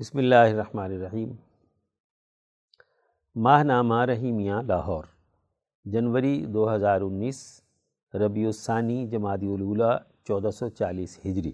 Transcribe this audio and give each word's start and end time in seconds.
بسم 0.00 0.18
اللہ 0.18 0.34
الرحمن 0.34 0.84
الرحیم۔ 0.84 1.32
ماہ 3.36 3.62
نامہ 3.62 3.94
رحیمیہ، 3.94 4.52
لاہور۔ 4.66 5.04
جنوری 5.84 6.46
دو 6.46 6.74
ہزار 6.74 7.00
انیس، 7.00 7.62
ربیع 8.14 8.46
الثانی 8.46 9.08
جماعتی 9.08 9.46
الاولا 9.46 9.98
چودہ 10.24 10.50
سو 10.50 10.68
چالیس 10.68 11.18
ہجری۔ 11.26 11.52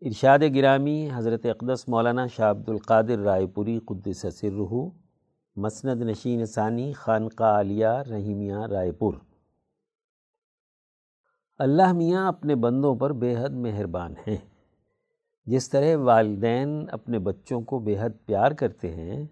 ارشاد 0.00 0.38
گرامی، 0.54 1.10
حضرت 1.14 1.46
اقدس 1.46 1.88
مولانا 1.88 2.26
شاہ 2.26 2.50
عبد 2.50 2.68
القادر 2.68 3.18
رائے 3.18 3.46
پوری 3.46 3.78
قدس 3.78 4.26
سرہ، 4.34 4.74
مسند 5.56 6.02
نشین 6.02 6.46
ثانی، 6.46 6.92
خانقاہ 6.92 7.54
عالیہ 7.54 7.86
رحیمیہ، 7.86 8.56
رائے 8.56 8.92
پور۔ 8.92 9.14
اللہ 11.58 11.92
میاں 11.92 12.28
اپنے 12.28 12.54
بندوں 12.54 12.94
پر 12.94 13.12
بے 13.12 13.36
حد 13.36 13.50
مہربان 13.50 14.14
ہیں۔ 14.26 14.53
جس 15.46 15.68
طرح 15.68 15.96
والدین 15.96 16.86
اپنے 16.90 17.18
بچوں 17.18 17.60
کو 17.60 17.78
بے 17.78 17.96
حد 18.00 18.26
پیار 18.26 18.50
کرتے 18.50 18.92
ہیں، 18.92 19.26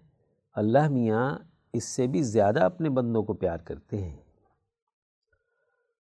اللہ 0.55 0.89
میاں 0.89 1.39
اس 1.73 1.85
سے 1.85 2.07
بھی 2.07 2.23
زیادہ 2.23 2.63
اپنے 2.63 2.91
بندوں 2.91 3.23
کو 3.23 3.33
پیار 3.33 3.59
کرتے 3.59 4.03
ہیں۔ 4.03 4.17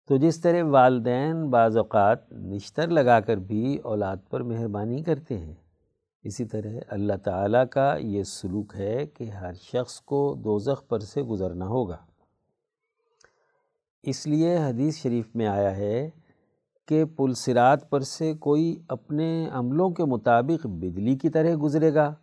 تو 0.07 0.17
جس 0.17 0.41
طرح 0.41 0.63
والدین 0.63 1.49
بعض 1.49 1.77
اوقات 1.77 2.31
نشتر 2.31 2.87
لگا 2.87 3.19
کر 3.19 3.37
بھی 3.37 3.77
اولاد 3.77 4.17
پر 4.29 4.43
مہربانی 4.43 5.03
کرتے 5.03 5.37
ہیں، 5.37 5.55
اسی 6.23 6.45
طرح 6.45 6.71
اللہ 6.87 7.13
تعالیٰ 7.23 7.63
کا 7.71 7.97
یہ 7.99 8.23
سلوک 8.23 8.73
ہے 8.75 9.07
کہ 9.07 9.23
ہر 9.23 9.53
شخص 9.53 10.01
کو 10.01 10.35
دوزخ 10.43 10.87
پر 10.87 10.99
سے 10.99 11.21
گزرنا 11.21 11.67
ہوگا۔ 11.67 11.97
اس 14.03 14.27
لیے 14.27 14.57
حدیث 14.57 14.97
شریف 14.97 15.35
میں 15.35 15.47
آیا 15.47 15.77
ہے 15.77 16.09
کہ 16.87 17.05
پلسرات 17.05 17.89
پر 17.89 17.99
سے 17.99 18.33
کوئی 18.33 18.79
اپنے 18.87 19.49
عملوں 19.51 19.89
کے 19.89 20.05
مطابق 20.05 20.65
بجلی 20.65 21.15
کی 21.15 21.29
طرح 21.29 21.55
گزرے 21.63 21.93
گا، 21.93 22.13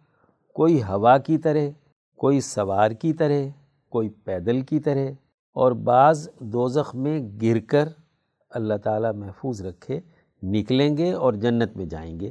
کوئی 0.52 0.82
ہوا 0.82 1.18
کی 1.18 1.38
طرح، 1.38 1.68
کوئی 2.16 2.40
سوار 2.40 2.90
کی 2.90 3.12
طرح، 3.12 3.48
کوئی 3.88 4.08
پیدل 4.08 4.60
کی 4.60 4.80
طرح، 4.80 5.10
اور 5.52 5.72
بعض 5.72 6.28
دوزخ 6.38 6.94
میں 6.94 7.20
گر 7.42 7.58
کر 7.58 7.88
اللہ 8.50 8.74
تعالیٰ 8.74 9.12
محفوظ 9.14 9.62
رکھے، 9.62 10.00
نکلیں 10.42 10.96
گے 10.96 11.12
اور 11.12 11.32
جنت 11.32 11.76
میں 11.76 11.86
جائیں 11.86 12.20
گے۔ 12.20 12.30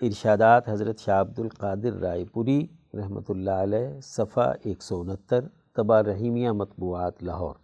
ارشادات 0.00 0.68
حضرت 0.68 0.98
شاہ 0.98 1.20
عبد 1.20 1.38
القادر 1.38 1.92
رائے 1.92 2.24
پوری 2.24 2.66
رحمۃ 2.94 3.28
اللہ 3.28 3.50
علیہ، 3.50 4.00
صفحہ 4.00 4.52
ایک 4.62 4.82
سو 4.82 5.00
انہتر، 5.00 5.44
تبا 5.72 6.02
رحیمیہ، 6.02 6.50
مطبوعات، 6.50 7.22
لاہور۔ 7.22 7.54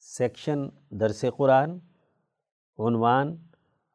سیکشن 0.00 0.68
درس 0.90 1.24
قرآن۔ 1.36 1.78
عنوان 2.86 3.36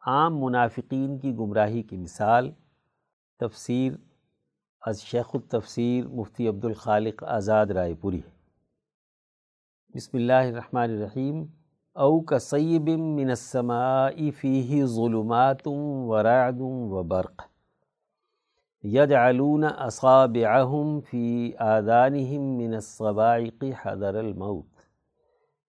عام 0.06 0.42
منافقین 0.42 1.20
کی 1.20 1.36
گمراہی 1.36 1.82
کی 1.84 1.98
مثال، 1.98 2.52
تفسیر 3.40 3.94
از 4.82 5.02
شیخ 5.02 5.26
التفسیر 5.34 6.08
مفتی 6.08 6.48
عبد 6.48 6.66
الخالق 6.66 7.24
آزاد 7.24 7.66
رائے 7.66 7.94
پوری 7.94 8.22
بسم 9.96 10.18
اللہ 10.18 10.34
الرحمن 10.34 10.82
الرحیم۔ 10.82 11.46
او 11.96 12.20
کا 12.20 12.40
سیب 12.40 12.90
من 13.00 13.30
السماء 13.30 14.10
فیہ 14.40 14.86
ظلمات 14.86 15.68
و 15.68 16.24
رعد 16.24 16.60
و 16.60 17.04
برق۔ 17.04 17.42
یجعلون 18.84 19.64
اصابعہم 19.78 21.00
فی 21.10 21.52
آدانہم 21.60 22.42
من 22.42 22.74
الصبائق 22.74 23.64
حضر 23.82 24.16
الموت۔ 24.16 24.68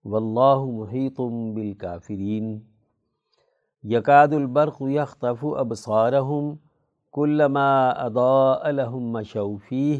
واللہ 0.03 0.77
محیط 0.77 1.19
بالکافرین۔ 1.55 2.59
یقاد 3.89 4.33
البرق 4.33 4.77
یخطف 4.81 5.45
ابصارهم 5.45 6.55
كلما 7.11 7.89
اضاء 7.89 8.71
لهم 8.71 9.11
مشوا 9.11 9.57
فيه 9.69 9.99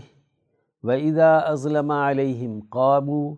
واذا 0.83 1.37
اظلم 1.37 1.91
عليهم 1.91 2.59
قاموا 2.69 3.35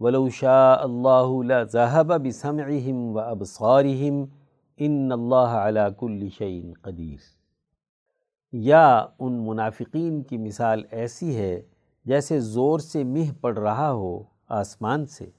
ولو 0.00 0.28
شاء 0.28 0.78
الله 0.84 1.44
لذهب 1.44 2.26
بسمعهم 2.26 3.16
وابصارهم 3.16 4.24
ان 4.76 5.12
اللہ 5.12 5.58
على 5.64 5.86
كل 5.96 6.28
شيء 6.38 6.72
قدیر۔ 6.82 7.28
یا 8.52 9.04
ان 9.18 9.46
منافقین 9.46 10.22
کی 10.22 10.38
مثال 10.38 10.82
ایسی 10.90 11.36
ہے 11.36 11.62
جیسے 12.04 12.40
زور 12.40 12.78
سے 12.78 13.04
مہ 13.04 13.32
پڑ 13.40 13.58
رہا 13.58 13.92
ہو 13.92 14.22
آسمان 14.48 15.06
سے۔ 15.06 15.30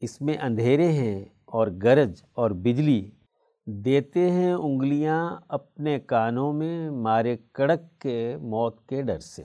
اس 0.00 0.20
میں 0.20 0.36
اندھیرے 0.42 0.92
ہیں 0.92 1.24
اور 1.46 1.68
گرج 1.82 2.22
اور 2.32 2.50
بجلی 2.50 3.10
دیتے 3.66 4.30
ہیں 4.30 4.52
انگلیاں 4.52 5.36
اپنے 5.48 6.00
کانوں 6.00 6.52
میں 6.52 6.90
مارے 6.90 7.36
کڑک 7.52 8.00
کے 8.00 8.36
موت 8.40 8.88
کے 8.88 9.02
ڈر 9.02 9.18
سے۔ 9.18 9.42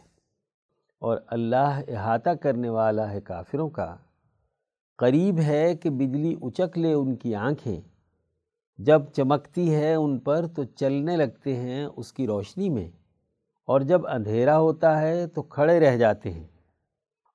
اور 0.99 1.17
اللہ 1.27 1.81
احاطہ 1.87 2.29
کرنے 2.29 2.69
والا 2.69 3.11
ہے 3.11 3.21
کافروں 3.21 3.69
کا۔ 3.69 3.95
قریب 4.97 5.39
ہے 5.39 5.75
کہ 5.75 5.89
بجلی 5.89 6.35
اچک 6.41 6.77
لے 6.77 6.93
ان 6.93 7.15
کی 7.15 7.35
آنکھیں۔ 7.35 7.81
جب 8.77 9.01
چمکتی 9.13 9.75
ہے 9.75 9.93
ان 9.93 10.19
پر 10.19 10.47
تو 10.47 10.63
چلنے 10.63 11.17
لگتے 11.17 11.55
ہیں 11.55 11.85
اس 11.85 12.13
کی 12.13 12.27
روشنی 12.27 12.69
میں۔ 12.69 12.91
اور 13.65 13.81
جب 13.81 14.07
اندھیرا 14.07 14.59
ہوتا 14.59 15.01
ہے 15.01 15.27
تو 15.27 15.41
کھڑے 15.41 15.79
رہ 15.79 15.97
جاتے 15.97 16.31
ہیں۔ 16.31 16.47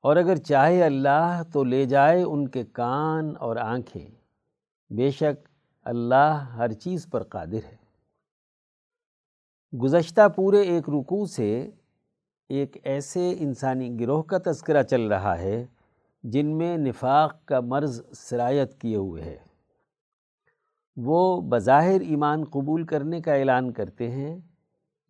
اور 0.03 0.17
اگر 0.17 0.37
چاہے 0.37 0.85
اللہ 0.85 1.43
تو 1.53 1.65
لے 1.65 1.85
جائے 1.85 2.23
ان 2.23 2.49
کے 2.49 2.65
کان 2.65 3.35
اور 3.39 3.57
آنکھیں۔ 3.57 4.26
بے 4.91 5.11
شک 5.11 5.49
اللہ 5.87 6.45
ہر 6.57 6.73
چیز 6.73 7.07
پر 7.11 7.23
قادر 7.23 7.65
ہے۔ 7.65 7.77
گزشتہ 9.73 10.29
پورے 10.29 10.61
ایک 10.61 10.89
رکوع 10.89 11.27
سے 11.27 11.71
ایک 12.49 12.77
ایسے 12.83 13.35
انسانی 13.39 14.01
گروہ 14.01 14.23
کا 14.23 14.39
تذکرہ 14.47 14.83
چل 14.83 15.07
رہا 15.07 15.39
ہے 15.39 15.67
جن 16.23 16.57
میں 16.59 16.77
نفاق 16.77 17.45
کا 17.45 17.61
مرض 17.61 18.01
سرایت 18.13 18.81
کیے 18.81 18.97
ہوئے 18.97 19.23
ہے 19.23 19.37
وہ 20.97 21.41
بظاہر 21.41 22.01
ایمان 22.01 22.45
قبول 22.45 22.87
کرنے 22.87 23.21
کا 23.21 23.35
اعلان 23.35 23.73
کرتے 23.73 24.11
ہیں، 24.11 24.39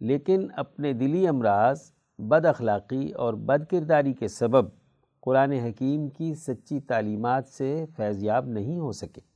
لیکن 0.00 0.48
اپنے 0.56 0.92
دلی 0.92 1.28
امراض، 1.28 1.92
بد 2.18 2.44
اخلاقی 2.44 3.10
اور 3.12 3.34
بد 3.34 3.70
کرداری 3.70 4.12
کے 4.12 4.28
سبب 4.28 4.64
قرآن 5.20 5.52
حکیم 5.52 6.08
کی 6.08 6.34
سچی 6.34 6.80
تعلیمات 6.80 7.48
سے 7.48 7.84
فیضیاب 7.96 8.46
نہیں 8.46 8.78
ہو 8.78 8.92
سکے۔ 8.92 9.35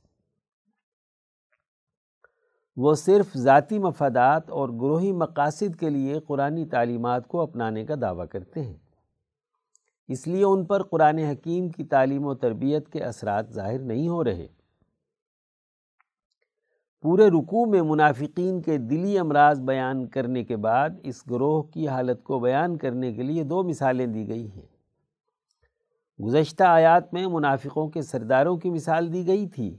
وہ 2.77 2.93
صرف 2.93 3.37
ذاتی 3.37 3.79
مفادات 3.79 4.49
اور 4.49 4.69
گروہی 4.69 5.11
مقاصد 5.11 5.79
کے 5.79 5.89
لیے 5.89 6.19
قرآن 6.19 6.65
تعلیمات 6.65 7.27
کو 7.27 7.41
اپنانے 7.41 7.85
کا 7.85 7.93
دعویٰ 8.01 8.25
کرتے 8.31 8.61
ہیں۔ 8.63 8.77
اس 10.07 10.27
لیے 10.27 10.43
ان 10.43 10.65
پر 10.65 10.83
قرآن 10.83 11.17
حکیم 11.17 11.69
کی 11.69 11.83
تعلیم 11.83 12.25
و 12.25 12.35
تربیت 12.35 12.89
کے 12.89 13.03
اثرات 13.03 13.53
ظاہر 13.53 13.79
نہیں 13.79 14.07
ہو 14.07 14.23
رہے۔ 14.23 14.47
پورے 17.01 17.27
رکوع 17.27 17.65
میں 17.65 17.81
منافقین 17.81 18.61
کے 18.61 18.77
دلی 18.77 19.19
امراض 19.19 19.61
بیان 19.61 20.07
کرنے 20.07 20.43
کے 20.43 20.55
بعد 20.55 20.89
اس 21.03 21.23
گروہ 21.31 21.61
کی 21.61 21.87
حالت 21.87 22.23
کو 22.23 22.39
بیان 22.39 22.77
کرنے 22.77 23.13
کے 23.13 23.23
لیے 23.23 23.43
دو 23.43 23.63
مثالیں 23.63 24.05
دی 24.05 24.27
گئی 24.27 24.51
ہیں۔ 24.51 24.65
گزشتہ 26.23 26.63
آیات 26.63 27.13
میں 27.13 27.27
منافقوں 27.27 27.87
کے 27.87 28.01
سرداروں 28.01 28.57
کی 28.57 28.69
مثال 28.69 29.13
دی 29.13 29.27
گئی 29.27 29.47
تھی۔ 29.47 29.77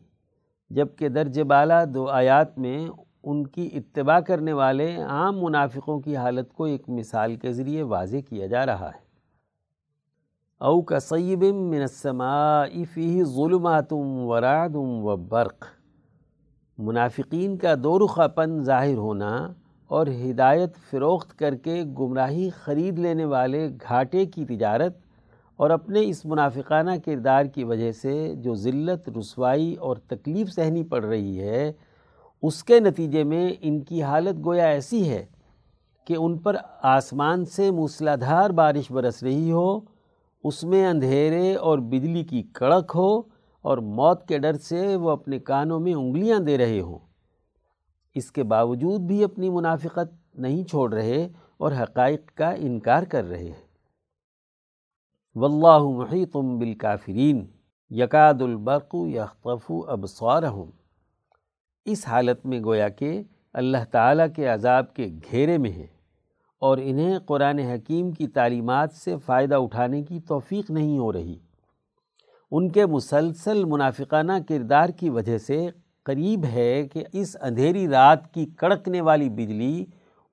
جبکہ 0.75 1.09
درج 1.09 1.41
بالا 1.41 1.85
دو 1.95 2.09
آیات 2.09 2.59
میں 2.59 2.89
ان 3.23 3.47
کی 3.47 3.71
اتباع 3.73 4.21
کرنے 4.21 4.53
والے 4.53 4.97
عام 4.97 5.43
منافقوں 5.43 6.01
کی 6.01 6.17
حالت 6.17 6.53
کو 6.53 6.65
ایک 6.65 6.83
مثال 6.89 7.37
کے 7.37 7.53
ذریعے 7.53 7.83
واضح 7.83 8.17
کیا 8.31 8.47
جا 8.47 8.67
رہا 8.67 8.89
ہے۔ 8.89 9.01
او 10.61 10.83
کا 10.83 11.01
سیب 11.01 11.43
من 11.43 11.81
السماء 11.81 12.65
فیہ 12.95 13.25
ظلمات 13.25 13.93
و 13.93 14.41
رعد 14.41 14.75
و 14.75 15.17
برق۔ 15.17 15.65
منافقین 16.79 17.57
کا 17.57 17.75
دو 17.83 17.99
رخا 17.99 18.27
پن 18.27 18.63
ظاہر 18.63 18.97
ہونا 18.97 19.53
اور 19.89 20.07
ہدایت 20.07 20.77
فروخت 20.91 21.39
کر 21.39 21.55
کے 21.55 21.85
گمراہی 21.99 22.51
خرید 22.51 22.99
لینے 22.99 23.25
والے 23.25 23.69
گھاٹے 23.89 24.27
کی 24.27 24.45
تجارت 24.45 24.97
اور 25.63 25.71
اپنے 25.71 26.01
اس 26.05 26.25
منافقانہ 26.25 26.91
کردار 27.07 27.45
کی 27.45 27.65
وجہ 27.65 27.93
سے 27.93 28.35
جو 28.37 28.55
ذلت، 28.55 29.09
رسوائی 29.19 29.75
اور 29.75 29.97
تکلیف 29.97 30.49
سہنی 30.49 30.83
پڑ 30.83 31.05
رہی 31.05 31.41
ہے، 31.41 31.73
اس 32.43 32.65
کے 32.65 32.81
نتیجے 32.81 33.25
میں 33.25 33.53
ان 33.61 33.81
کی 33.81 34.03
حالت 34.03 34.45
گویا 34.45 34.67
ایسی 34.67 35.09
ہے 35.11 35.27
کہ 36.05 36.15
ان 36.19 36.39
پر 36.39 36.57
آسمان 36.83 37.45
سے 37.45 37.71
موسلادھار 37.71 38.51
بارش 38.51 38.93
برس 38.93 39.23
رہی 39.23 39.53
ہو، 39.53 39.81
اس 40.45 40.65
میں 40.65 40.87
اندھیرے 40.87 41.55
اور 41.55 41.79
بجلی 41.79 42.25
کی 42.25 42.43
کڑک 42.43 42.93
ہو 42.95 43.19
اور 43.63 43.79
موت 43.79 44.29
کے 44.29 44.39
ڈر 44.39 44.53
سے 44.53 44.97
وہ 44.97 45.11
اپنے 45.11 45.39
کانوں 45.39 45.81
میں 45.81 45.95
انگلیاں 45.95 46.39
دے 46.39 46.59
رہے 46.59 46.81
ہوں۔ 46.81 46.99
اس 48.15 48.33
کے 48.33 48.43
باوجود 48.43 49.01
بھی 49.01 49.25
اپنی 49.25 49.51
منافقت 49.51 50.39
نہیں 50.39 50.65
چھوڑ 50.65 50.95
رہے 50.95 51.29
اور 51.59 51.73
حقائق 51.73 52.35
کا 52.35 52.51
انکار 52.51 53.03
کر 53.03 53.25
رہے 53.25 53.45
ہیں۔ 53.45 53.72
واللہ 55.37 55.79
محیط 55.79 56.37
بالکافرین، 56.37 57.47
یکاد 57.91 58.35
البرق 58.41 58.95
یخطف 58.95 59.73
ابصارہم۔ 59.89 60.71
اس 61.85 62.09
حالت 62.09 62.47
میں 62.47 62.61
گویا 62.65 62.89
کہ 62.89 63.23
اللہ 63.53 63.85
تعالیٰ 63.91 64.27
کے 64.37 64.47
عذاب 64.47 64.95
کے 64.95 65.09
گھیرے 65.31 65.59
میں 65.59 65.71
ہیں 65.71 65.87
اور 66.59 66.79
انہیں 66.83 67.19
قرآن 67.19 67.59
حکیم 67.59 68.11
کی 68.11 68.27
تعلیمات 68.27 68.93
سے 68.93 69.17
فائدہ 69.17 69.55
اٹھانے 69.55 70.03
کی 70.03 70.21
توفیق 70.21 70.71
نہیں 70.71 70.99
ہو 70.99 71.13
رہی۔ 71.13 71.39
ان 72.51 72.71
کے 72.71 72.87
مسلسل 72.87 73.65
منافقانہ 73.65 74.33
کردار 74.49 74.89
کی 74.89 75.11
وجہ 75.11 75.39
سے 75.39 75.69
قریب 76.03 76.45
ہے 76.45 76.89
کہ 76.89 77.05
اس 77.13 77.37
اندھیری 77.41 77.89
رات 77.89 78.35
کی 78.35 78.47
کڑکنے 78.47 79.01
والی 79.01 79.29
بجلی 79.29 79.85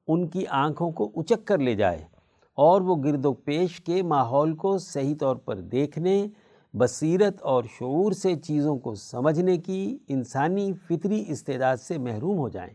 ان 0.08 0.28
کی 0.28 0.48
آنکھوں 0.48 0.92
کو 0.92 1.12
اچک 1.16 1.48
کر 1.48 1.58
لے 1.58 1.76
جائے۔ 1.76 2.19
اور 2.62 2.82
وہ 2.82 2.96
گرد 3.04 3.26
و 3.26 3.34
پیش 3.34 3.82
کے 3.82 4.04
ماحول 4.04 4.56
کو 4.56 4.78
صحیح 4.78 5.16
طور 5.20 5.36
پر 5.36 5.56
دیکھنے، 5.56 6.28
بصیرت 6.74 7.42
اور 7.42 7.64
شعور 7.64 8.12
سے 8.12 8.36
چیزوں 8.36 8.78
کو 8.78 8.96
سمجھنے 8.96 9.58
کی 9.58 9.98
انسانی 10.08 10.74
فطری 10.74 11.24
استعداد 11.28 11.78
سے 11.78 11.98
محروم 11.98 12.38
ہو 12.38 12.50
جائیں۔ 12.50 12.74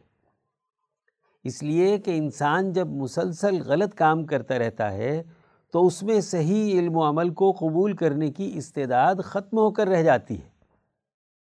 اس 1.45 1.63
لیے 1.63 1.99
کہ 1.99 2.11
انسان 2.11 2.73
جب 2.73 2.89
مسلسل 2.89 3.63
غلط 3.67 3.95
کام 3.95 4.25
کرتا 4.25 4.59
رہتا 4.59 4.93
ہے، 4.93 5.23
تو 5.73 5.87
اس 5.87 6.03
میں 6.03 6.21
صحیح 6.21 6.79
علم 6.79 6.97
و 6.97 7.09
عمل 7.09 7.31
کو 7.31 7.53
قبول 7.53 7.93
کرنے 7.93 8.31
کی 8.31 8.53
استعداد 8.55 9.15
ختم 9.25 9.59
ہو 9.59 9.71
کر 9.71 9.89
رہ 9.89 10.03
جاتی 10.03 10.35
ہے۔ 10.35 10.49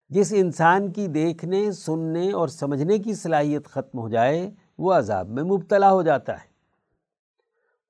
جس 0.09 0.33
انسان 0.37 0.91
کی 0.91 1.07
دیکھنے، 1.07 1.71
سننے 1.71 2.31
اور 2.31 2.47
سمجھنے 2.47 2.99
کی 2.99 3.13
صلاحیت 3.13 3.65
ختم 3.65 3.99
ہو 3.99 4.09
جائے، 4.09 4.51
وہ 4.77 4.93
عذاب 4.93 5.29
میں 5.29 5.43
مبتلا 5.43 5.93
ہو 5.93 6.01
جاتا 6.01 6.33
ہے۔ 6.33 6.56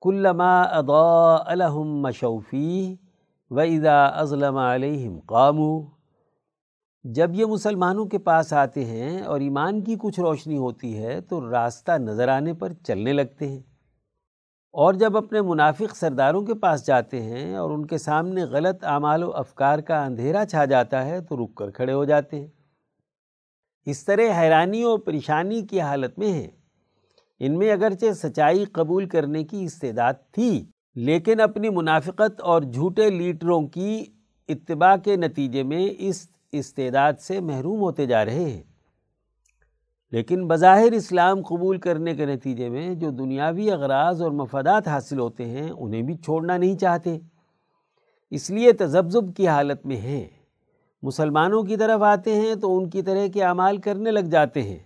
کلما 0.02 0.62
اضاء 0.62 1.54
لهم 1.54 2.02
مشوفی 2.02 2.96
و 3.50 3.60
اذا 3.60 4.06
ازلم 4.06 4.58
علیہم 4.58 5.20
قامو 5.20 5.82
جب 7.04 7.30
یہ 7.34 7.46
مسلمانوں 7.46 8.06
کے 8.06 8.18
پاس 8.18 8.54
آتے 8.54 8.86
ہیں 8.86 9.22
اور 9.22 9.40
ایمان 9.40 9.82
کی 9.82 9.96
کچھ 10.00 10.20
روشنی 10.20 10.58
ہوتی 10.58 10.98
ہے 10.98 11.22
تو 11.22 11.52
راستہ 11.52 11.92
نظر 11.92 12.28
آنے 12.28 12.54
پر 12.54 12.74
چلنے 12.74 13.14
لگتے 13.14 13.48
ہیں۔ 13.48 13.60
اور 14.72 14.94
جب 14.94 15.18
اپنے 15.18 15.42
منافق 15.42 15.96
سرداروں 15.96 16.42
کے 16.42 16.54
پاس 16.54 16.88
جاتے 16.88 17.22
ہیں 17.22 17.56
اور 17.56 17.72
ان 17.72 17.86
کے 17.86 17.98
سامنے 17.98 18.44
غلط 18.44 18.84
اعمال 18.84 19.24
و 19.24 19.32
افکار 19.32 19.80
کا 19.80 20.06
اندھیرا 20.06 20.46
چھا 20.46 20.66
جاتا 20.66 21.06
ہے 21.06 21.22
تو 21.22 21.46
رک 21.46 21.56
کر 21.56 21.72
کھڑے 21.72 21.94
ہو 21.94 22.06
جاتے 22.06 22.40
ہیں۔ 22.40 22.48
اس 23.86 24.06
طرح 24.06 24.42
حیرانی 24.42 24.84
و 24.84 24.98
پریشانی 24.98 25.62
کی 25.62 25.82
حالت 25.82 26.20
میں 26.20 26.32
ہیں۔ 26.32 26.57
ان 27.40 27.58
میں 27.58 27.72
اگرچہ 27.72 28.06
سچائی 28.14 28.66
قبول 28.66 29.08
کرنے 29.08 29.44
کی 29.44 29.64
استعداد 29.64 30.14
تھی، 30.32 30.66
لیکن 30.96 31.40
اپنی 31.40 31.70
منافقت 31.70 32.42
اور 32.42 32.62
جھوٹے 32.62 33.10
لیڈروں 33.10 33.68
کی 33.68 34.06
اتباع 34.48 34.96
کے 34.96 35.16
نتیجے 35.16 35.64
میں 35.64 35.90
اس 36.00 36.28
استعداد 36.52 37.14
سے 37.20 37.40
محروم 37.40 37.80
ہوتے 37.80 38.06
جا 38.06 38.26
رہے 38.26 38.46
ہیں۔ 38.46 38.64
لیکن 40.12 40.48
بظاہر 40.48 40.92
اسلام 40.92 41.42
قبول 41.42 41.78
کرنے 41.78 42.16
کے 42.16 42.26
نتیجے 42.26 42.70
میں 42.70 42.96
جو 42.96 43.10
دنیاوی 43.10 43.72
اغراض 43.72 44.22
اور 44.22 44.32
مفادات 44.32 44.88
حاصل 44.88 45.20
ہوتے 45.20 45.46
ہیں، 45.46 45.70
انہیں 45.70 46.02
بھی 46.02 46.18
چھوڑنا 46.18 46.58
نہیں 46.58 46.78
چاہتے۔ 46.78 47.18
اس 48.30 48.50
لیے 48.50 48.72
تذبذب 48.72 49.36
کی 49.36 49.48
حالت 49.48 49.86
میں 49.86 49.98
ہیں۔ 49.98 50.26
مسلمانوں 51.02 51.64
کی 51.64 51.78
طرف 51.78 52.02
آتے 52.02 52.36
ہیں 52.36 52.56
تو 52.56 52.78
ان 52.78 52.90
کی 52.90 53.02
طرح 53.02 53.28
کے 53.34 53.44
اعمال 53.44 53.78
کرنے 53.78 54.12
لگ 54.12 54.20
جاتے 54.20 54.62
ہیں۔ 54.62 54.80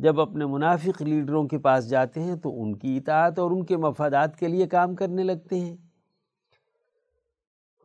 جب 0.00 0.20
اپنے 0.20 0.46
منافق 0.46 1.02
لیڈروں 1.02 1.48
کے 1.48 1.58
پاس 1.58 1.88
جاتے 1.90 2.20
ہیں 2.20 2.36
تو 2.36 2.62
ان 2.62 2.74
کی 2.76 2.96
اطاعت 2.96 3.38
اور 3.38 3.50
ان 3.50 3.64
کے 3.64 3.76
مفادات 3.76 4.36
کے 4.36 4.48
لیے 4.48 4.66
کام 4.66 4.94
کرنے 4.94 5.22
لگتے 5.22 5.60
ہیں۔ 5.60 5.76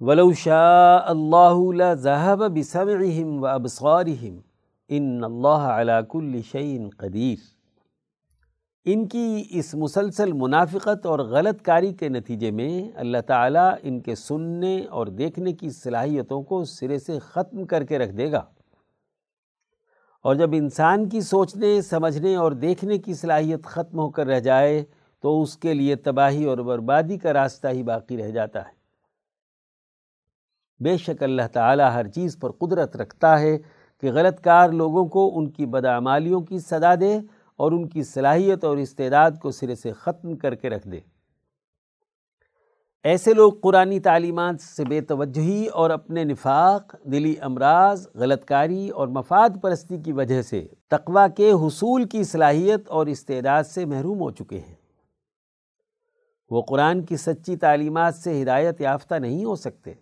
ولو 0.01 0.33
شاء 0.33 0.97
اللہ 1.05 1.57
لذهب 1.73 2.47
بسمعهم 2.57 3.43
وابصارهم 3.43 4.39
ان 4.89 5.23
اللہ 5.23 5.67
على 5.75 5.99
كل 6.09 6.41
قدیر 6.97 7.43
ان 8.85 9.07
کی 9.07 9.43
اس 9.49 9.75
مسلسل 9.75 10.33
منافقت 10.33 11.05
اور 11.05 11.19
غلط 11.19 11.61
کاری 11.61 11.93
کے 11.93 12.09
نتیجے 12.09 12.51
میں 12.51 12.91
اللہ 12.95 13.17
تعالیٰ 13.27 13.69
ان 13.83 13.99
کے 13.99 14.15
سننے 14.15 14.75
اور 14.89 15.07
دیکھنے 15.07 15.53
کی 15.53 15.69
صلاحیتوں 15.69 16.43
کو 16.43 16.63
سرے 16.63 16.99
سے 16.99 17.19
ختم 17.19 17.65
کر 17.65 17.83
کے 17.83 17.99
رکھ 17.99 18.11
دے 18.11 18.31
گا۔ 18.31 18.43
اور 20.25 20.35
جب 20.35 20.49
انسان 20.53 21.09
کی 21.09 21.21
سوچنے، 21.21 21.81
سمجھنے 21.81 22.35
اور 22.35 22.51
دیکھنے 22.51 22.97
کی 22.97 23.13
صلاحیت 23.13 23.63
ختم 23.63 23.99
ہو 23.99 24.09
کر 24.09 24.27
رہ 24.27 24.39
جائے، 24.39 24.83
تو 25.21 25.41
اس 25.41 25.57
کے 25.57 25.73
لیے 25.73 25.95
تباہی 25.95 26.45
اور 26.45 26.57
بربادی 26.57 27.17
کا 27.17 27.33
راستہ 27.33 27.67
ہی 27.67 27.83
باقی 27.83 28.17
رہ 28.17 28.31
جاتا 28.31 28.59
ہے۔ 28.59 28.71
بے 30.83 30.97
شک 30.97 31.23
اللہ 31.23 31.47
تعالیٰ 31.53 31.93
ہر 31.93 32.07
چیز 32.07 32.37
پر 32.39 32.51
قدرت 32.51 32.95
رکھتا 32.95 33.39
ہے 33.39 33.57
کہ 34.01 34.11
غلط 34.11 34.41
کار 34.41 34.69
لوگوں 34.69 35.05
کو 35.05 35.37
ان 35.37 35.49
کی 35.49 35.65
بدعمالیوں 35.65 36.41
کی 36.41 36.59
صدا 36.59 36.95
دے 36.95 37.19
اور 37.55 37.71
ان 37.71 37.87
کی 37.87 38.03
صلاحیت 38.03 38.63
اور 38.63 38.77
استعداد 38.77 39.31
کو 39.41 39.51
سرے 39.51 39.75
سے 39.75 39.91
ختم 39.91 40.35
کر 40.35 40.55
کے 40.55 40.69
رکھ 40.69 40.87
دے۔ 40.87 40.99
ایسے 43.05 43.33
لوگ 43.33 43.53
قرآن 43.61 43.99
تعلیمات 43.99 44.61
سے 44.61 44.85
بے 44.85 45.01
توجہی 45.01 45.67
اور 45.67 45.89
اپنے 45.89 46.23
نفاق، 46.23 46.95
دلی 47.03 47.35
امراض 47.41 48.07
غلط 48.15 48.45
کاری 48.45 48.89
اور 48.89 49.07
مفاد 49.07 49.49
پرستی 49.61 49.97
کی 49.97 50.11
وجہ 50.11 50.41
سے 50.41 50.67
تقوی 50.87 51.23
کے 51.35 51.51
حصول 51.51 52.03
کی 52.03 52.23
صلاحیت 52.23 52.89
اور 52.89 53.05
استعداد 53.05 53.63
سے 53.63 53.85
محروم 53.85 54.19
ہو 54.19 54.31
چکے 54.31 54.59
ہیں۔ 54.59 54.75
وہ 56.49 56.61
قرآن 56.61 57.03
کی 57.03 57.17
سچی 57.17 57.55
تعلیمات 57.55 58.15
سے 58.15 58.43
ہدایت 58.43 58.81
یافتہ 58.81 59.15
نہیں 59.15 59.45
ہو 59.45 59.55
سکتے۔ 59.55 59.93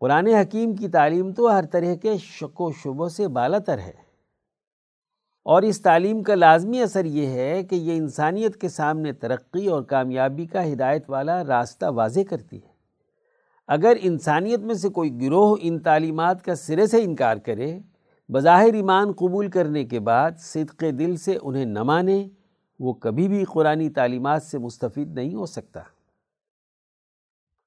قرآن 0.00 0.26
حکیم 0.26 0.74
کی 0.74 0.88
تعلیم 0.88 1.32
تو 1.32 1.58
ہر 1.58 1.64
طرح 1.66 1.94
کے 1.94 2.16
شک 2.18 2.60
و 2.60 2.72
شبوں 2.72 3.08
سے 3.08 3.28
بالا 3.28 3.58
تر 3.58 3.78
ہے۔ 3.78 4.03
اور 5.44 5.62
اس 5.62 5.80
تعلیم 5.80 6.22
کا 6.22 6.34
لازمی 6.34 6.82
اثر 6.82 7.04
یہ 7.04 7.26
ہے 7.26 7.62
کہ 7.62 7.74
یہ 7.74 7.96
انسانیت 7.96 8.56
کے 8.56 8.68
سامنے 8.68 9.12
ترقی 9.12 9.66
اور 9.66 9.82
کامیابی 9.82 10.46
کا 10.46 10.72
ہدایت 10.72 11.10
والا 11.10 11.44
راستہ 11.44 11.86
واضح 11.86 12.20
کرتی 12.30 12.56
ہے۔ 12.56 12.74
اگر 13.66 13.96
انسانیت 14.00 14.60
میں 14.60 14.74
سے 14.74 14.88
کوئی 14.88 15.20
گروہ 15.20 15.56
ان 15.60 15.78
تعلیمات 15.78 16.44
کا 16.44 16.54
سرے 16.54 16.86
سے 16.86 17.02
انکار 17.02 17.36
کرے، 17.36 17.78
بظاہر 18.28 18.74
ایمان 18.74 19.12
قبول 19.12 19.50
کرنے 19.50 19.84
کے 19.84 20.00
بعد 20.00 20.30
صدق 20.38 20.84
دل 20.98 21.16
سے 21.16 21.38
انہیں 21.42 21.64
نہ 21.64 21.82
مانے، 21.82 22.28
وہ 22.80 22.92
کبھی 22.92 23.28
بھی 23.28 23.44
قرآن 23.44 23.88
تعلیمات 23.92 24.42
سے 24.42 24.58
مستفید 24.58 25.14
نہیں 25.14 25.34
ہو 25.34 25.46
سکتا۔ 25.46 25.80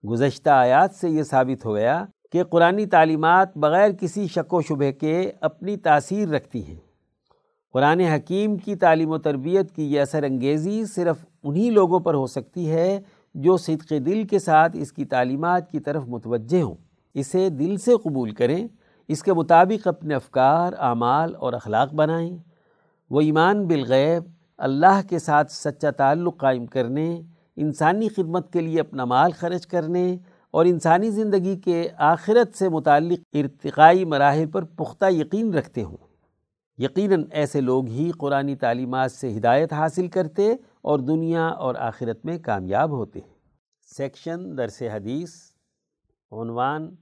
گزشتہ 0.09 0.49
آیات 0.49 0.95
سے 0.95 1.09
یہ 1.09 1.23
ثابت 1.23 1.65
ہو 1.65 1.75
گیا 1.75 2.05
کہ 2.31 2.43
قرآن 2.43 2.89
تعلیمات 2.89 3.57
بغیر 3.57 3.91
کسی 3.91 4.27
شک 4.27 4.53
و 4.53 4.61
شبہ 4.61 4.91
کے 4.91 5.31
اپنی 5.41 5.77
تاثیر 5.77 6.27
رکھتی 6.27 6.65
ہیں۔ 6.65 6.86
قرآن 7.77 7.99
حکیم 7.99 8.57
کی 8.57 8.75
تعلیم 8.75 9.09
و 9.09 9.17
تربیت 9.17 9.71
کی 9.71 9.93
یہ 9.93 10.01
اثر 10.01 10.23
انگیزی 10.23 10.85
صرف 10.85 11.25
انہی 11.43 11.69
لوگوں 11.69 11.99
پر 11.99 12.13
ہو 12.13 12.27
سکتی 12.27 12.71
ہے 12.71 12.99
جو 13.35 13.57
صدق 13.57 13.89
دل 13.89 14.23
کے 14.23 14.39
ساتھ 14.39 14.77
اس 14.79 14.91
کی 14.91 15.05
تعلیمات 15.05 15.71
کی 15.71 15.79
طرف 15.79 16.03
متوجہ 16.07 16.61
ہوں۔ 16.61 16.75
اسے 17.13 17.49
دل 17.49 17.77
سے 17.77 17.91
قبول 18.03 18.31
کریں، 18.31 18.67
اس 19.07 19.23
کے 19.23 19.33
مطابق 19.33 19.87
اپنے 19.87 20.15
افکار، 20.15 20.73
اعمال 20.77 21.35
اور 21.35 21.53
اخلاق 21.53 21.93
بنائیں۔ 21.93 22.37
وہ 23.09 23.21
ایمان 23.21 23.67
بالغیب، 23.67 24.23
اللہ 24.57 25.01
کے 25.09 25.19
ساتھ 25.19 25.51
سچا 25.51 25.91
تعلق 25.91 26.37
قائم 26.37 26.65
کرنے، 26.65 27.21
انسانی 27.55 28.09
خدمت 28.09 28.53
کے 28.53 28.61
لیے 28.61 28.79
اپنا 28.79 29.05
مال 29.05 29.31
خرچ 29.31 29.67
کرنے 29.67 30.17
اور 30.51 30.65
انسانی 30.65 31.09
زندگی 31.09 31.55
کے 31.55 31.89
آخرت 31.97 32.57
سے 32.57 32.69
متعلق 32.69 33.19
ارتقائی 33.33 34.05
مراحل 34.05 34.45
پر 34.45 34.63
پختہ 34.63 35.05
یقین 35.09 35.53
رکھتے 35.53 35.83
ہوں۔ 35.83 36.06
یقیناً 36.79 37.23
ایسے 37.31 37.61
لوگ 37.61 37.87
ہی 37.87 38.11
قرآن 38.11 38.55
تعلیمات 38.55 39.11
سے 39.11 39.37
ہدایت 39.37 39.73
حاصل 39.73 40.07
کرتے 40.07 40.53
اور 40.81 40.99
دنیا 40.99 41.47
اور 41.47 41.75
آخرت 41.75 42.25
میں 42.25 42.37
کامیاب 42.37 42.89
ہوتے 42.89 43.19
ہیں۔ 43.19 43.33
سیکشن 43.81 44.57
درس 44.57 44.81
حدیث، 44.81 45.33
عنوان 46.31 46.95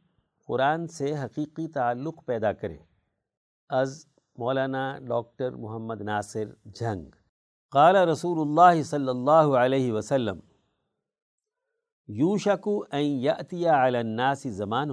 قرآن 0.48 0.88
سے 0.88 1.14
حقیقی 1.14 1.68
تعلق 1.68 2.26
پیدا 2.26 2.54
کریں 2.54 2.78
از 3.70 4.06
مولانا 4.38 5.00
ڈاکٹر 5.00 5.52
محمد 5.52 6.02
ناصر 6.02 6.46
جھنگ۔ 6.66 7.06
قال 7.72 7.96
رسول 7.96 8.40
اللہ 8.42 8.84
صلی 8.84 9.10
اللہ 9.10 9.58
علیہ 9.58 9.94
وسلم، 9.94 10.40
یوشکو 12.08 12.84
این 12.92 13.12
یأتی 13.12 13.68
علی 13.68 13.98
الناس 13.98 14.44
زمان، 14.44 14.90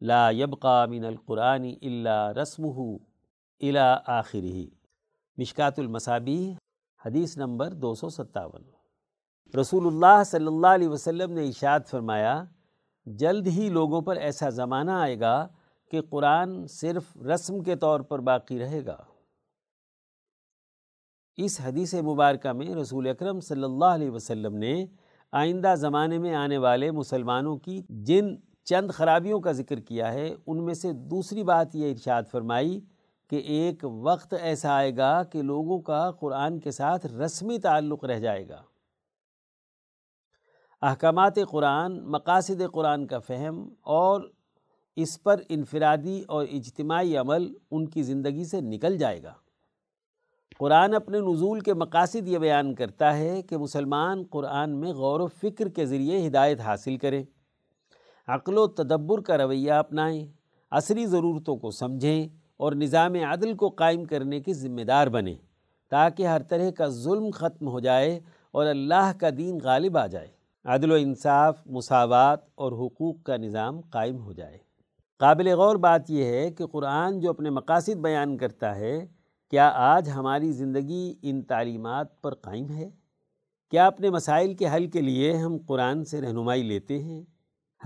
لا 0.00 0.30
یبقى 0.30 0.86
من 0.88 1.04
القرآن 1.04 1.64
الا 1.82 2.32
رسمه 2.32 2.96
الا 3.60 3.96
آخر 4.06 4.38
ہی 4.38 4.68
مشکات 5.38 5.78
المصابی 5.78 6.54
حدیث 7.04 7.36
نمبر 7.36 7.72
دو 7.72 7.94
سو 7.94 8.08
ستاون۔ 8.08 8.62
رسول 9.60 9.86
اللہ 9.86 10.22
صلی 10.26 10.46
اللہ 10.46 10.66
علیہ 10.66 10.88
وسلم 10.88 11.32
نے 11.32 11.44
اشاد 11.48 11.80
فرمایا، 11.86 12.44
جلد 13.06 13.46
ہی 13.46 13.68
لوگوں 13.68 14.00
پر 14.00 14.16
ایسا 14.16 14.48
زمانہ 14.48 14.90
آئے 14.90 15.20
گا 15.20 15.48
کہ 15.90 16.00
قرآن 16.00 16.66
صرف 16.66 17.16
رسم 17.16 17.62
کے 17.62 17.76
طور 17.76 18.00
پر 18.00 18.18
باقی 18.18 18.58
رہے 18.58 18.84
گا۔ 18.86 18.96
اس 21.36 21.60
حدیث 21.60 21.94
مبارکہ 21.94 22.52
میں 22.52 22.74
رسول 22.74 23.08
اکرم 23.08 23.40
صلی 23.40 23.64
اللہ 23.64 23.84
علیہ 23.84 24.10
وسلم 24.10 24.56
نے 24.56 24.86
آئندہ 25.32 25.74
زمانے 25.76 26.18
میں 26.18 26.34
آنے 26.34 26.58
والے 26.58 26.90
مسلمانوں 26.90 27.56
کی 27.56 27.82
جن 27.88 28.34
چند 28.64 28.90
خرابیوں 28.90 29.40
کا 29.40 29.52
ذکر 29.52 29.80
کیا 29.80 30.12
ہے، 30.12 30.34
ان 30.46 30.64
میں 30.64 30.74
سے 30.74 30.92
دوسری 30.92 31.42
بات 31.42 31.74
یہ 31.74 31.90
ارشاد 31.90 32.22
فرمائی 32.30 32.80
کہ 33.30 33.36
ایک 33.36 33.84
وقت 33.84 34.34
ایسا 34.40 34.76
آئے 34.76 34.96
گا 34.96 35.22
کہ 35.22 35.42
لوگوں 35.42 35.80
کا 35.80 36.10
قرآن 36.10 36.60
کے 36.60 36.70
ساتھ 36.70 37.06
رسمی 37.06 37.58
تعلق 37.58 38.04
رہ 38.04 38.18
جائے 38.18 38.48
گا۔ 38.48 38.62
احکامات 40.82 41.34
قرآن، 41.50 42.00
مقاصد 42.00 42.62
قرآن 42.72 43.06
کا 43.06 43.18
فہم 43.18 43.68
اور 43.82 44.20
اس 44.96 45.22
پر 45.22 45.40
انفرادی 45.48 46.22
اور 46.28 46.46
اجتماعی 46.52 47.16
عمل 47.16 47.52
ان 47.70 47.88
کی 47.88 48.02
زندگی 48.02 48.44
سے 48.44 48.60
نکل 48.60 48.98
جائے 48.98 49.22
گا۔ 49.22 49.34
قرآن 50.58 50.94
اپنے 50.94 51.18
نزول 51.18 51.60
کے 51.60 51.74
مقاصد 51.74 52.28
یہ 52.28 52.38
بیان 52.38 52.74
کرتا 52.74 53.16
ہے 53.16 53.42
کہ 53.42 53.56
مسلمان 53.56 54.24
قرآن 54.30 54.80
میں 54.80 54.92
غور 54.92 55.20
و 55.20 55.26
فکر 55.26 55.68
کے 55.68 55.86
ذریعے 55.86 56.28
ہدایت 56.28 56.60
حاصل 56.60 56.96
کریں۔ 56.96 57.24
عقل 58.28 58.58
و 58.58 58.66
تدبر 58.66 59.20
کا 59.20 59.38
رویہ 59.38 59.72
اپنائیں، 59.72 60.26
عصری 60.70 61.06
ضرورتوں 61.06 61.56
کو 61.56 61.70
سمجھیں 61.70 62.45
اور 62.56 62.72
نظام 62.72 63.14
عدل 63.14 63.54
کو 63.54 63.68
قائم 63.68 64.04
کرنے 64.04 64.40
کی 64.40 64.54
ذمہ 64.54 64.80
دار 64.80 65.06
بنیں 65.06 65.34
تاکہ 65.90 66.26
ہر 66.26 66.42
طرح 66.42 66.70
کا 66.70 66.86
ظلم 66.86 67.30
ختم 67.34 67.68
ہو 67.68 67.80
جائے 67.80 68.20
اور 68.52 68.66
اللہ 68.66 69.12
کا 69.20 69.28
دین 69.38 69.58
غالب 69.62 69.98
آ 69.98 70.06
جائے۔ 70.06 70.28
عدل 70.64 70.92
و 70.92 70.94
انصاف، 70.94 71.66
مساوات 71.66 72.40
اور 72.54 72.72
حقوق 72.72 73.22
کا 73.22 73.36
نظام 73.36 73.80
قائم 73.80 74.18
ہو 74.18 74.32
جائے۔ 74.32 74.58
قابل 75.18 75.48
غور 75.48 75.76
بات 75.76 76.10
یہ 76.10 76.24
ہے 76.24 76.50
کہ 76.50 76.66
قرآن 76.66 77.20
جو 77.20 77.30
اپنے 77.30 77.50
مقاصد 77.50 77.96
بیان 77.96 78.36
کرتا 78.36 78.76
ہے، 78.76 79.06
کیا 79.50 79.70
آج 79.74 80.10
ہماری 80.10 80.52
زندگی 80.52 81.14
ان 81.22 81.42
تعلیمات 81.42 82.22
پر 82.22 82.34
قائم 82.34 82.70
ہے؟ 82.70 82.90
کیا 83.70 83.86
اپنے 83.86 84.10
مسائل 84.10 84.54
کے 84.54 84.66
حل 84.74 84.86
کے 84.86 85.00
لیے 85.00 85.32
ہم 85.32 85.58
قرآن 85.66 86.04
سے 86.04 86.20
رہنمائی 86.20 86.62
لیتے 86.62 86.98
ہیں؟ 86.98 87.22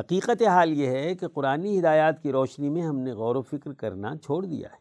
حقیقت 0.01 0.43
حال 0.43 0.73
یہ 0.73 0.87
ہے 0.87 1.15
کہ 1.15 1.29
قرآنی 1.29 1.79
ہدایات 1.79 2.23
کی 2.23 2.33
روشنی 2.33 2.69
میں 2.69 2.83
ہم 2.83 2.99
نے 2.99 3.13
غور 3.13 3.37
و 3.37 3.43
فکر 3.43 3.73
کرنا 3.73 4.17
چھوڑ 4.17 4.45
دیا 4.45 4.69
ہے۔ 4.73 4.79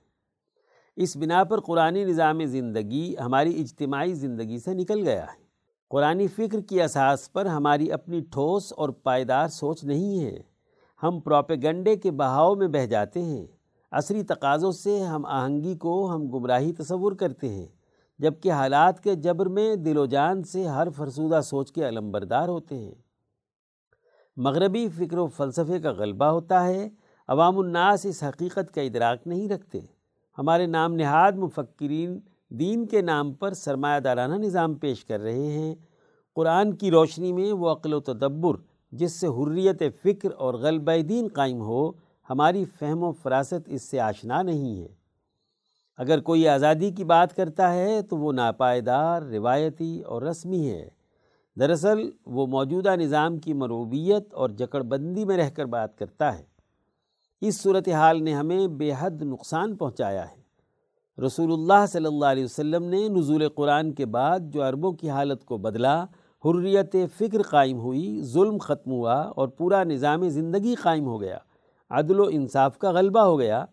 اس 0.96 1.18
بنا 1.18 1.44
پر 1.44 1.60
قرآنی 1.60 2.04
نظام 2.04 2.46
زندگی 2.46 3.16
ہماری 3.26 3.62
اجتماعی 3.62 4.14
زندگی 4.14 4.60
سے 4.60 4.74
نکل 4.74 5.08
گیا 5.08 5.24
ہے۔ 5.24 5.44
قرآنی 5.90 6.28
فکر 6.28 6.62
کی 6.62 6.82
اساس 6.82 7.34
پر 7.34 7.46
ہماری 7.46 7.92
اپنی 7.92 8.20
ٹھوس 8.20 8.74
اور 8.78 8.90
پائیدار 8.90 9.48
سوچ 9.48 9.84
نہیں 9.84 10.24
ہے۔ 10.24 10.38
ہم 11.04 11.20
پروپیگنڈے 11.20 11.96
کے 11.96 12.12
بہاؤ 12.12 12.56
میں 12.56 12.68
بہہ 12.68 12.86
جاتے 12.86 13.22
ہیں۔ 13.22 13.48
عصری 13.92 14.24
تقاضوں 14.24 14.72
سے 14.72 15.00
ہم 15.00 15.26
آہنگی 15.26 15.78
کو 15.78 16.16
ہم 16.16 16.30
گمراہی 16.30 16.74
تصور 16.74 17.12
کرتے 17.12 17.50
ہیں۔ 17.50 17.68
جبکہ 18.20 18.52
حالات 18.52 19.04
کے 19.04 19.16
جبر 19.16 19.46
میں 19.46 19.76
دل 19.76 19.98
و 19.98 20.06
جان 20.06 20.44
سے 20.44 20.68
ہر 20.68 20.90
فرسودہ 20.90 21.42
سوچ 21.42 21.72
کے 21.72 21.88
علمبردار 21.88 22.48
ہوتے 22.48 22.78
ہیں۔ 22.78 23.09
مغربی 24.42 24.88
فکر 24.90 25.18
و 25.18 25.28
فلسفے 25.28 25.80
کا 25.80 25.92
غلبہ 25.92 26.26
ہوتا 26.26 26.68
ہے، 26.68 26.90
عوام 27.28 27.60
الناس 27.60 28.06
اس 28.06 28.24
حقیقت 28.24 28.76
کا 28.76 28.82
ادراک 28.82 29.28
نہیں 29.28 29.50
رکھتے۔ 29.50 29.80
ہمارے 30.38 30.66
نام 30.66 30.94
نہاد 30.94 31.32
مفکرین 31.32 32.20
دین 32.50 32.86
کے 32.86 33.02
نام 33.02 33.34
پر 33.34 33.54
سرمایہ 33.54 34.00
دارانہ 34.00 34.36
نظام 34.36 34.74
پیش 34.74 35.06
کر 35.06 35.20
رہے 35.20 35.48
ہیں۔ 35.48 35.76
قرآن 36.36 36.76
کی 36.76 36.92
روشنی 36.92 37.34
میں 37.34 37.54
وہ 37.54 37.72
عقل 37.72 37.94
و 37.94 38.00
تدبر 38.00 38.56
جس 38.92 39.20
سے 39.20 39.28
حریت 39.28 39.84
فکر 40.04 40.30
اور 40.38 40.54
غلبہ 40.54 41.02
دین 41.02 41.28
قائم 41.34 41.62
ہو، 41.62 41.92
ہماری 42.30 42.66
فہم 42.66 43.04
و 43.04 43.12
فراست 43.12 43.62
اس 43.66 43.82
سے 43.82 44.00
آشنا 44.00 44.42
نہیں 44.42 44.82
ہے۔ 44.82 44.88
اگر 45.98 46.20
کوئی 46.20 46.48
آزادی 46.48 46.92
کی 46.92 47.04
بات 47.04 47.36
کرتا 47.36 47.74
ہے 47.74 48.02
تو 48.02 48.18
وہ 48.18 48.34
ناپائیدار، 48.34 49.22
روایتی 49.22 50.02
اور 50.02 50.22
رسمی 50.22 50.70
ہے۔ 50.70 50.99
دراصل 51.60 52.10
وہ 52.26 52.48
موجودہ 52.48 52.96
نظام 52.96 53.38
کی 53.38 53.54
مروبیت 53.54 54.34
اور 54.34 54.50
جکڑ 54.50 54.82
بندی 54.82 55.26
میں 55.26 55.38
رہ 55.38 55.50
کر 55.50 55.66
بات 55.66 55.98
کرتا 55.98 56.40
ہے۔ 56.40 56.44
اس 57.42 57.62
صورتحال 57.62 58.24
نے 58.24 58.34
ہمیں 58.34 58.68
بے 58.68 58.92
حد 59.00 59.22
نقصان 59.22 59.76
پہنچایا 59.76 60.26
ہے۔ 60.32 60.40
رسول 61.26 61.54
اللہ 61.54 61.86
صلی 61.88 62.06
اللہ 62.06 62.26
علیہ 62.26 62.44
وسلم 62.44 62.84
نے 62.84 63.08
نزول 63.08 63.50
قرآن 63.50 63.92
کے 63.94 64.06
بعد 64.06 64.40
جو 64.44 64.68
عربوں 64.68 64.92
کی 64.92 65.10
حالت 65.10 65.46
کو 65.46 65.58
بدلا، 65.58 66.04
حریت 66.46 66.96
فکر 67.18 67.42
قائم 67.42 67.78
ہوئی، 67.78 68.22
ظلم 68.22 68.58
ختم 68.58 68.92
ہوا 68.92 69.16
اور 69.16 69.48
پورا 69.48 69.84
نظام 69.84 70.30
زندگی 70.30 70.76
قائم 70.76 71.06
ہو 71.06 71.22
گیا، 71.22 71.38
عدل 71.90 72.20
و 72.20 72.26
انصاف 72.32 72.78
کا 72.78 72.92
غلبہ 72.92 73.20
ہو 73.20 73.40
گیا۔ 73.40 73.66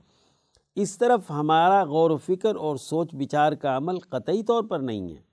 اس 0.76 0.99
طرف 0.99 1.31
ہمارا 1.31 1.85
غور 1.85 2.11
و 2.11 2.16
فکر 2.16 2.57
اور 2.57 2.76
سوچ 2.76 3.14
بچار 3.14 3.52
کا 3.52 3.76
عمل 3.76 3.99
قطعی 3.99 4.43
طور 4.43 4.62
پر 4.62 4.78
نہیں 4.78 5.11
ہے۔ 5.11 5.25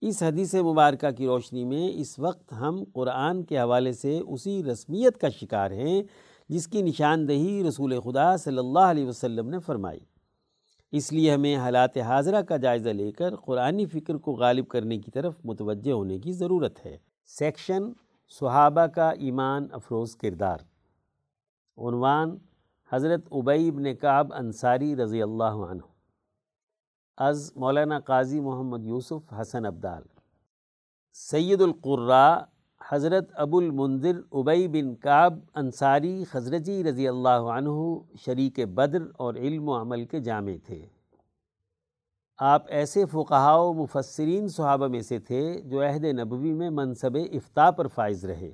اس 0.00 0.22
حدیث 0.22 0.54
مبارکہ 0.54 1.10
کی 1.10 1.26
روشنی 1.26 1.64
میں 1.64 1.90
اس 1.94 2.18
وقت 2.18 2.52
ہم 2.52 2.84
قرآن 2.92 3.42
کے 3.42 3.58
حوالے 3.58 3.92
سے 3.92 4.18
اسی 4.18 4.62
رسمیت 4.62 5.18
کا 5.18 5.28
شکار 5.28 5.70
ہیں، 5.70 6.02
جس 6.48 6.68
کی 6.68 6.82
نشاندہی 6.82 7.64
رسول 7.68 8.00
خدا 8.00 8.36
صلی 8.36 8.58
اللہ 8.58 8.78
علیہ 8.78 9.06
وسلم 9.06 9.48
نے 9.48 9.58
فرمائی۔ 9.58 9.98
اس 10.92 11.12
لیے 11.12 11.34
ہمیں 11.34 11.56
حالات 11.56 11.96
حاضرہ 11.96 12.42
کا 12.42 12.56
جائزہ 12.56 12.88
لے 12.88 13.12
کر 13.12 13.36
قرآنی 13.36 13.86
فکر 13.86 14.14
کو 14.14 14.32
غالب 14.32 14.68
کرنے 14.68 14.98
کی 14.98 15.10
طرف 15.10 15.34
متوجہ 15.44 15.92
ہونے 15.92 16.18
کی 16.18 16.32
ضرورت 16.32 16.86
ہے۔ 16.86 16.96
سیکشن 17.26 17.82
صحابہ 18.40 18.86
کا 18.86 19.10
ایمان 19.10 19.66
افروز 19.72 20.16
کردار۔ 20.16 20.58
عنوان 21.78 22.36
حضرت 22.92 23.20
عبی 23.32 23.70
بن 23.70 23.94
کعب 23.94 24.34
انصاری 24.34 24.96
رضی 24.96 25.22
اللہ 25.22 25.44
عنہ۔ 25.44 25.97
از 27.20 27.52
مولانا 27.56 27.98
قاضی 27.98 28.40
محمد 28.40 28.84
یوسف 28.84 29.32
حسن 29.32 29.66
عبدال 29.66 30.02
سید 31.12 31.62
القرا 31.62 32.38
حضرت 32.88 33.28
ابو 33.34 33.58
المنظر 33.58 34.20
عبی 34.32 34.68
بن 34.68 34.94
کعب 34.94 35.38
انصاری 35.54 36.24
خزرجی 36.24 36.84
رضی 36.84 37.08
اللہ 37.08 37.28
عنہ 37.28 37.98
شریک 38.24 38.60
بدر 38.60 39.02
اور 39.16 39.34
علم 39.34 39.68
و 39.68 39.80
عمل 39.80 40.04
کے 40.04 40.20
جامع 40.20 40.52
تھے۔ 40.66 40.86
آپ 42.38 42.62
ایسے 42.68 43.04
فقہا 43.04 43.54
و 43.54 43.72
مفسرین 43.72 44.48
صحابہ 44.48 44.86
میں 44.86 45.00
سے 45.00 45.18
تھے 45.18 45.60
جو 45.60 45.82
عہد 45.82 46.04
نبوی 46.04 46.52
میں 46.52 46.70
منصب 46.70 47.16
افتاح 47.32 47.70
پر 47.70 47.86
فائز 47.86 48.24
رہے۔ 48.24 48.52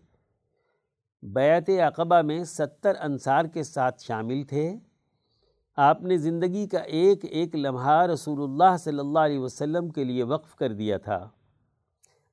بیعت 1.23 1.71
عقبہ 1.71 2.23
میں 2.23 2.45
ستر 2.45 2.93
انصار 3.01 3.45
کے 3.45 3.63
ساتھ 3.63 4.03
شامل 4.03 4.43
تھے۔ 4.43 4.79
آپ 5.77 6.03
نے 6.03 6.17
زندگی 6.17 6.67
کا 6.67 6.79
ایک 6.79 7.25
ایک 7.25 7.57
لمحہ 7.57 8.03
رسول 8.03 8.43
اللہ 8.43 8.77
صلی 8.77 8.99
اللہ 8.99 9.19
علیہ 9.19 9.39
وسلم 9.39 9.89
کے 9.89 10.05
لیے 10.05 10.23
وقف 10.23 10.55
کر 10.55 10.73
دیا 10.73 10.99
تھا۔ 10.99 11.29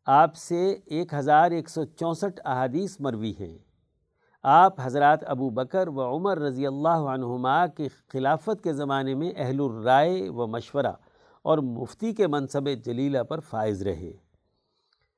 آپ 0.06 0.36
سے 0.36 0.80
ایک 0.86 1.14
ہزار 1.14 1.52
ایک 1.52 1.70
سو 1.70 1.84
چونسٹھ 1.84 2.42
احادیث 2.46 3.00
مروی 3.00 3.34
ہیں۔ 3.40 3.58
آپ 4.44 4.74
حضرات 4.80 5.20
ابو 5.28 5.50
بکر 5.50 5.88
و 5.88 6.16
عمر 6.16 6.40
رضی 6.40 6.68
اللہ 6.68 6.88
عنہما 6.88 7.68
کی 7.68 7.88
خلافت 8.08 8.64
کے 8.64 8.74
زمانے 8.74 9.16
میں 9.16 9.32
اہل 9.36 9.60
الرائے 9.60 10.30
و 10.30 10.48
مشورہ 10.48 10.92
اور 11.42 11.58
مفتی 11.58 12.14
کے 12.14 12.28
منصب 12.28 12.70
جلیلہ 12.86 13.24
پر 13.24 13.40
فائز 13.40 13.82
رہے۔ 13.82 14.14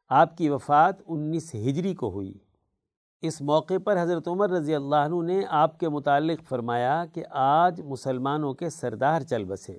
آپ 0.10 0.38
کی 0.38 0.50
وفات 0.50 0.96
انیس 1.08 1.56
ہجری 1.56 1.96
کو 1.96 2.12
ہوئی۔ 2.12 2.38
اس 3.24 3.42
موقع 3.42 3.74
پر 3.84 4.02
حضرت 4.02 4.28
عمر 4.28 4.50
رضی 4.50 4.76
اللہ 4.76 4.96
عنہ 4.96 5.22
نے 5.24 5.42
آپ 5.50 5.80
کے 5.80 5.90
متعلق 5.90 6.44
فرمایا 6.50 7.06
کہ 7.06 7.24
آج 7.30 7.82
مسلمانوں 7.82 8.54
کے 8.54 8.70
سردار 8.70 9.22
چل 9.22 9.44
بسے۔ 9.44 9.78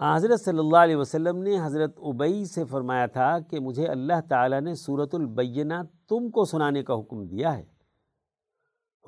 حضرت 0.00 0.40
صلی 0.40 0.58
اللہ 0.58 0.76
علیہ 0.76 0.96
وسلم 0.96 1.42
نے 1.42 1.60
حضرت 1.60 1.98
عبی 1.98 2.44
سے 2.44 2.64
فرمایا 2.64 3.06
تھا 3.06 3.38
کہ 3.38 3.60
مجھے 3.60 3.86
اللہ 3.86 4.20
تعالیٰ 4.28 4.60
نے 4.60 4.74
صورت 4.74 5.14
البینہ 5.14 5.74
تم 6.08 6.30
کو 6.30 6.44
سنانے 6.44 6.82
کا 6.82 6.94
حکم 6.94 7.26
دیا 7.26 7.58
ہے۔ 7.58 7.64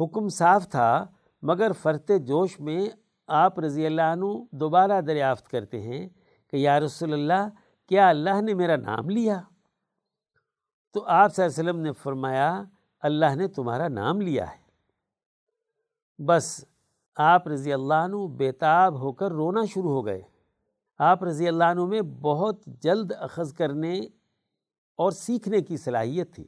حکم 0.00 0.28
صاف 0.28 0.68
تھا، 0.68 1.06
مگر 1.42 1.72
فرت 1.72 2.10
جوش 2.26 2.60
میں 2.60 2.88
آپ 3.28 3.58
رضی 3.58 3.86
اللہ 3.86 4.02
عنہ 4.02 4.24
دوبارہ 4.52 5.00
دریافت 5.00 5.48
کرتے 5.48 5.82
ہیں 5.82 6.08
کہ 6.50 6.56
یا 6.56 6.80
رسول 6.80 7.12
اللہ، 7.12 7.48
کیا 7.88 8.08
اللہ 8.08 8.40
نے 8.40 8.54
میرا 8.54 8.76
نام 8.76 9.10
لیا؟ 9.10 9.40
تو 10.94 11.04
آپ 11.06 11.34
صلی 11.34 11.44
اللہ 11.44 11.60
علیہ 11.60 11.70
وسلم 11.70 11.82
نے 11.82 11.92
فرمایا 11.92 12.62
اللہ 13.00 13.35
نے 13.35 13.49
تمہارا 13.49 13.88
نام 13.88 14.21
لیا 14.21 14.50
ہے۔ 14.50 14.61
بس 16.25 16.64
آپ 17.16 17.49
رضی 17.49 17.73
اللہ 17.73 17.95
عنہ 17.95 18.26
بیتاب 18.26 19.00
ہو 19.00 19.12
کر 19.12 19.33
رونا 19.33 19.64
شروع 19.64 19.90
ہو 19.90 20.07
گئے۔ 20.07 20.23
آپ 20.99 21.25
رضی 21.25 21.49
اللہ 21.49 21.64
عنہ 21.64 21.85
میں 21.85 22.00
بہت 22.02 22.64
جلد 22.66 23.12
اخذ 23.19 23.52
کرنے 23.52 24.00
اور 24.97 25.11
سیکھنے 25.11 25.61
کی 25.61 25.76
صلاحیت 25.76 26.35
تھی۔ 26.35 26.47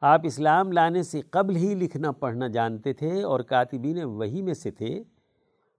آپ 0.00 0.20
اسلام 0.24 0.72
لانے 0.72 1.02
سے 1.02 1.20
قبل 1.20 1.56
ہی 1.56 1.74
لکھنا، 1.74 2.12
پڑھنا 2.12 2.46
جانتے 2.46 2.92
تھے 2.92 3.22
اور 3.22 3.40
کاتبین 3.40 4.04
وہی 4.04 4.42
میں 4.42 4.54
سے 4.54 4.70
تھے۔ 4.70 5.02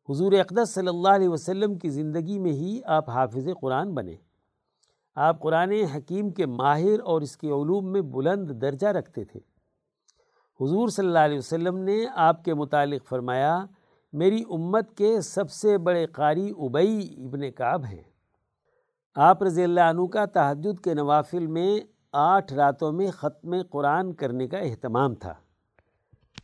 حضور 0.09 0.31
اقدس 0.31 0.73
صلی 0.73 0.87
اللہ 0.87 1.09
علیہ 1.09 1.29
وسلم 1.29 1.77
کی 1.77 1.89
زندگی 1.89 2.39
میں 2.39 2.51
ہی 2.51 2.81
آپ 2.85 3.09
حافظ 3.09 3.47
قرآن 3.61 3.93
بنے۔ 3.93 4.15
آپ 5.15 5.41
قرآن 5.41 5.71
حکیم 5.71 6.29
کے 6.29 6.45
ماہر 6.45 6.99
اور 6.99 7.21
اس 7.21 7.37
کے 7.37 7.47
علوم 7.47 7.91
میں 7.91 8.01
بلند 8.01 8.49
درجہ 8.61 8.87
رکھتے 8.87 9.23
تھے۔ 9.23 9.54
حضور 10.61 10.87
صلی 10.87 11.07
اللہ 11.07 11.19
علیہ 11.19 11.37
وسلم 11.37 11.77
نے 11.77 12.05
آپ 12.15 12.45
کے 12.45 12.53
متعلق 12.53 13.07
فرمایا، 13.09 13.65
میری 14.13 14.43
امت 14.49 14.97
کے 14.97 15.21
سب 15.21 15.51
سے 15.51 15.77
بڑے 15.77 16.05
قاری 16.05 16.51
ابئی 16.57 17.15
ابن 17.17 17.51
کعب 17.51 17.85
ہیں۔ 17.85 18.03
آپ 19.15 19.43
رضی 19.43 19.63
اللہ 19.63 19.81
عنہ 19.81 20.05
کا 20.07 20.25
تحجد 20.25 20.83
کے 20.83 20.93
نوافل 20.93 21.47
میں 21.47 21.79
آٹھ 22.11 22.53
راتوں 22.53 22.91
میں 22.91 23.11
ختم 23.11 23.55
قرآن 23.69 24.13
کرنے 24.13 24.47
کا 24.47 24.57
اہتمام 24.57 25.15
تھا۔ 25.15 25.33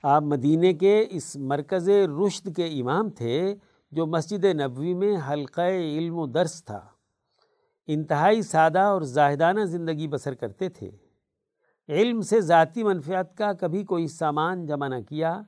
آپ 0.03 0.24
مدینہ 0.24 0.77
کے 0.80 1.06
اس 1.10 1.36
مرکز 1.36 1.89
رشد 1.89 2.56
کے 2.56 2.65
امام 2.65 3.10
تھے، 3.10 3.56
جو 3.91 4.06
مسجد 4.06 4.46
نبوی 4.46 4.94
میں 4.94 5.18
حلقہ 5.30 5.62
علم 5.62 6.18
و 6.18 6.25
درس 6.25 6.65
تھا۔ 6.65 6.82
انتہائی 7.88 8.41
سادہ 8.41 8.80
اور 8.80 9.01
زاہدانہ 9.01 9.62
زندگی 9.62 10.08
بسر 10.08 10.34
کرتے 10.34 10.70
تھے۔ 10.70 10.91
علم 11.91 12.21
سے 12.21 12.41
ذاتی 12.41 12.83
منفیات 12.83 13.38
کا 13.38 13.53
کبھی 13.53 13.83
کوئی 13.83 14.07
سامان 14.07 14.65
جمع 14.65 14.88
نہ 14.88 14.95
کیا، 15.10 15.41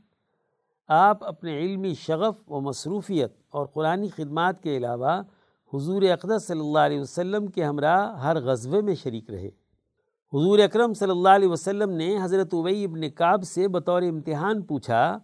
آپ 0.88 1.24
اپنے 1.24 1.60
علمی 1.60 1.94
شغف 1.94 2.52
و 2.52 2.62
مصروفیت 2.62 3.34
اور 3.50 3.66
قرآن 3.66 4.08
خدمات 4.08 4.64
کے 4.64 4.78
علاوہ 4.78 5.22
حضور 5.74 6.02
اقدس 6.02 6.48
صلی 6.48 6.60
اللہ 6.60 6.80
علیہ 6.80 7.00
وسلم 7.00 7.48
کے 7.48 7.64
ہمراہ 7.64 8.22
ہر 8.22 8.38
غزوے 8.42 8.82
میں 8.82 8.96
شریک 8.96 9.30
رہے۔ 9.30 9.48
حضور 10.34 10.60
اکرم 10.60 10.94
صلی 10.94 11.10
اللہ 11.10 11.30
علیہ 11.30 11.48
وسلم 11.48 11.90
نے 11.90 12.18
حضرت 12.24 12.54
عبی 12.54 12.84
ابن 12.84 13.10
کعب 13.10 13.44
سے 13.44 13.68
بطور 13.68 14.02
امتحان 14.02 14.62
پوچھا 14.62 15.18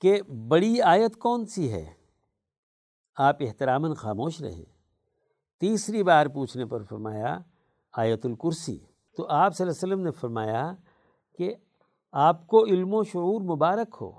کہ 0.00 0.22
بڑی 0.22 0.82
آیت 0.82 1.16
کون 1.16 1.46
سی 1.46 1.72
ہے؟ 1.72 1.86
آپ 3.16 3.36
احتراماً 3.40 3.94
خاموش 3.94 4.40
رہے۔ 4.40 4.64
تیسری 5.60 6.02
بار 6.02 6.26
پوچھنے 6.26 6.64
پر 6.64 6.82
فرمایا، 6.82 7.38
آیت 7.92 8.26
الکرسی۔ 8.26 8.78
تو 9.16 9.26
آپ 9.28 9.56
صلی 9.56 9.64
اللہ 9.64 9.84
علیہ 9.84 9.94
وسلم 9.94 10.04
نے 10.04 10.10
فرمایا 10.10 10.74
کہ 11.38 11.54
آپ 12.12 12.46
کو 12.46 12.64
علم 12.64 12.94
و 12.94 13.04
شعور 13.04 13.40
مبارک 13.40 13.96
ہو۔ 14.00 14.12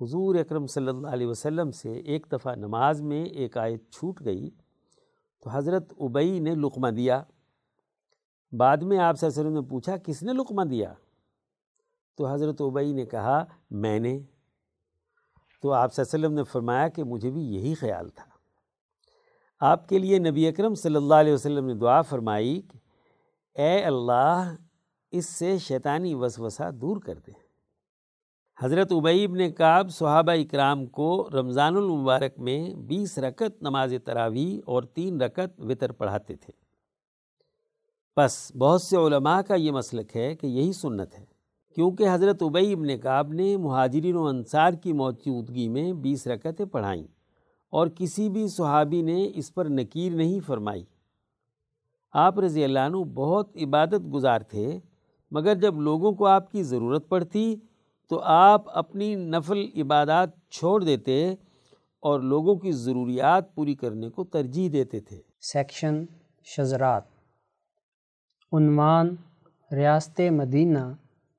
حضور 0.00 0.34
اکرم 0.34 0.66
صلی 0.66 0.88
اللہ 0.88 1.08
علیہ 1.08 1.26
وسلم 1.26 1.70
سے 1.70 1.92
ایک 1.92 2.26
دفعہ 2.32 2.54
نماز 2.54 3.02
میں 3.02 3.24
ایک 3.24 3.56
آیت 3.56 3.90
چھوٹ 3.90 4.24
گئی 4.24 4.50
تو 5.42 5.50
حضرت 5.50 5.92
ابئی 6.00 6.40
نے 6.40 6.54
لقمہ 6.54 6.88
دیا۔ 6.88 7.22
بعد 8.58 8.76
میں 8.76 8.98
آپ 8.98 9.18
صلی 9.18 9.26
اللہ 9.26 9.40
علیہ 9.40 9.50
وسلم 9.50 9.64
نے 9.64 9.70
پوچھا، 9.70 9.96
کس 9.96 10.22
نے 10.22 10.32
لقمہ 10.32 10.62
دیا؟ 10.62 10.94
تو 12.16 12.26
حضرت 12.26 12.60
ابئی 12.60 12.92
نے 12.92 13.06
کہا، 13.06 13.44
میں 13.70 13.98
نے۔ 13.98 14.20
تو 15.62 15.72
آپ 15.72 15.94
صلی 15.94 16.02
اللہ 16.02 16.16
علیہ 16.16 16.26
وسلم 16.26 16.38
نے 16.38 16.44
فرمایا 16.44 16.88
کہ 16.88 17.04
مجھے 17.04 17.30
بھی 17.30 17.42
یہی 17.42 17.74
خیال 17.74 18.08
تھا۔ 18.08 18.24
آپ 19.60 19.88
کے 19.88 19.98
لیے 19.98 20.18
نبی 20.18 20.48
اکرم 20.48 20.74
صلی 20.74 20.94
اللہ 20.94 21.14
علیہ 21.14 21.32
وسلم 21.32 21.66
نے 21.66 21.74
دعا 21.74 22.02
فرمائی 22.02 22.60
کہ 22.60 22.78
اے 23.60 23.84
اللہ، 23.84 24.54
اس 25.10 25.26
سے 25.26 25.58
شیطانی 25.58 26.14
وسوسہ 26.14 26.70
دور 26.70 26.96
کر 26.96 27.18
دے۔ 27.26 27.32
حضرت 28.62 28.92
عبیب 28.92 29.34
نے 29.34 29.50
کعب 29.50 29.90
صحابہ 29.90 30.32
اکرام 30.32 30.86
کو 30.86 31.28
رمضان 31.32 31.76
المبارک 31.76 32.38
میں 32.38 32.74
بیس 32.74 33.18
رکت 33.18 33.62
نماز 33.62 33.94
تراوی 34.04 34.60
اور 34.66 34.82
تین 34.82 35.20
رکت 35.20 35.60
وطر 35.60 35.92
پڑھاتے 35.92 36.36
تھے۔ 36.36 36.52
بس 38.16 38.52
بہت 38.58 38.82
سے 38.82 38.96
علماء 38.96 39.40
کا 39.40 39.54
یہ 39.54 39.70
مسلک 39.70 40.16
ہے 40.16 40.36
کہ 40.36 40.46
یہی 40.46 40.72
سنت 40.72 41.18
ہے۔ 41.18 41.24
کیونکہ 41.74 42.06
حضرت 42.12 42.42
عبی 42.42 42.72
ابن 42.72 42.98
کعب 42.98 43.32
نے 43.32 43.56
مہاجرین 43.56 44.16
و 44.16 44.26
انصار 44.26 44.72
کی 44.72 44.92
موجودگی 44.92 45.68
میں 45.68 45.92
بیس 45.92 46.26
رکتیں 46.26 46.64
پڑھائیں 46.64 47.04
اور 47.70 47.86
کسی 47.86 48.28
بھی 48.28 48.48
صحابی 48.48 49.02
نے 49.02 49.28
اس 49.34 49.54
پر 49.54 49.64
نکیر 49.68 50.12
نہیں 50.12 50.40
فرمائی۔ 50.40 50.84
آپ 52.12 52.38
رضی 52.38 52.64
اللہ 52.64 52.78
عنہ 52.78 52.96
بہت 52.96 53.56
عبادت 53.62 54.12
گزار 54.14 54.40
تھے، 54.40 54.78
مگر 55.30 55.54
جب 55.54 55.80
لوگوں 55.80 56.12
کو 56.12 56.26
آپ 56.26 56.50
کی 56.52 56.62
ضرورت 56.62 57.08
پڑتی 57.08 57.56
تو 58.08 58.20
آپ 58.20 58.78
اپنی 58.78 59.14
نفل 59.14 59.66
عبادات 59.76 60.28
چھوڑ 60.50 60.84
دیتے 60.84 61.34
اور 62.02 62.20
لوگوں 62.20 62.56
کی 62.56 62.72
ضروریات 62.72 63.54
پوری 63.54 63.74
کرنے 63.74 64.10
کو 64.10 64.24
ترجیح 64.24 64.68
دیتے 64.72 65.00
تھے۔ 65.00 65.20
سیکشن 65.40 66.04
شزرات 66.44 67.02
عنوان 68.52 69.16
ریاست 69.72 70.20
مدینہ 70.30 70.78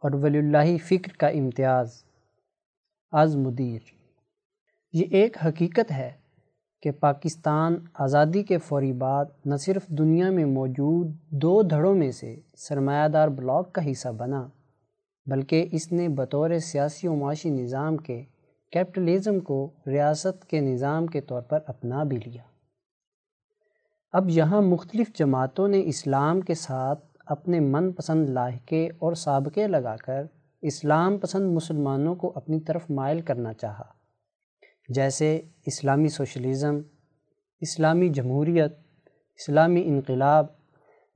اور 0.03 0.11
ولی 0.13 0.37
اللہ 0.37 0.77
فکر 0.87 1.11
کا 1.17 1.27
امتیاز۔ 1.27 2.03
از 3.11 3.35
مدیر 3.35 3.79
یہ 4.93 5.05
ایک 5.11 5.37
حقیقت 5.45 5.91
ہے 5.91 6.11
کہ 6.81 6.91
پاکستان 6.91 7.75
آزادی 7.93 8.43
کے 8.43 8.57
فوری 8.57 8.93
بعد 8.93 9.25
نہ 9.45 9.55
صرف 9.55 9.87
دنیا 9.87 10.29
میں 10.29 10.45
موجود 10.45 11.11
دو 11.29 11.61
دھڑوں 11.61 11.95
میں 11.95 12.11
سے 12.11 12.35
سرمایہ 12.57 13.07
دار 13.07 13.27
بلاک 13.27 13.73
کا 13.73 13.91
حصہ 13.91 14.09
بنا، 14.09 14.47
بلکہ 15.25 15.67
اس 15.71 15.91
نے 15.91 16.09
بطور 16.09 16.57
سیاسی 16.59 17.07
و 17.07 17.15
معاشی 17.15 17.49
نظام 17.49 17.97
کے 17.97 18.23
کیپٹلزم 18.71 19.39
کو 19.39 19.69
ریاست 19.87 20.45
کے 20.45 20.59
نظام 20.59 21.07
کے 21.07 21.21
طور 21.21 21.41
پر 21.41 21.59
اپنا 21.67 22.03
بھی 22.03 22.17
لیا۔ 22.17 22.41
اب 24.13 24.29
یہاں 24.29 24.61
مختلف 24.61 25.13
جماعتوں 25.13 25.67
نے 25.67 25.81
اسلام 25.85 26.41
کے 26.41 26.53
ساتھ 26.53 27.05
اپنے 27.25 27.59
من 27.59 27.91
پسند 27.91 28.29
لاحقے 28.29 28.89
اور 28.99 29.13
سابقے 29.13 29.67
لگا 29.67 29.95
کر 29.95 30.25
اسلام 30.61 31.17
پسند 31.17 31.53
مسلمانوں 31.53 32.15
کو 32.15 32.31
اپنی 32.35 32.59
طرف 32.59 32.81
مائل 32.89 33.21
کرنا 33.21 33.53
چاہا۔ 33.53 34.00
جیسے 34.93 35.41
اسلامی 35.65 36.07
سوشلزم، 36.07 36.79
اسلامی 37.61 38.09
جمہوریت، 38.09 38.73
اسلامی 39.35 39.83
انقلاب، 39.85 40.45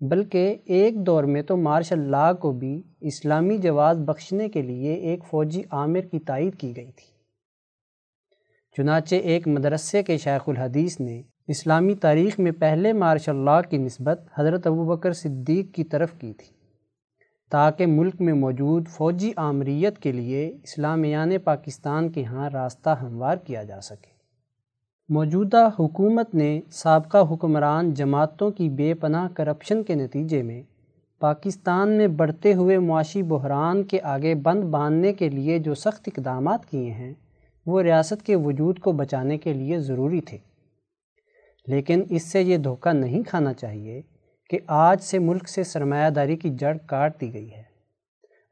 بلکہ 0.02 0.58
ایک 0.66 1.06
دور 1.06 1.24
میں 1.24 1.42
تو 1.42 1.58
مارشل 1.58 2.00
لا 2.00 2.34
کو 2.34 2.52
بھی 2.52 2.84
اسلامی 3.02 3.58
جواز 3.58 4.00
بخشنے 4.00 4.50
کے 4.50 4.62
لیے 4.62 4.94
ایک 4.94 5.24
فوجی 5.30 5.62
عامر 5.72 6.02
کی 6.02 6.20
تائید 6.20 6.56
کی 6.56 6.76
گئی 6.76 6.92
تھی۔ 6.92 7.14
چنانچہ 8.78 9.16
ایک 9.16 9.48
مدرسے 9.48 10.04
کے 10.04 10.18
شیخ 10.18 10.50
الحدیث 10.50 11.00
نے 11.00 11.22
اسلامی 11.48 11.96
تاریخ 11.96 12.40
میں 12.40 12.52
پہلے 12.52 12.94
مارشل 12.94 13.36
لا 13.36 13.62
کی 13.62 13.78
نسبت 13.78 14.20
حضرت 14.38 14.68
ابو 14.68 14.86
بکر 14.86 15.14
صدیق 15.14 15.76
کی 15.76 15.84
طرف 15.84 16.14
کی 16.14 16.34
تھی۔ 16.34 16.65
تاکہ 17.56 17.86
ملک 17.86 18.16
میں 18.20 18.34
موجود 18.34 18.88
فوجی 18.88 19.32
آمریت 19.36 20.00
کے 20.00 20.12
لیے 20.12 20.58
اسلامیان 20.64 21.38
پاکستان 21.44 22.10
کے 22.10 22.24
ہاں 22.24 22.50
راستہ 22.50 22.90
ہموار 22.90 23.38
کیا 23.38 23.64
جا 23.64 23.82
سکے۔ 23.82 24.10
موجودہ 25.10 25.70
حکومت 25.80 26.36
نے 26.36 26.62
سابقہ 26.72 27.18
حکمران 27.32 27.94
جماعتوں 27.94 28.52
کی 28.52 28.70
بے 28.70 28.94
پناہ 28.94 29.28
کرپشن 29.34 29.84
کے 29.84 29.96
نتیجے 29.96 30.44
میں 30.44 30.64
پاکستان 31.20 31.90
میں 31.90 32.08
بڑھتے 32.08 32.54
ہوئے 32.54 32.80
معاشی 32.80 33.24
بحران 33.24 33.84
کے 33.84 34.00
آگے 34.04 34.36
بند 34.36 34.64
باندھنے 34.64 35.14
کے 35.14 35.30
لیے 35.30 35.60
جو 35.60 35.74
سخت 35.74 36.08
اقدامات 36.08 36.66
کیے 36.66 36.92
ہیں، 36.92 37.14
وہ 37.66 37.82
ریاست 37.82 38.26
کے 38.26 38.36
وجود 38.36 38.80
کو 38.80 38.92
بچانے 38.92 39.38
کے 39.38 39.54
لیے 39.54 39.80
ضروری 39.80 40.22
تھے۔ 40.22 40.38
لیکن 41.68 42.04
اس 42.10 42.24
سے 42.24 42.42
یہ 42.42 42.58
دھوکہ 42.58 42.94
نہیں 42.94 43.24
کھانا 43.24 43.54
چاہیے 43.54 44.02
کہ 44.50 44.60
آج 44.68 45.02
سے 45.02 45.20
ملک 45.20 45.50
سے 45.50 45.64
سرمایہ 45.64 46.10
داری 46.10 46.36
کی 46.36 46.50
جڑ 46.50 46.78
کاٹ 46.86 47.22
دی 47.22 47.34
گئی 47.34 47.54
ہے 47.54 47.64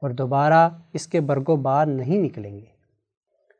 اور 0.01 0.09
دوبارہ 0.09 0.69
اس 0.93 1.07
کے 1.07 1.19
برگو 1.19 1.55
بار 1.55 1.85
نہیں 1.85 2.17
نکلیں 2.17 2.59
گے۔ 2.59 2.73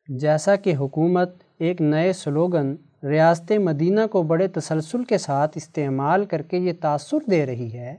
جیسا 0.07 0.55
کہ 0.55 0.75
حکومت 0.75 1.43
ایک 1.59 1.81
نئے 1.81 2.13
سلوگن 2.13 2.75
ریاست 3.03 3.51
مدینہ 3.51 4.07
کو 4.11 4.23
بڑے 4.23 4.47
تسلسل 4.47 5.03
کے 5.03 5.17
ساتھ 5.17 5.57
استعمال 5.57 6.25
کر 6.25 6.41
کے 6.41 6.57
یہ 6.57 6.73
تاثر 6.81 7.17
دے 7.31 7.45
رہی 7.45 7.73
ہے 7.73 7.91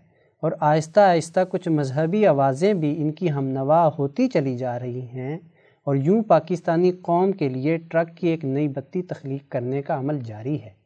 اور 0.42 0.52
آہستہ 0.60 1.00
آہستہ 1.00 1.40
کچھ 1.50 1.68
مذہبی 1.68 2.26
آوازیں 2.26 2.74
بھی 2.74 3.02
ان 3.02 3.12
کی 3.12 3.30
ہم 3.30 3.44
نوا 3.44 3.90
ہوتی 3.98 4.28
چلی 4.28 4.56
جا 4.56 4.78
رہی 4.78 5.00
ہیں 5.00 5.38
اور 5.84 5.96
یوں 5.96 6.22
پاکستانی 6.22 6.92
قوم 6.92 7.32
کے 7.32 7.48
لیے 7.48 7.76
ٹرک 7.76 8.16
کی 8.16 8.28
ایک 8.28 8.44
نئی 8.44 8.68
بتی 8.68 9.02
تخلیق 9.02 9.50
کرنے 9.52 9.82
کا 9.82 9.98
عمل 9.98 10.20
جاری 10.20 10.62
ہے۔ 10.62 10.83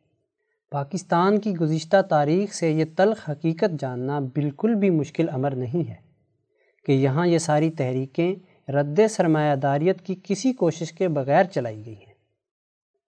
پاکستان 0.72 1.38
کی 1.40 1.52
گزشتہ 1.56 2.00
تاریخ 2.02 2.52
سے 2.52 2.70
یہ 2.70 2.84
تلخ 2.96 3.28
حقیقت 3.30 3.80
جاننا 3.80 4.18
بالکل 4.34 4.74
بھی 4.74 4.90
مشکل 4.90 5.28
امر 5.28 5.54
نہیں 5.54 5.88
ہے 5.88 5.94
کہ 6.86 6.92
یہاں 6.92 7.26
یہ 7.26 7.38
ساری 7.38 7.70
تحریکیں 7.70 8.34
رد 8.72 9.00
سرمایہ 9.10 9.54
داریت 9.56 10.00
کی 10.00 10.14
کسی 10.22 10.52
کوشش 10.52 10.92
کے 10.92 11.08
بغیر 11.08 11.44
چلائی 11.44 11.84
گئی 11.86 11.94
ہیں، 11.94 12.14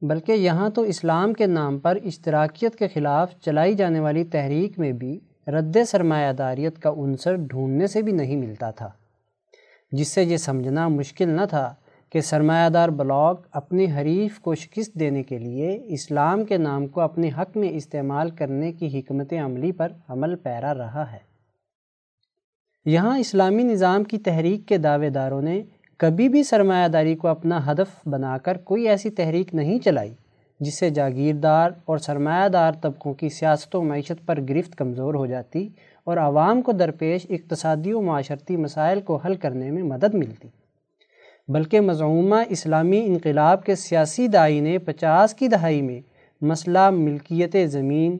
بلکہ 0.02 0.32
یہاں 0.32 0.68
تو 0.70 0.82
اسلام 0.82 1.32
کے 1.34 1.46
نام 1.46 1.78
پر 1.78 1.98
اشتراکیت 2.04 2.76
کے 2.76 2.88
خلاف 2.88 3.34
چلائی 3.40 3.74
جانے 3.74 4.00
والی 4.00 4.24
تحریک 4.32 4.78
میں 4.78 4.92
بھی 4.92 5.18
رد 5.48 5.76
سرمایہ 5.86 6.32
داریت 6.32 6.78
کا 6.82 6.90
عنصر 6.96 7.36
ڈھونڈنے 7.36 7.86
سے 7.86 8.02
بھی 8.02 8.12
نہیں 8.12 8.36
ملتا 8.36 8.70
تھا، 8.70 8.90
جس 9.92 10.08
سے 10.08 10.22
یہ 10.22 10.36
سمجھنا 10.36 10.88
مشکل 10.88 11.28
نہ 11.28 11.44
تھا 11.50 11.72
کہ 12.10 12.20
سرمایہ 12.20 12.68
دار 12.68 12.88
بلاک 12.88 13.46
اپنے 13.52 13.86
حریف 13.96 14.40
کو 14.40 14.54
شکست 14.54 14.94
دینے 14.94 15.22
کے 15.22 15.38
لیے 15.38 15.84
اسلام 15.86 16.44
کے 16.44 16.56
نام 16.56 16.86
کو 16.86 17.00
اپنے 17.00 17.30
حق 17.38 17.56
میں 17.56 17.68
استعمال 17.68 18.30
کرنے 18.30 18.72
کی 18.72 18.98
حکمت 18.98 19.32
عملی 19.44 19.72
پر 19.72 19.92
عمل 20.08 20.36
پیرا 20.36 20.74
رہا 20.74 21.12
ہے۔ 21.12 21.18
یہاں 22.84 23.18
اسلامی 23.18 23.62
نظام 23.62 24.04
کی 24.04 24.18
تحریک 24.18 24.68
کے 24.68 24.78
دعوے 24.78 25.10
داروں 25.10 25.42
نے 25.42 25.62
کبھی 25.96 26.28
بھی 26.28 26.42
سرمایہ 26.42 26.88
داری 26.88 27.14
کو 27.14 27.28
اپنا 27.28 27.72
ہدف 27.72 28.08
بنا 28.08 28.38
کر 28.38 28.56
کوئی 28.56 28.88
ایسی 28.88 29.10
تحریک 29.10 29.54
نہیں 29.54 29.78
چلائی، 29.78 30.14
جس 30.60 30.78
سے 30.78 30.90
جاگیردار 30.90 31.70
اور 31.84 31.98
سرمایہ 31.98 32.48
دار 32.48 32.72
طبقوں 32.72 33.14
کی 33.14 33.28
سیاست 33.28 33.74
و 33.74 33.82
معیشت 33.82 34.26
پر 34.26 34.40
گرفت 34.48 34.76
کمزور 34.76 35.14
ہو 35.14 35.26
جاتی 35.26 35.68
اور 36.04 36.16
عوام 36.16 36.62
کو 36.62 36.72
درپیش 36.72 37.26
اقتصادی 37.30 37.92
و 37.92 38.00
معاشرتی 38.00 38.56
مسائل 38.56 39.00
کو 39.00 39.16
حل 39.16 39.34
کرنے 39.34 39.70
میں 39.70 39.82
مدد 39.82 40.14
ملتی۔ 40.14 40.48
بلکہ 41.52 41.80
مضمومہ 41.80 42.34
اسلامی 42.48 43.06
انقلاب 43.06 43.64
کے 43.64 43.74
سیاسی 43.74 44.28
دائی 44.28 44.60
نے 44.60 44.78
پچاس 44.78 45.34
کی 45.34 45.48
دہائی 45.48 45.82
میں 45.82 46.00
مسئلہ 46.40 46.90
ملکیت 46.90 47.56
زمین، 47.66 48.18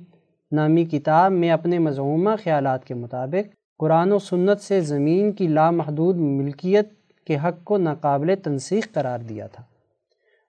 نامی 0.53 0.85
کتاب 0.85 1.33
میں 1.33 1.51
اپنے 1.51 1.79
مضمومہ 1.79 2.31
خیالات 2.45 2.85
کے 2.85 2.95
مطابق 2.95 3.55
قرآن 3.79 4.13
و 4.13 4.19
سنت 4.19 4.61
سے 4.61 4.81
زمین 4.81 5.33
کی 5.33 5.49
لامحدود 5.49 6.17
ملکیت 6.17 6.89
کے 7.27 7.37
حق 7.37 7.65
کو 7.65 7.77
ناقابل 7.77 8.35
تنسیخ 8.43 8.93
قرار 8.93 9.19
دیا 9.19 9.47
تھا۔ 9.47 9.65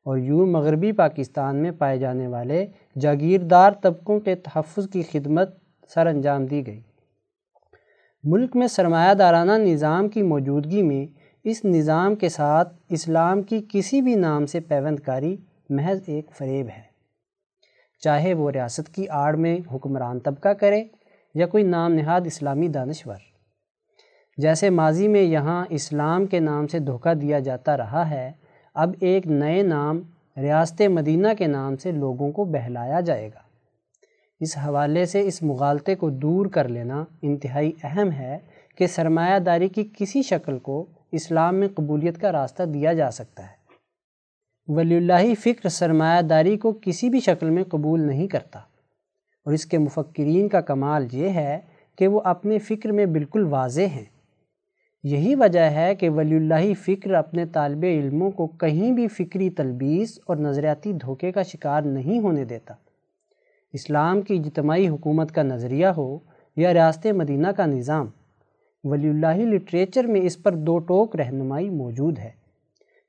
اور 0.06 0.17
یوں 0.17 0.46
مغربی 0.46 0.91
پاکستان 0.91 1.56
میں 1.56 1.72
پائے 1.72 1.98
جانے 1.98 2.28
والے 2.28 2.65
جاگیردار 3.00 3.72
طبقوں 3.82 4.20
کے 4.20 4.36
تحفظ 4.36 4.89
کی 4.89 5.04
خدمت 5.12 5.50
سر 5.94 6.08
انجام 6.08 6.46
دی 6.46 6.67
گئی۔ 6.67 6.80
ملک 8.24 8.56
میں 8.56 8.67
سرمایہ 8.67 9.13
دارانہ 9.13 9.52
نظام 9.52 10.10
کی 10.10 10.22
موجودگی 10.22 10.82
میں 10.82 11.20
اس 11.43 11.65
نظام 11.65 12.15
کے 12.15 12.30
ساتھ 12.30 12.75
اسلام 12.89 13.41
کی 13.41 13.65
کسی 13.69 14.01
بھی 14.01 14.15
نام 14.15 14.45
سے 14.45 14.60
پیوند 14.60 14.99
کاری 14.99 15.38
محض 15.69 15.99
ایک 16.06 16.32
فریب 16.32 16.67
ہے۔ 16.67 16.82
چاہے 18.04 18.34
وہ 18.34 18.51
ریاست 18.51 18.95
کی 18.95 19.08
آڑ 19.10 19.36
میں 19.36 19.60
حکمران 19.73 20.19
طبقہ 20.19 20.49
کرے 20.49 20.84
یا 21.36 21.47
کوئی 21.47 21.63
نام 21.63 21.93
نہاد 21.93 22.21
اسلامی 22.25 22.67
دانشور۔ 22.67 23.15
جیسے 24.38 24.69
ماضی 24.69 25.08
میں 25.08 25.21
یہاں 25.21 25.65
اسلام 25.69 26.25
کے 26.25 26.39
نام 26.39 26.67
سے 26.67 26.80
دھوکہ 26.80 27.13
دیا 27.13 27.39
جاتا 27.39 27.77
رہا 27.77 28.10
ہے، 28.10 28.32
اب 28.73 28.93
ایک 28.99 29.27
نئے 29.27 29.62
نام 29.62 30.01
ریاست 30.38 30.82
مدینہ 30.82 31.27
کے 31.38 31.47
نام 31.47 31.75
سے 31.75 31.91
لوگوں 31.91 32.32
کو 32.32 32.45
بہلایا 32.45 32.99
جائے 32.99 33.27
گا۔ 33.27 33.39
اس 34.39 34.58
حوالے 34.58 35.06
سے 35.06 35.21
اس 35.21 35.43
مغالطے 35.43 35.95
کو 35.95 36.10
دور 36.10 36.45
کر 36.45 36.67
لینا 36.67 37.04
انتہائی 37.21 37.71
اہم 37.84 38.12
ہے 38.12 38.38
کہ 38.77 38.88
سرمایہ 38.88 39.39
داری 39.39 39.67
کی 39.67 39.89
کسی 39.97 40.21
شکل 40.21 40.60
کو 40.60 40.86
اسلام 41.12 41.56
میں 41.56 41.67
قبولیت 41.67 42.21
کا 42.21 42.32
راستہ 42.32 42.63
دیا 42.63 42.93
جا 42.93 43.12
سکتا 43.12 43.43
ہے۔ 43.43 43.62
ولی 44.67 44.97
اللہ 44.97 45.41
فکر 45.41 45.69
سرمایہ 45.69 46.21
داری 46.21 46.58
کو 46.58 46.80
کسی 46.82 47.10
بھی 47.10 47.19
شکل 47.19 47.50
میں 47.50 47.63
قبول 47.63 48.02
نہیں 48.02 48.28
کرتا۔ 48.28 48.60
اور 49.45 49.54
اس 49.54 49.65
کے 49.65 49.78
مفکرین 49.78 50.50
کا 50.50 50.62
کمال 50.62 51.08
یہ 51.12 51.30
ہے 51.30 51.60
کہ 51.95 52.08
وہ 52.08 52.21
اپنے 52.24 52.60
فکر 52.60 52.91
میں 52.91 53.06
بالکل 53.06 53.45
واضح 53.45 53.82
ہیں۔ 53.82 54.06
یہی 55.04 55.36
وجہ 55.36 55.60
ہے 55.60 55.95
کہ 55.95 56.10
ولی 56.10 56.36
اللہ 56.36 56.74
فکر 56.86 57.13
اپنے 57.13 57.45
طالب 57.45 57.84
علموں 57.84 58.32
کو 58.32 58.47
کہیں 58.47 58.91
بھی 58.91 59.08
فکری 59.08 59.50
تلبیس 59.50 60.19
اور 60.26 60.38
نظریاتی 60.38 60.93
دھوکے 60.93 61.32
کا 61.32 61.43
شکار 61.43 61.82
نہیں 61.82 62.19
ہونے 62.19 62.45
دیتا۔ 62.45 62.74
اسلام 63.74 64.21
کی 64.21 64.34
اجتماعی 64.34 64.88
حکومت 64.88 65.32
کا 65.32 65.43
نظریہ 65.43 65.88
ہو 65.88 66.19
یا 66.56 66.74
ریاست 66.74 67.08
مدینہ 67.08 67.47
کا 67.47 67.65
نظام 67.65 68.08
ولی 68.84 69.10
اللہ 69.10 69.38
لٹریچر 69.46 70.08
میں 70.08 70.22
اس 70.22 70.44
پر 70.44 70.56
دو 70.56 70.80
ٹوک 70.80 71.15
رہنمائی 71.15 71.70
موجود 71.70 72.20
ہے 72.20 72.32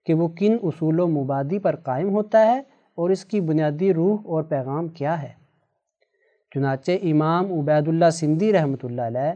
کہ 0.07 0.15
وہ 0.15 0.29
کن 0.29 0.57
اصول 0.63 1.01
و 1.01 1.07
مبادی 1.09 1.59
پر 1.59 1.77
قائم 1.77 2.09
ہوتا 2.09 2.47
ہے 2.47 2.59
اور 2.99 3.11
اس 3.11 3.25
کی 3.25 3.41
بنیادی 3.41 3.95
روح 3.95 4.19
اور 4.25 4.43
پیغام 4.43 4.89
کیا 4.89 5.23
ہے۔ 5.23 5.33
چنانچہ 6.55 6.93
امام 7.03 7.53
عبید 7.53 7.89
اللہ 7.89 8.11
سندھی 8.11 8.53
رحمۃ 8.53 8.85
اللہ 8.85 9.03
علیہ 9.03 9.33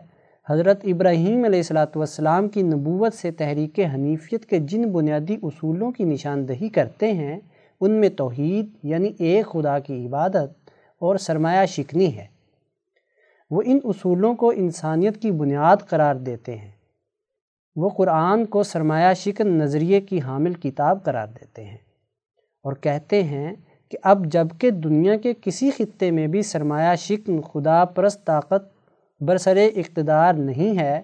حضرت 0.49 0.81
ابراہیم 0.85 1.45
علیہ 1.45 1.59
السلاۃ 1.59 1.97
والسلام 1.97 2.49
کی 2.49 2.63
نبوت 2.63 3.15
سے 3.15 3.31
تحریک 3.31 3.81
حنیفیت 3.95 4.47
کے 4.47 4.59
جن 4.59 4.91
بنیادی 4.93 5.37
اصولوں 5.43 5.91
کی 5.91 6.05
نشاندہی 6.05 6.69
کرتے 6.69 7.13
ہیں، 7.13 7.39
ان 7.81 7.91
میں 7.91 8.09
توحید 8.09 8.67
یعنی 8.83 9.13
ایک 9.19 9.47
خدا 9.47 9.79
کی 9.79 10.07
عبادت 10.07 10.71
اور 10.99 11.17
سرمایہ 11.17 11.67
شکنی 11.67 12.17
ہے۔ 12.17 12.27
وہ 13.51 13.63
ان 13.65 13.79
اصولوں 13.85 14.35
کو 14.35 14.53
انسانیت 14.57 15.23
کی 15.23 15.31
بنیاد 15.31 15.77
قرار 15.89 16.15
دیتے 16.15 16.57
ہیں۔ 16.57 16.71
وہ 17.77 17.89
قرآن 17.89 18.45
کو 18.45 18.63
سرمایہ 18.63 19.15
شکن 19.15 19.49
نظریے 19.49 20.01
کی 20.01 20.21
حامل 20.21 20.55
کتاب 20.55 21.05
قرار 21.05 21.27
دیتے 21.27 21.65
ہیں 21.65 21.77
اور 22.63 22.73
کہتے 22.73 23.23
ہیں 23.23 23.55
کہ 23.91 23.99
اب 24.03 24.27
جبکہ 24.27 24.71
دنیا 24.71 25.17
کے 25.17 25.33
کسی 25.41 25.71
خطے 25.71 26.11
میں 26.11 26.27
بھی 26.27 26.43
سرمایہ 26.43 26.97
شکن 26.97 27.41
خدا 27.41 27.85
پرست 27.85 28.25
طاقت 28.25 28.77
برسر 29.21 29.57
اقتدار 29.77 30.35
نہیں 30.35 30.79
ہے، 30.79 31.03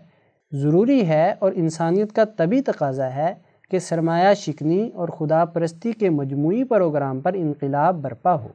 ضروری 0.53 1.09
ہے 1.09 1.35
اور 1.39 1.53
انسانیت 1.55 2.13
کا 2.13 2.25
طبی 2.25 2.63
تقاضا 2.63 3.15
ہے 3.15 3.35
کہ 3.71 3.79
سرمایہ 3.79 4.35
شکنی 4.35 4.91
اور 4.95 5.09
خدا 5.09 5.45
پرستی 5.45 5.93
کے 5.93 6.11
مجموعی 6.11 6.65
پروگرام 6.65 7.21
پر 7.21 7.33
انقلاب 7.35 8.03
برپا 8.03 8.35
ہو۔ 8.35 8.49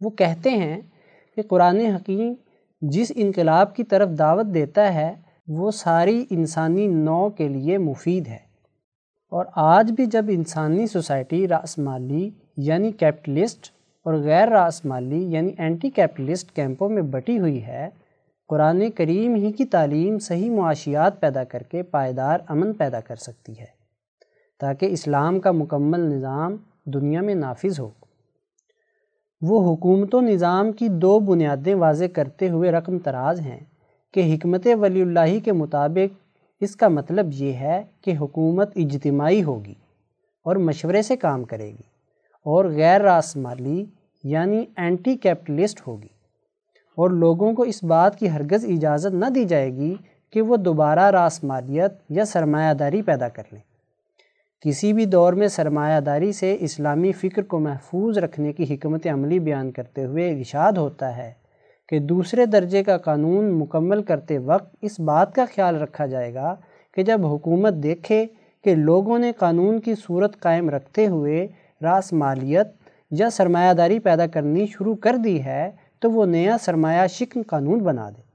وہ 0.00 0.10
کہتے 0.10 0.50
ہیں 0.50 0.80
کہ 1.36 1.42
قرآن 1.42 1.80
حکیم 1.80 2.34
جس 2.82 3.12
انقلاب 3.14 3.76
کی 3.76 3.84
طرف 3.84 4.08
دعوت 4.18 4.46
دیتا 4.54 4.94
ہے، 4.94 5.14
وہ 5.48 5.70
ساری 5.70 6.24
انسانی 6.30 6.86
نو 6.86 7.28
کے 7.28 7.48
لیے 7.48 7.78
مفید 7.78 8.28
ہے۔ 8.28 8.52
اور 9.32 9.44
آج 9.54 9.92
بھی 9.92 10.06
جب 10.06 10.24
انسانی 10.28 10.86
سوسائٹی 10.86 11.48
راسمالی 11.48 12.30
یعنی 12.56 12.92
کیپٹلسٹ 12.92 13.70
اور 14.04 14.14
غیر 14.14 14.48
راسمالی 14.48 15.22
یعنی 15.24 15.50
اینٹی 15.58 15.90
کیپٹلسٹ 15.90 16.52
کیمپوں 16.52 16.88
میں 16.88 17.02
بٹی 17.02 17.38
ہوئی 17.38 17.66
ہے، 17.66 17.88
قرآن 18.48 18.90
کریم 18.90 19.34
ہی 19.34 19.52
کی 19.52 19.64
تعلیم 19.64 20.18
صحیح 20.18 20.50
معاشیات 20.50 21.20
پیدا 21.20 21.44
کر 21.44 21.62
کے 21.62 21.82
پائیدار 21.82 22.38
امن 22.48 22.72
پیدا 22.72 23.00
کر 23.00 23.16
سکتی 23.16 23.60
ہے، 23.60 23.66
تاکہ 24.60 24.86
اسلام 24.86 25.40
کا 25.40 25.52
مکمل 25.52 26.00
نظام 26.00 26.56
دنیا 26.84 27.20
میں 27.20 27.34
نافذ 27.34 27.80
ہو۔ 27.80 27.90
وہ 29.42 29.74
حکومت 29.74 30.14
و 30.14 30.20
نظام 30.20 30.72
کی 30.72 30.88
دو 30.88 31.18
بنیادیں 31.18 31.74
واضح 31.74 32.04
کرتے 32.12 32.50
ہوئے 32.50 32.70
رقم 32.70 32.98
تراز 32.98 33.40
ہیں 33.40 33.60
کہ 34.14 34.34
حکمت 34.34 34.68
ولی 34.80 35.02
اللہ 35.02 35.44
کے 35.44 35.52
مطابق 35.52 36.14
اس 36.60 36.76
کا 36.76 36.88
مطلب 36.88 37.26
یہ 37.32 37.52
ہے 37.52 37.82
کہ 38.00 38.14
حکومت 38.20 38.72
اجتماعی 38.76 39.42
ہوگی 39.42 39.74
اور 40.44 40.56
مشورے 40.56 41.02
سے 41.02 41.16
کام 41.16 41.44
کرے 41.44 41.66
گی 41.66 41.82
اور 42.44 42.64
غیر 42.64 43.00
راسمالی 43.00 43.84
یعنی 44.24 44.64
اینٹی 44.76 45.16
کیپٹلسٹ 45.16 45.86
ہوگی 45.86 46.08
اور 46.96 47.10
لوگوں 47.10 47.52
کو 47.52 47.62
اس 47.62 47.84
بات 47.84 48.18
کی 48.18 48.30
ہرگز 48.30 48.64
اجازت 48.64 49.14
نہ 49.14 49.26
دی 49.26 49.44
جائے 49.44 49.74
گی 49.74 49.94
کہ 50.30 50.42
وہ 50.42 50.56
دوبارہ 50.56 51.10
راسمالیت 51.10 51.92
یا 52.08 52.24
سرمایہ 52.24 52.74
داری 52.74 53.02
پیدا 53.02 53.28
کر 53.28 53.42
لیں۔ 53.52 53.71
کسی 54.64 54.92
بھی 54.92 55.04
دور 55.04 55.32
میں 55.32 55.48
سرمایہ 55.48 56.00
داری 56.00 56.32
سے 56.32 56.56
اسلامی 56.60 57.12
فکر 57.12 57.42
کو 57.42 57.58
محفوظ 57.58 58.18
رکھنے 58.18 58.52
کی 58.52 58.74
حکمت 58.74 59.06
عملی 59.06 59.38
بیان 59.38 59.72
کرتے 59.72 60.04
ہوئے 60.04 60.30
ارشاد 60.30 60.72
ہوتا 60.72 61.16
ہے 61.16 61.32
کہ 61.88 61.98
دوسرے 61.98 62.46
درجے 62.46 62.82
کا 62.82 62.98
قانون 62.98 63.50
مکمل 63.58 64.02
کرتے 64.02 64.38
وقت 64.38 64.76
اس 64.80 65.00
بات 65.00 65.34
کا 65.34 65.44
خیال 65.54 65.76
رکھا 65.76 66.06
جائے 66.06 66.34
گا 66.34 66.54
کہ 66.94 67.02
جب 67.02 67.26
حکومت 67.26 67.74
دیکھے 67.74 68.26
کہ 68.64 68.74
لوگوں 68.74 69.18
نے 69.18 69.32
قانون 69.32 69.80
کی 69.80 69.94
صورت 69.94 70.40
قائم 70.40 70.70
رکھتے 70.70 71.06
ہوئے 71.06 71.46
راس 71.82 72.12
مالیت 72.12 72.66
یا 73.10 73.30
سرمایہ 73.30 73.72
داری 73.72 73.98
پیدا 73.98 74.26
کرنی 74.26 74.66
شروع 74.66 74.94
کر 74.94 75.16
دی 75.16 75.44
ہے 75.44 75.70
تو 75.98 76.10
وہ 76.10 76.26
نیا 76.26 76.56
سرمایہ 76.60 77.06
شکن 77.06 77.42
قانون 77.42 77.78
بنا 77.78 78.10
دے۔ 78.10 78.31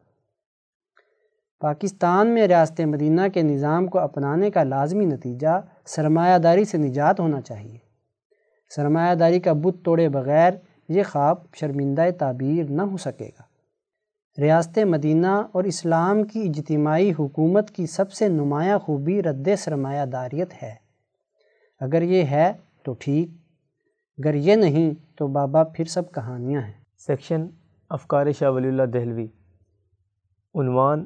پاکستان 1.60 2.28
میں 2.28 2.48
ریاست 2.48 2.82
مدینہ 2.82 3.22
کے 3.34 3.42
نظام 3.42 3.88
کو 3.88 4.00
اپنانے 4.00 4.52
کا 4.52 4.64
لازمی 4.64 5.06
نتیجہ 5.06 5.62
سرمایہ 5.86 6.38
داری 6.38 6.66
سے 6.66 6.78
نجات 6.78 7.20
ہونا 7.20 7.42
چاہیے۔ 7.42 7.78
سرمایہ 8.76 9.16
داری 9.16 9.40
کا 9.40 9.54
بت 9.54 9.86
توڑے 9.86 10.10
بغیر 10.10 10.54
یہ 10.90 11.04
خواب 11.12 11.38
شرمندہ 11.54 12.10
تعبیر 12.20 12.70
نہ 12.70 12.82
ہو 12.82 12.98
سکے 12.98 13.30
گا۔ 13.40 13.44
ریاست 14.42 14.80
مدینہ 14.80 15.42
اور 15.52 15.64
اسلام 15.64 16.24
کی 16.24 16.42
اجتماعی 16.42 17.12
حکومت 17.20 17.72
کی 17.72 17.86
سب 17.86 18.12
سے 18.12 18.28
نمایاں 18.28 18.80
خوبی 18.80 19.24
رد 19.24 19.48
سرمایہ 19.58 20.06
داریت 20.06 20.64
ہے۔ 20.64 20.76
اگر 21.80 22.02
یہ 22.02 22.24
ہے 22.24 22.54
تو 22.84 22.94
ٹھیک، 22.94 23.30
اگر 24.18 24.34
یہ 24.34 24.56
نہیں 24.56 24.94
تو 25.18 25.28
بابا 25.28 25.64
پھر 25.64 25.86
سب 25.86 26.12
کہانیاں 26.12 26.62
ہیں۔ 26.62 26.74
سیکشن 26.98 27.48
افکار 27.90 28.32
شاہ 28.32 28.50
ولی 28.50 28.68
اللہ 28.68 28.84
دہلوی، 28.84 29.28
عنوان 30.56 31.06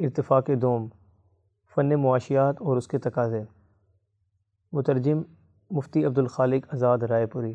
ارتفاق 0.00 0.50
دوم، 0.62 0.88
فن 1.74 1.94
معاشیات 1.94 2.56
اور 2.60 2.76
اس 2.76 2.88
کے 2.88 2.98
تقاضے۔ 2.98 3.42
مترجم 4.72 5.22
مفتی 5.70 6.04
عبدالخالق 6.04 6.74
آزاد 6.74 6.98
رائے 6.98 7.26
پوری۔ 7.26 7.54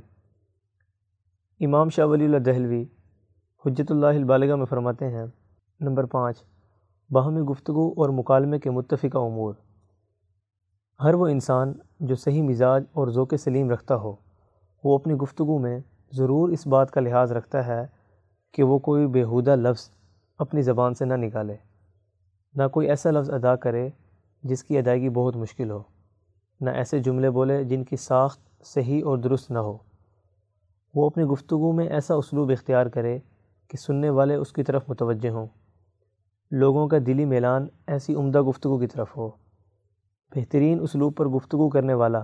امام 1.60 1.90
شاہ 1.90 2.06
ولی 2.06 2.26
اللہ 2.26 2.38
دہلوی 2.38 2.86
حجت 3.66 3.92
اللہ 3.92 4.06
البالغہ 4.06 4.56
میں 4.56 4.66
فرماتے 4.66 5.08
ہیں، 5.08 5.26
نمبر 5.80 6.04
پانچ 6.04 6.44
باہمی 7.12 7.42
گفتگو 7.42 7.94
اور 7.98 8.10
مکالمے 8.10 8.60
کے 8.60 8.70
متفقہ 8.70 9.18
امور۔ 9.18 9.54
ہر 11.04 11.14
وہ 11.14 11.28
انسان 11.28 11.74
جو 12.00 12.16
صحیح 12.16 12.44
مزاج 12.44 12.84
اور 12.94 13.08
ذوق 13.08 13.34
سلیم 13.40 13.70
رکھتا 13.70 13.96
ہو، 13.96 14.16
وہ 14.84 14.96
اپنی 14.96 15.14
گفتگو 15.14 15.60
میں 15.60 15.80
ضرور 16.12 16.50
اس 16.50 16.68
بات 16.68 16.92
کا 16.92 17.02
لحاظ 17.02 17.32
رکھتا 17.32 17.68
ہے 17.68 17.88
کہ 18.52 18.64
وہ 18.64 18.80
کوئی 18.80 19.08
بیہودہ 19.08 19.56
لفظ 19.56 19.90
اپنی 20.38 20.62
زبان 20.62 20.94
سے 20.94 21.06
نہ 21.06 21.14
نکالے۔ 21.14 21.67
نہ 22.58 22.68
کوئی 22.68 22.90
ایسا 22.90 23.12
لفظ 23.12 23.30
ادا 23.30 23.56
کرے 23.56 23.90
جس 24.44 24.64
کی 24.64 24.78
ادائیگی 24.78 25.10
بہت 25.10 25.36
مشکل 25.36 25.72
ہو، 25.72 25.84
نہ 26.62 26.70
ایسے 26.70 27.00
جملے 27.00 27.30
بولے 27.30 27.64
جن 27.64 27.84
کی 27.84 27.96
ساخت 27.96 28.66
صحیح 28.66 29.02
اور 29.06 29.18
درست 29.18 29.52
نہ 29.52 29.60
ہو۔ 29.60 29.78
وہ 30.96 31.06
اپنی 31.06 31.24
گفتگو 31.24 31.72
میں 31.72 31.88
ایسا 31.88 32.14
اسلوب 32.14 32.52
اختیار 32.52 32.86
کرے 32.86 33.20
کہ 33.68 33.78
سننے 33.78 34.10
والے 34.10 34.36
اس 34.36 34.52
کی 34.52 34.64
طرف 34.64 34.84
متوجہ 34.88 35.30
ہوں۔ 35.30 35.48
لوگوں 36.52 36.88
کا 36.88 36.98
دلی 37.06 37.26
میلان 37.26 37.68
ایسی 37.88 38.16
عمدہ 38.16 38.42
گفتگو 38.42 38.78
کی 38.78 38.88
طرف 38.88 39.18
ہو۔ 39.18 39.30
بہترین 40.36 40.80
اسلوب 40.82 41.16
پر 41.16 41.26
گفتگو 41.26 41.70
کرنے 41.70 41.94
والا 41.94 42.24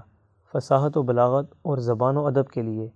فصاحت 0.53 0.97
و 0.97 1.01
بلاغت 1.01 1.53
اور 1.61 1.77
زبان 1.77 2.17
و 2.17 2.27
ادب 2.27 2.47
کے 2.47 2.61
لیے 2.61 2.89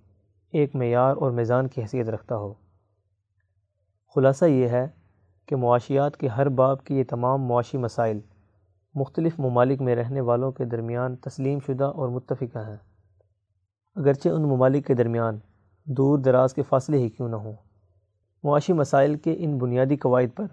ایک 0.51 0.75
معیار 0.75 1.15
اور 1.17 1.31
میزان 1.31 1.67
کی 1.67 1.81
حیثیت 1.81 2.09
رکھتا 2.09 2.37
ہو۔ 2.37 2.53
خلاصہ 4.15 4.45
یہ 4.45 4.67
ہے 4.67 4.87
کہ 5.47 5.55
معاشیات 5.55 6.17
کے 6.17 6.27
ہر 6.27 6.49
باب 6.49 6.83
کی 6.83 6.97
یہ 6.97 7.03
تمام 7.09 7.41
معاشی 7.41 7.77
مسائل 7.77 8.19
مختلف 8.95 9.39
ممالک 9.39 9.81
میں 9.81 9.95
رہنے 9.95 10.21
والوں 10.21 10.51
کے 10.51 10.65
درمیان 10.65 11.15
تسلیم 11.15 11.59
شدہ 11.67 11.83
اور 11.83 12.09
متفقہ 12.09 12.57
ہیں۔ 12.57 12.77
اگرچہ 13.95 14.29
ان 14.29 14.41
ممالک 14.41 14.87
کے 14.87 14.93
درمیان 14.93 15.39
دور 15.85 16.19
دراز 16.19 16.53
کے 16.53 16.61
فاصلے 16.61 16.97
ہی 16.97 17.09
کیوں 17.09 17.29
نہ 17.29 17.35
ہوں، 17.35 17.53
معاشی 18.43 18.73
مسائل 18.73 19.15
کے 19.15 19.35
ان 19.37 19.57
بنیادی 19.57 19.95
قواعد 19.95 20.35
پر 20.35 20.45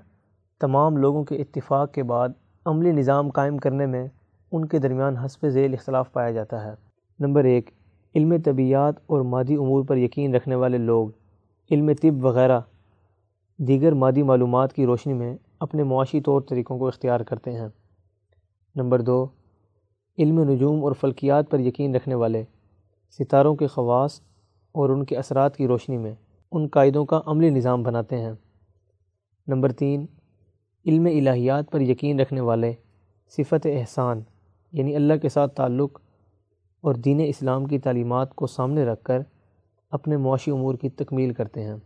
تمام 0.61 0.97
لوگوں 0.97 1.25
کے 1.25 1.37
اتفاق 1.37 1.93
کے 1.93 2.03
بعد 2.03 2.29
عملی 2.65 2.93
نظام 2.93 3.31
قائم 3.31 3.59
کرنے 3.59 3.87
میں 3.87 4.09
ان 4.53 4.65
کے 4.65 4.79
درمیان 4.79 5.17
حسب 5.17 5.49
ذیل 5.49 5.75
اختلاف 5.75 6.13
پایا 6.13 6.31
جاتا 6.31 6.65
ہے۔ 6.65 6.73
نمبر 7.21 7.45
ایک، 7.45 7.71
علم 8.15 8.35
طبیعات 8.45 8.95
اور 9.07 9.21
مادی 9.21 9.55
امور 9.55 9.85
پر 9.85 9.97
یقین 9.97 10.35
رکھنے 10.35 10.55
والے 10.55 10.79
لوگ، 10.79 11.09
علم 11.71 11.91
طب 12.03 12.25
وغیرہ 12.25 12.61
دیگر 13.59 13.93
مادی 13.93 14.23
معلومات 14.23 14.73
کی 14.73 14.87
روشنی 14.87 15.13
میں 15.13 15.37
اپنے 15.61 15.83
معاشی 15.83 16.21
طور 16.21 16.41
طریقوں 16.41 16.79
کو 16.79 16.89
اختیار 16.89 17.21
کرتے 17.21 17.53
ہیں۔ 17.53 17.69
نمبر 18.75 19.01
دو، 19.01 19.27
علم 20.19 20.39
نجوم 20.39 20.85
اور 20.85 20.93
فلکیات 20.93 21.51
پر 21.51 21.61
یقین 21.61 21.95
رکھنے 21.95 22.15
والے، 22.15 22.45
ستاروں 23.19 23.57
کے 23.57 23.67
خواص 23.67 24.21
اور 24.73 24.89
ان 24.89 25.05
کے 25.05 25.17
اثرات 25.17 25.57
کی 25.57 25.67
روشنی 25.67 25.99
میں 25.99 26.15
ان 26.53 26.67
قائدوں 26.67 27.05
کا 27.05 27.21
عملی 27.27 27.51
نظام 27.51 27.83
بناتے 27.83 28.19
ہیں۔ 28.19 28.33
نمبر 29.47 29.73
تین، 29.73 30.07
علم 30.87 31.07
الہیات 31.07 31.71
پر 31.71 31.81
یقین 31.81 32.21
رکھنے 32.21 32.41
والے 32.41 32.73
صفت 33.29 33.67
احسان 33.67 34.23
یعنی 34.73 34.97
اللہ 34.97 35.15
کے 35.23 35.29
ساتھ 35.29 35.55
تعلق 35.55 36.01
اور 36.81 36.95
دین 36.95 37.21
اسلام 37.27 37.65
کی 37.65 37.79
تعلیمات 37.79 38.35
کو 38.35 38.47
سامنے 38.47 38.85
رکھ 38.85 39.05
کر 39.05 39.23
اپنے 39.91 40.17
معاشی 40.17 40.51
امور 40.51 40.75
کی 40.75 40.89
تکمیل 40.89 41.33
کرتے 41.33 41.65
ہیں۔ 41.65 41.77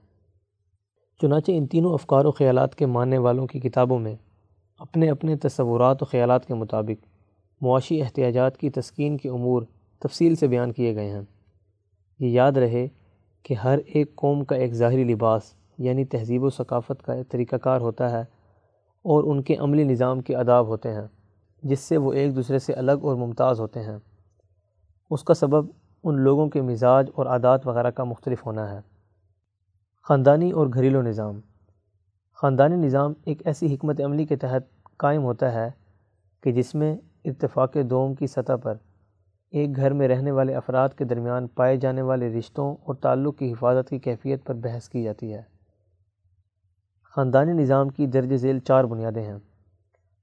چنانچہ 1.22 1.50
ان 1.54 1.66
تینوں 1.66 1.92
افکار 1.92 2.24
و 2.24 2.30
خیالات 2.30 2.74
کے 2.74 2.86
ماننے 2.86 3.18
والوں 3.18 3.46
کی 3.46 3.60
کتابوں 3.60 3.98
میں 3.98 4.16
اپنے 4.78 5.10
اپنے 5.10 5.36
تصورات 5.36 6.02
و 6.02 6.06
خیالات 6.06 6.46
کے 6.46 6.54
مطابق 6.54 7.04
معاشی 7.60 8.02
احتیاجات 8.02 8.58
کی 8.58 8.70
تسکین 8.70 9.16
کے 9.16 9.28
امور 9.28 9.62
تفصیل 9.98 10.34
سے 10.34 10.48
بیان 10.48 10.72
کیے 10.72 10.94
گئے 10.94 11.10
ہیں۔ 11.10 11.20
یہ 12.18 12.28
یاد 12.28 12.52
رہے 12.52 12.88
کہ 13.42 13.54
ہر 13.54 13.78
ایک 13.86 14.16
قوم 14.16 14.44
کا 14.44 14.56
ایک 14.56 14.72
ظاہری 14.72 15.04
لباس 15.04 15.42
یعنی 15.78 16.04
تہذیب 16.04 16.42
و 16.42 16.50
ثقافت 16.50 17.02
کا 17.02 17.12
ایک 17.12 17.28
طریقہ 17.28 17.56
کار 17.56 17.80
ہوتا 17.80 18.10
ہے 18.10 18.20
اور 19.02 19.24
ان 19.24 19.42
کے 19.42 19.56
عملی 19.56 19.84
نظام 19.84 20.20
کے 20.20 20.36
آداب 20.36 20.66
ہوتے 20.66 20.92
ہیں، 20.92 21.06
جس 21.62 21.80
سے 21.80 21.96
وہ 21.96 22.12
ایک 22.12 22.36
دوسرے 22.36 22.58
سے 22.58 22.72
الگ 22.72 22.92
اور 22.92 23.16
ممتاز 23.16 23.60
ہوتے 23.60 23.80
ہیں۔ 23.80 23.98
اس 25.10 25.24
کا 25.24 25.34
سبب 25.34 25.66
ان 26.04 26.20
لوگوں 26.20 26.48
کے 26.48 26.62
مزاج 26.62 27.10
اور 27.14 27.26
عادات 27.26 27.66
وغیرہ 27.66 27.90
کا 27.90 28.04
مختلف 28.04 28.46
ہونا 28.46 28.70
ہے۔ 28.70 28.80
خاندانی 30.08 30.50
اور 30.50 30.66
گھریلو 30.66 31.02
نظام۔ 31.02 31.40
خاندانی 32.34 32.76
نظام 32.76 33.12
ایک 33.24 33.46
ایسی 33.46 33.74
حکمت 33.74 34.00
عملی 34.00 34.24
کے 34.24 34.36
تحت 34.36 34.62
قائم 34.96 35.22
ہوتا 35.22 35.52
ہے 35.52 35.70
کہ 36.40 36.52
جس 36.52 36.74
میں 36.74 36.96
اتفاق 37.24 37.76
دوم 37.90 38.14
کی 38.14 38.26
سطح 38.26 38.52
پر 38.62 38.74
ایک 39.50 39.76
گھر 39.76 39.92
میں 39.92 40.08
رہنے 40.08 40.30
والے 40.30 40.54
افراد 40.54 40.88
کے 40.88 41.04
درمیان 41.04 41.46
پائے 41.46 41.76
جانے 41.76 42.02
والے 42.02 42.38
رشتوں 42.38 42.76
اور 42.84 42.94
تعلق 42.94 43.38
کی 43.38 43.52
حفاظت 43.52 43.90
کی 43.90 43.98
کیفیت 43.98 44.44
پر 44.44 44.54
بحث 44.54 44.88
کی 44.88 45.02
جاتی 45.02 45.34
ہے۔ 45.34 45.42
خاندانی 47.02 47.52
نظام 47.52 47.88
کی 47.88 48.06
درج 48.06 48.36
ذیل 48.36 48.58
چار 48.58 48.84
بنیادیں 48.84 49.22
ہیں۔ 49.22 49.38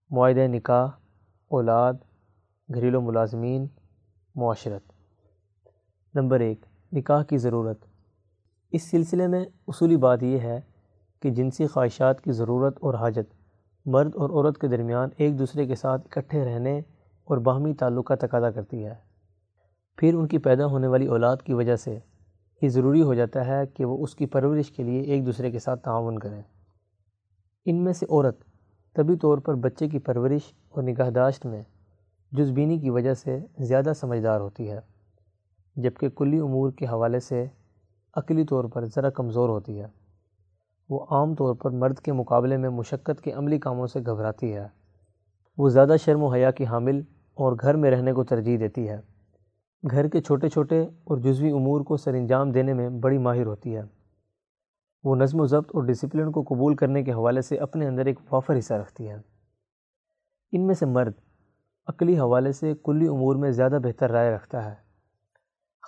معاہدہ 0.09 0.47
نکاح، 0.47 0.87
اولاد، 1.47 1.93
گھریلو 2.73 3.01
ملازمین، 3.01 3.67
معاشرت۔ 4.35 4.91
نمبر 6.15 6.39
ایک، 6.39 6.65
نکاح 6.93 7.23
کی 7.23 7.37
ضرورت۔ 7.37 7.94
اس 8.75 8.83
سلسلے 8.83 9.27
میں 9.27 9.45
اصولی 9.67 9.97
بات 9.97 10.23
یہ 10.23 10.39
ہے 10.39 10.61
کہ 11.21 11.29
جنسی 11.29 11.67
خواہشات 11.67 12.21
کی 12.21 12.31
ضرورت 12.31 12.77
اور 12.81 12.93
حاجت 12.93 13.33
مرد 13.85 14.15
اور 14.15 14.29
عورت 14.29 14.57
کے 14.57 14.67
درمیان 14.67 15.09
ایک 15.17 15.39
دوسرے 15.39 15.65
کے 15.65 15.75
ساتھ 15.75 16.01
اکٹھے 16.05 16.45
رہنے 16.45 16.81
اور 17.23 17.37
باہمی 17.37 17.73
تعلق 17.73 18.05
کا 18.05 18.15
تقاضا 18.15 18.51
کرتی 18.51 18.85
ہے۔ 18.85 18.93
پھر 19.97 20.13
ان 20.13 20.27
کی 20.27 20.37
پیدا 20.37 20.65
ہونے 20.65 20.87
والی 20.87 21.05
اولاد 21.05 21.37
کی 21.37 21.53
وجہ 21.53 21.75
سے 21.75 21.99
یہ 22.61 22.69
ضروری 22.69 23.01
ہو 23.01 23.13
جاتا 23.13 23.45
ہے 23.45 23.65
کہ 23.65 23.85
وہ 23.85 24.03
اس 24.03 24.15
کی 24.15 24.25
پرورش 24.25 24.71
کے 24.71 24.83
لیے 24.83 25.01
ایک 25.01 25.25
دوسرے 25.25 25.51
کے 25.51 25.59
ساتھ 25.59 25.83
تعاون 25.83 26.19
کریں۔ 26.19 26.41
ان 27.65 27.83
میں 27.83 27.93
سے 27.93 28.05
عورت 28.09 28.39
طبی 28.93 29.15
طور 29.15 29.37
پر 29.37 29.53
بچے 29.53 29.89
کی 29.89 29.99
پرورش 29.99 30.53
اور 30.69 30.83
نگہداشت 30.83 31.45
میں 31.45 31.63
جزبینی 32.31 32.79
کی 32.79 32.89
وجہ 32.89 33.13
سے 33.13 33.39
زیادہ 33.59 33.91
سمجھدار 33.95 34.41
ہوتی 34.41 34.71
ہے، 34.71 34.79
جبکہ 35.75 36.09
کلی 36.09 36.39
امور 36.39 36.71
کے 36.71 36.85
حوالے 36.85 37.19
سے 37.19 37.45
عقلی 38.15 38.45
طور 38.45 38.63
پر 38.63 38.85
ذرا 38.85 39.09
کمزور 39.09 39.49
ہوتی 39.49 39.79
ہے۔ 39.79 39.85
وہ 40.89 41.05
عام 41.09 41.35
طور 41.35 41.55
پر 41.55 41.69
مرد 41.69 41.99
کے 41.99 42.11
مقابلے 42.11 42.57
میں 42.57 42.69
مشقت 42.69 43.21
کے 43.21 43.31
عملی 43.31 43.59
کاموں 43.59 43.87
سے 43.87 43.99
گھبراتی 43.99 44.55
ہے۔ 44.55 44.67
وہ 45.57 45.69
زیادہ 45.69 45.95
شرم 45.99 46.23
و 46.23 46.27
حیا 46.27 46.51
کی 46.51 46.65
حامل 46.65 47.01
اور 47.33 47.53
گھر 47.61 47.75
میں 47.75 47.91
رہنے 47.91 48.13
کو 48.13 48.23
ترجیح 48.23 48.57
دیتی 48.59 48.89
ہے۔ 48.89 48.99
گھر 49.91 50.07
کے 50.07 50.21
چھوٹے 50.21 50.49
چھوٹے 50.49 50.81
اور 50.81 51.17
جزوی 51.17 51.51
امور 51.51 51.81
کو 51.81 51.97
سر 51.97 52.13
انجام 52.13 52.51
دینے 52.51 52.73
میں 52.73 52.89
بڑی 52.89 53.17
ماہر 53.17 53.45
ہوتی 53.45 53.75
ہے۔ 53.75 53.81
وہ 55.03 55.15
نظم 55.15 55.39
و 55.39 55.45
ضبط 55.45 55.71
اور 55.73 55.83
ڈسپلن 55.83 56.31
کو 56.31 56.43
قبول 56.43 56.75
کرنے 56.75 57.03
کے 57.03 57.11
حوالے 57.11 57.41
سے 57.41 57.57
اپنے 57.57 57.87
اندر 57.87 58.05
ایک 58.05 58.19
وافر 58.33 58.57
حصہ 58.57 58.73
رکھتی 58.73 59.09
ہے۔ 59.09 59.15
ان 60.51 60.67
میں 60.67 60.75
سے 60.75 60.85
مرد 60.85 61.13
عقلی 61.87 62.19
حوالے 62.19 62.51
سے 62.51 62.73
کلی 62.83 63.07
امور 63.07 63.35
میں 63.35 63.51
زیادہ 63.51 63.79
بہتر 63.83 64.11
رائے 64.11 64.35
رکھتا 64.35 64.65
ہے۔ 64.65 64.84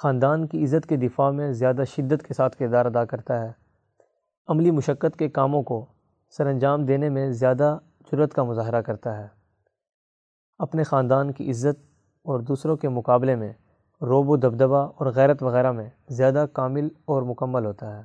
خاندان 0.03 0.47
کی 0.47 0.63
عزت 0.63 0.89
کے 0.89 0.95
دفاع 0.95 1.31
میں 1.31 1.51
زیادہ 1.51 1.83
شدت 1.95 2.27
کے 2.27 2.33
ساتھ 2.33 2.57
کردار 2.57 2.86
ادا 2.86 3.05
کرتا 3.05 3.45
ہے۔ 3.45 3.51
عملی 4.47 4.71
مشقت 4.71 5.19
کے 5.19 5.29
کاموں 5.29 5.63
کو 5.63 5.86
سر 6.29 6.47
انجام 6.47 6.86
دینے 6.86 7.10
میں 7.10 7.31
زیادہ 7.31 7.77
جرت 8.12 8.33
کا 8.33 8.43
مظاہرہ 8.43 8.81
کرتا 8.81 9.17
ہے۔ 9.17 9.27
اپنے 10.57 10.83
خاندان 10.83 11.31
کی 11.31 11.51
عزت 11.51 11.86
اور 12.23 12.39
دوسروں 12.39 12.77
کے 12.77 12.89
مقابلے 12.89 13.36
میں 13.36 13.53
روب 14.01 14.29
و 14.29 14.36
دبدبہ 14.36 14.88
اور 14.95 15.05
غیرت 15.05 15.43
وغیرہ 15.43 15.71
میں 15.71 15.89
زیادہ 16.10 16.45
کامل 16.53 16.88
اور 17.05 17.21
مکمل 17.21 17.65
ہوتا 17.65 17.97
ہے۔ 17.97 18.03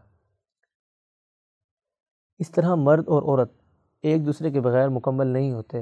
اس 2.38 2.50
طرح 2.50 2.74
مرد 2.74 3.08
اور 3.08 3.22
عورت 3.22 3.52
ایک 4.02 4.26
دوسرے 4.26 4.50
کے 4.50 4.60
بغیر 4.60 4.88
مکمل 4.88 5.26
نہیں 5.26 5.52
ہوتے 5.52 5.80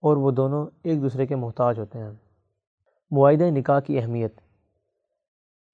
اور 0.00 0.16
وہ 0.16 0.30
دونوں 0.30 0.66
ایک 0.82 1.02
دوسرے 1.02 1.26
کے 1.26 1.36
محتاج 1.36 1.78
ہوتے 1.78 1.98
ہیں۔ 1.98 2.10
معاہدہ 3.10 3.44
نکاح 3.44 3.80
کی 3.80 3.98
اہمیت 3.98 4.41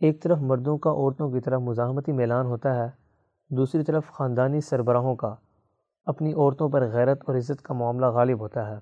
ایک 0.01 0.23
طرف 0.23 0.39
مردوں 0.39 0.79
کا، 0.79 0.91
عورتوں 0.91 1.31
کی 1.31 1.41
طرف 1.41 1.61
مزاحمتی 1.61 2.13
میلان 2.13 2.47
ہوتا 2.47 2.75
ہے، 2.75 2.91
دوسری 3.51 3.83
طرف 3.83 4.07
خاندانی 4.07 4.61
سربراہوں 4.61 5.17
کا۔ 5.17 5.35
اپنی 6.07 6.33
عورتوں 6.33 6.69
پر 6.69 6.89
غیرت 6.89 7.23
اور 7.27 7.35
عزت 7.35 7.63
کا 7.63 7.75
معاملہ 7.75 8.07
غالب 8.07 8.41
ہوتا 8.41 8.71
ہے۔ 8.71 8.77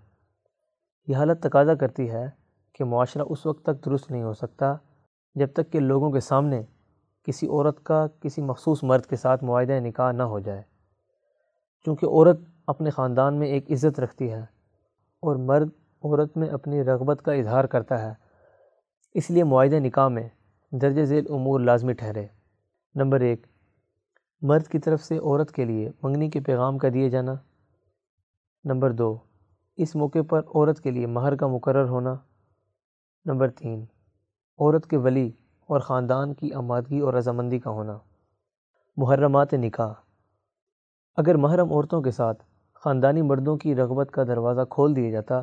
یہ 1.07 1.17
حالت 1.17 1.43
تقاضا 1.43 1.75
کرتی 1.75 2.11
ہے 2.11 2.31
کہ 2.73 2.85
معاشرہ 2.85 3.23
اس 3.29 3.47
وقت 3.47 3.63
تک 3.63 3.85
درست 3.85 4.11
نہیں 4.11 4.23
ہو 4.23 4.33
سکتا 4.33 4.77
جب 5.35 5.47
تک 5.53 5.73
کہ 5.73 5.81
لوگوں 5.81 6.11
کے 6.11 6.21
سامنے 6.21 6.63
کسی 7.23 7.47
عورت 7.47 7.85
کا، 7.85 8.07
کسی 8.21 8.43
مخصوص 8.43 8.83
مرد 8.83 9.03
کے 9.03 9.17
ساتھ 9.17 9.45
معاہدہ 9.45 9.73
نکاح 9.73 10.13
نہ 10.13 10.23
ہو 10.23 10.39
جائے۔ 10.39 10.63
چونکہ 11.85 12.07
عورت 12.07 12.41
اپنے 12.67 12.91
خاندان 12.91 13.35
میں 13.35 13.47
ایک 13.47 13.71
عزت 13.71 14.01
رکھتی 14.01 14.33
ہے 14.33 14.41
اور 15.21 15.37
مرد 15.37 15.69
عورت 16.05 16.37
میں 16.37 16.49
اپنی 16.49 16.85
رغبت 16.85 17.23
کا 17.25 17.33
اظہار 17.33 17.65
کرتا 17.65 18.03
ہے، 18.03 18.15
اس 19.15 19.31
لیے 19.31 19.45
معاہدہ 19.45 19.75
نکاح 19.75 20.09
میں 20.09 20.29
درج 20.83 21.03
ذیل 21.03 21.25
امور 21.31 21.61
لازمی 21.61 21.93
ٹھہرے۔ 21.93 22.27
نمبر 22.95 23.21
ایک، 23.21 23.47
مرد 24.43 24.67
کی 24.67 24.79
طرف 24.79 25.03
سے 25.03 25.19
عورت 25.19 25.53
کے 25.53 25.65
لیے 25.65 25.91
منگنی 26.03 26.31
کے 26.31 26.41
پیغام 26.41 26.79
کا 26.79 26.89
دیے 26.95 27.11
جانا۔ 27.11 27.35
نمبر 28.65 28.93
دو، 28.93 29.19
اس 29.77 29.97
موقع 29.97 30.19
پر 30.29 30.39
عورت 30.39 30.81
کے 30.81 30.91
لیے 30.91 31.07
مہر 31.07 31.37
کا 31.37 31.47
مقرر 31.47 31.89
ہونا۔ 31.89 32.15
نمبر 33.25 33.51
تین، 33.51 33.85
عورت 34.59 34.87
کے 34.87 34.97
ولی 34.97 35.31
اور 35.67 35.81
خاندان 35.81 36.35
کی 36.35 36.53
آمادگی 36.53 37.01
اور 37.01 37.15
رضامندی 37.15 37.59
کا 37.59 37.71
ہونا۔ 37.71 37.99
محرمات 38.97 39.55
نکاح۔ 39.55 39.93
اگر 41.17 41.35
محرم 41.35 41.73
عورتوں 41.73 42.03
کے 42.03 42.11
ساتھ 42.11 42.45
خاندانی 42.75 43.23
مردوں 43.23 43.57
کی 43.57 43.75
رغبت 43.75 44.11
کا 44.11 44.25
دروازہ 44.25 44.61
کھول 44.71 44.97
دیا 44.97 45.11
جاتا، 45.11 45.43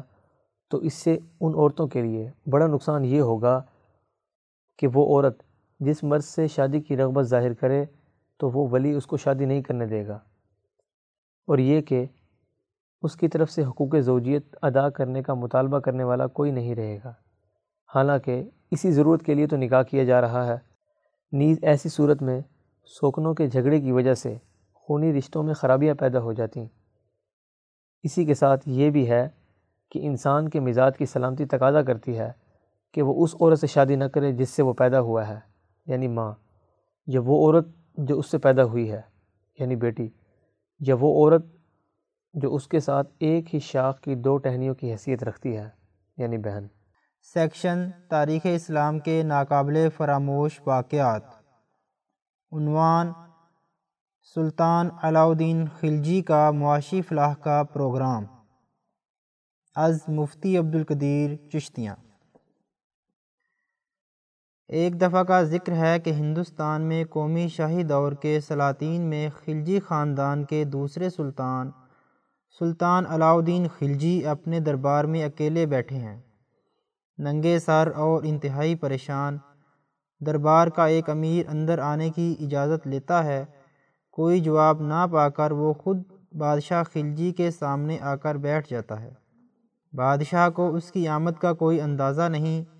تو 0.69 0.77
اس 0.77 0.93
سے 0.93 1.17
ان 1.41 1.53
عورتوں 1.55 1.87
کے 1.87 2.01
لیے 2.01 2.31
بڑا 2.49 2.67
نقصان 2.67 3.05
یہ 3.05 3.21
ہوگا 3.21 3.61
کہ 4.77 4.87
وہ 4.93 5.05
عورت 5.05 5.43
جس 5.79 6.03
مرد 6.03 6.23
سے 6.23 6.47
شادی 6.47 6.81
کی 6.81 6.97
رغبت 6.97 7.25
ظاہر 7.25 7.53
کرے 7.53 7.85
تو 8.39 8.49
وہ 8.49 8.67
ولی 8.71 8.91
اس 8.91 9.05
کو 9.05 9.17
شادی 9.17 9.45
نہیں 9.45 9.61
کرنے 9.61 9.85
دے 9.85 10.07
گا۔ 10.07 10.19
اور 11.47 11.57
یہ 11.57 11.81
کہ 11.81 12.05
اس 13.01 13.15
کی 13.15 13.27
طرف 13.27 13.51
سے 13.51 13.63
حقوق 13.63 13.99
زوجیت 13.99 14.55
ادا 14.61 14.89
کرنے 14.89 15.23
کا 15.23 15.33
مطالبہ 15.33 15.79
کرنے 15.79 16.03
والا 16.03 16.27
کوئی 16.27 16.51
نہیں 16.51 16.75
رہے 16.75 16.99
گا۔ 17.05 17.13
حالانکہ 17.95 18.49
اسی 18.71 18.91
ضرورت 18.91 19.23
کے 19.23 19.33
لیے 19.33 19.47
تو 19.47 19.57
نکاح 19.57 19.83
کیا 19.83 20.03
جا 20.03 20.21
رہا 20.21 20.47
ہے۔ 20.47 20.57
نیز 21.31 21.57
ایسی 21.61 21.89
صورت 21.89 22.21
میں 22.21 22.41
سوکنوں 22.85 23.33
کے 23.33 23.47
جھگڑے 23.47 23.81
کی 23.81 23.91
وجہ 23.91 24.13
سے 24.13 24.37
خونی 24.73 25.17
رشتوں 25.17 25.43
میں 25.43 25.53
خرابیاں 25.53 25.95
پیدا 25.95 26.19
ہو 26.19 26.33
جاتیں 26.33 26.67
اسی 28.03 28.25
کے 28.25 28.33
ساتھ 28.33 28.69
یہ 28.69 28.89
بھی 28.89 29.09
ہے 29.09 29.29
کہ 29.91 29.99
انسان 30.03 30.49
کے 30.49 30.59
مزاج 30.59 30.97
کی 30.97 31.05
سلامتی 31.05 31.45
تقاضا 31.45 31.81
کرتی 31.81 32.17
ہے۔ 32.17 32.42
کہ 32.93 33.01
وہ 33.01 33.23
اس 33.23 33.35
عورت 33.35 33.59
سے 33.59 33.67
شادی 33.67 33.95
نہ 33.95 34.03
کرے 34.03 34.31
جس 34.31 34.49
سے 34.49 34.63
وہ 34.63 34.73
پیدا 34.73 34.99
ہوا 34.99 35.27
ہے 35.27 35.39
یعنی 35.85 36.07
ماں۔ 36.07 36.33
یا 37.07 37.21
وہ 37.23 37.45
عورت 37.45 37.67
جو 37.97 38.19
اس 38.19 38.31
سے 38.31 38.37
پیدا 38.37 38.63
ہوئی 38.63 38.91
ہے 38.91 39.01
یعنی 39.59 39.75
بیٹی۔ 39.75 40.09
یا 40.79 40.95
وہ 40.99 41.07
عورت 41.07 41.45
جو 42.33 42.55
اس 42.55 42.67
کے 42.67 42.79
ساتھ 42.79 43.13
ایک 43.19 43.55
ہی 43.55 43.59
شاخ 43.59 44.01
کی 44.01 44.15
دو 44.15 44.37
ٹہنیوں 44.37 44.75
کی 44.75 44.91
حیثیت 44.91 45.23
رکھتی 45.23 45.57
ہے 45.57 45.69
یعنی 46.17 46.37
بہن۔ 46.37 46.67
سیکشن 47.33 47.89
تاریخ 48.09 48.41
اسلام 48.55 48.99
کے 48.99 49.23
ناقابل 49.23 49.87
فراموش 49.97 50.61
واقعات۔ 50.65 51.21
عنوان 52.51 53.11
سلطان 54.35 54.89
علاء 55.01 55.25
الدین 55.25 55.65
خلجی 55.79 56.21
کا 56.21 56.51
معاشی 56.51 57.01
فلاح 57.01 57.33
کا 57.33 57.63
پروگرام۔ 57.63 58.23
از 59.75 59.99
مفتی 60.07 60.57
عبدالقدیر 60.57 61.49
چشتیاں۔ 61.49 61.95
ایک 64.73 65.01
دفعہ 65.01 65.23
کا 65.23 65.43
ذکر 65.43 65.73
ہے 65.73 65.99
کہ 65.99 66.09
ہندوستان 66.09 66.81
میں 66.81 67.05
قومی 67.09 67.47
شاہی 67.47 67.83
دور 67.83 68.11
کے 68.11 68.39
سلاطین 68.39 69.01
میں 69.01 69.29
خلجی 69.45 69.79
خاندان 69.79 70.43
کے 70.43 70.63
دوسرے 70.63 71.09
سلطان 71.09 71.71
سلطان 72.59 73.05
علاء 73.05 73.33
الدین 73.33 73.67
خلجی 73.79 74.25
اپنے 74.25 74.59
دربار 74.59 75.03
میں 75.03 75.23
اکیلے 75.23 75.65
بیٹھے 75.65 75.95
ہیں۔ 75.95 76.21
ننگے 77.17 77.59
سر 77.59 77.91
اور 77.95 78.23
انتہائی 78.23 78.75
پریشان، 78.75 79.37
دربار 80.25 80.67
کا 80.67 80.85
ایک 80.85 81.09
امیر 81.09 81.49
اندر 81.49 81.79
آنے 81.79 82.09
کی 82.09 82.35
اجازت 82.39 82.87
لیتا 82.87 83.23
ہے، 83.23 83.45
کوئی 84.11 84.39
جواب 84.39 84.81
نہ 84.81 85.07
پا 85.11 85.29
کر 85.29 85.51
وہ 85.51 85.73
خود 85.73 86.03
بادشاہ 86.37 86.83
خلجی 86.83 87.31
کے 87.31 87.51
سامنے 87.51 87.97
آ 88.01 88.15
کر 88.15 88.35
بیٹھ 88.35 88.69
جاتا 88.69 89.01
ہے۔ 89.01 89.13
بادشاہ 89.93 90.49
کو 90.49 90.75
اس 90.75 90.91
کی 90.91 91.07
آمد 91.07 91.41
کا 91.41 91.53
کوئی 91.53 91.81
اندازہ 91.81 92.21
نہیں 92.21 92.72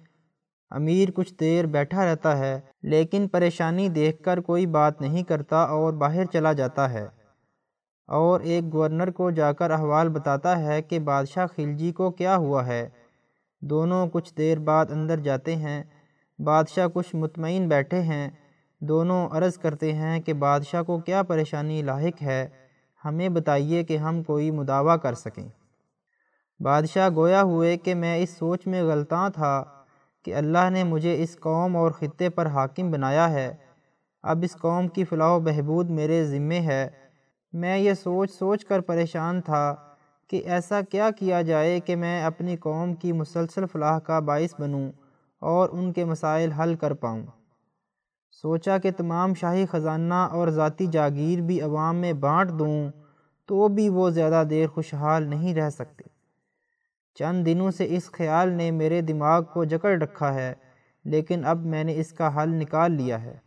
امیر 0.74 1.10
کچھ 1.16 1.34
دیر 1.40 1.66
بیٹھا 1.66 2.06
رہتا 2.06 2.38
ہے، 2.38 2.60
لیکن 2.84 3.28
پریشانی 3.28 3.90
دیکھ 3.90 4.24
کر 4.24 4.40
کوئی 4.42 4.66
بات 4.66 5.02
نہیں 5.02 5.24
کرتا 5.24 5.64
اور 5.64 5.94
باہر 5.94 6.26
چلا 6.26 6.54
جاتا 6.54 6.94
ہے۔ 6.94 7.08
اور 8.08 8.40
ایک 8.40 8.74
گورنر 8.74 9.12
کو 9.12 9.32
جا 9.32 9.52
کر 9.52 9.72
احوال 9.72 10.10
بتاتا 10.10 10.60
ہے 10.60 10.82
کہ 10.82 11.00
بادشاہ 11.00 11.46
خلجی 11.56 11.92
کو 11.92 12.12
کیا 12.12 12.36
ہوا 12.36 12.66
ہے۔ 12.66 12.90
دونوں 13.62 14.08
کچھ 14.12 14.34
دیر 14.38 14.60
بعد 14.60 14.86
اندر 14.92 15.18
جاتے 15.18 15.56
ہیں۔ 15.56 15.84
بادشاہ 16.40 16.88
کچھ 16.94 17.16
مطمئن 17.16 17.70
بیٹھے 17.70 18.02
ہیں۔ 18.02 18.30
دونوں 18.80 19.30
عرض 19.32 19.58
کرتے 19.58 19.94
ہیں 19.94 20.20
کہ 20.20 20.34
بادشاہ 20.34 20.84
کو 20.84 21.00
کیا 21.00 21.24
پریشانی 21.24 21.82
لاحق 21.82 22.22
ہے۔ 22.22 22.48
ہمیں 23.06 23.30
بتائیے 23.30 23.84
کہ 23.84 23.98
ہم 23.98 24.24
کوئی 24.24 24.52
مداوع 24.52 24.96
کر 24.96 25.14
سکیں۔ 25.14 25.50
بادشاہ 26.60 27.10
گویا 27.16 27.42
ہوئے 27.42 27.78
کہ 27.78 27.96
میں 27.96 28.18
اس 28.18 28.30
سوچ 28.30 28.68
میں 28.68 28.84
غلطاں 28.84 29.30
تھا۔ 29.30 29.64
کہ 30.24 30.36
اللہ 30.36 30.70
نے 30.70 30.84
مجھے 30.84 31.24
اس 31.24 31.40
قوم 31.40 31.78
اور 31.78 31.92
خطے 31.92 32.30
پر 32.30 32.46
حاکم 32.46 32.92
بنایا 32.92 33.32
ہے۔ 33.32 33.56
اب 34.24 34.40
اس 34.44 34.54
قوم 34.54 34.88
کی 34.88 35.04
فلاح 35.04 35.32
و 35.32 35.40
بہبود 35.40 35.90
میرے 35.90 36.26
ذمے 36.26 36.60
ہے۔ 36.60 36.90
میں 37.54 37.78
یہ 37.78 37.94
سوچ 37.94 38.32
سوچ 38.32 38.66
کر 38.66 38.80
پریشان 38.80 39.42
تھا 39.42 39.76
کہ 40.28 40.42
ایسا 40.46 40.82
کیا 40.82 41.10
کیا 41.10 41.42
جائے 41.42 41.80
کہ 41.80 41.96
میں 41.96 42.24
اپنی 42.26 42.56
قوم 42.56 42.94
کی 42.94 43.12
مسلسل 43.12 43.66
فلاح 43.72 44.00
کا 44.00 44.20
باعث 44.20 44.54
بنوں 44.60 44.92
اور 45.40 45.70
ان 45.72 45.94
کے 45.94 46.06
مسائل 46.06 46.52
حل 46.52 46.76
کر 46.76 46.94
پاؤں۔ 46.94 47.26
سوچا 48.32 48.78
کہ 48.78 48.92
تمام 48.92 49.34
شاہی 49.34 49.66
خزانہ 49.66 50.14
اور 50.14 50.48
ذاتی 50.48 50.88
جاگیر 50.88 51.42
بھی 51.42 51.62
عوام 51.62 51.96
میں 51.96 52.14
بانٹ 52.14 52.50
دوں 52.50 52.90
تو 53.46 53.68
بھی 53.68 53.90
وہ 53.90 54.10
زیادہ 54.10 54.44
دیر 54.50 54.68
خوشحال 54.68 55.24
نہیں 55.24 55.56
رہ 55.56 55.70
سکتے۔ 55.70 56.13
چند 57.14 57.46
دنوں 57.46 57.72
سے 57.72 57.88
اس 57.90 58.12
خیال 58.12 58.50
نے 58.50 58.72
میرے 58.72 59.02
دماغ 59.02 59.44
کو 59.44 59.64
جکڑ 59.64 60.02
رکھا 60.02 60.34
ہے، 60.34 60.54
لیکن 61.06 61.46
اب 61.46 61.66
میں 61.66 61.84
نے 61.84 61.96
اس 61.96 62.12
کا 62.12 62.44
حل 62.44 62.50
نکال 62.50 62.92
لیا 62.92 63.24
ہے۔ 63.24 63.38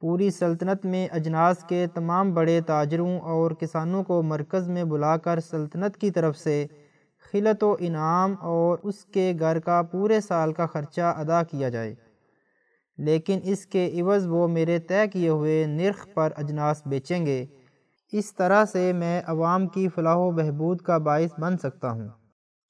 پوری 0.00 0.30
سلطنت 0.30 0.86
میں 0.86 1.08
اجناس 1.10 1.64
کے 1.68 1.86
تمام 1.94 2.34
بڑے 2.34 2.60
تاجروں 2.60 3.20
اور 3.20 3.50
کسانوں 3.50 4.04
کو 4.04 4.22
مرکز 4.22 4.68
میں 4.68 4.84
بلا 4.84 5.16
کر 5.16 5.40
سلطنت 5.40 5.96
کی 5.96 6.10
طرف 6.10 6.38
سے 6.38 6.66
خلط 7.32 7.64
و 7.64 7.76
انعام 7.78 8.34
اور 8.40 8.78
اس 8.82 9.04
کے 9.04 9.32
گھر 9.38 9.58
کا 9.58 9.82
پورے 9.82 10.20
سال 10.20 10.52
کا 10.52 10.66
خرچہ 10.66 11.14
ادا 11.16 11.42
کیا 11.42 11.68
جائے۔ 11.68 11.94
لیکن 12.98 13.38
اس 13.42 13.66
کے 13.66 14.00
عوض 14.00 14.26
وہ 14.26 14.48
میرے 14.48 14.78
طے 14.78 15.06
کیے 15.12 15.28
ہوئے 15.28 15.66
نرخ 15.66 16.06
پر 16.14 16.32
اجناس 16.36 16.82
بیچیں 16.86 17.26
گے۔ 17.26 17.46
اس 18.12 18.34
طرح 18.34 18.64
سے 18.64 18.92
میں 18.92 19.22
عوام 19.26 19.66
کی 19.66 19.88
فلاح 19.88 20.16
و 20.16 20.30
بہبود 20.30 20.80
کا 20.80 20.98
باعث 20.98 21.40
بن 21.40 21.58
سکتا 21.58 21.90
ہوں۔ 21.90 22.08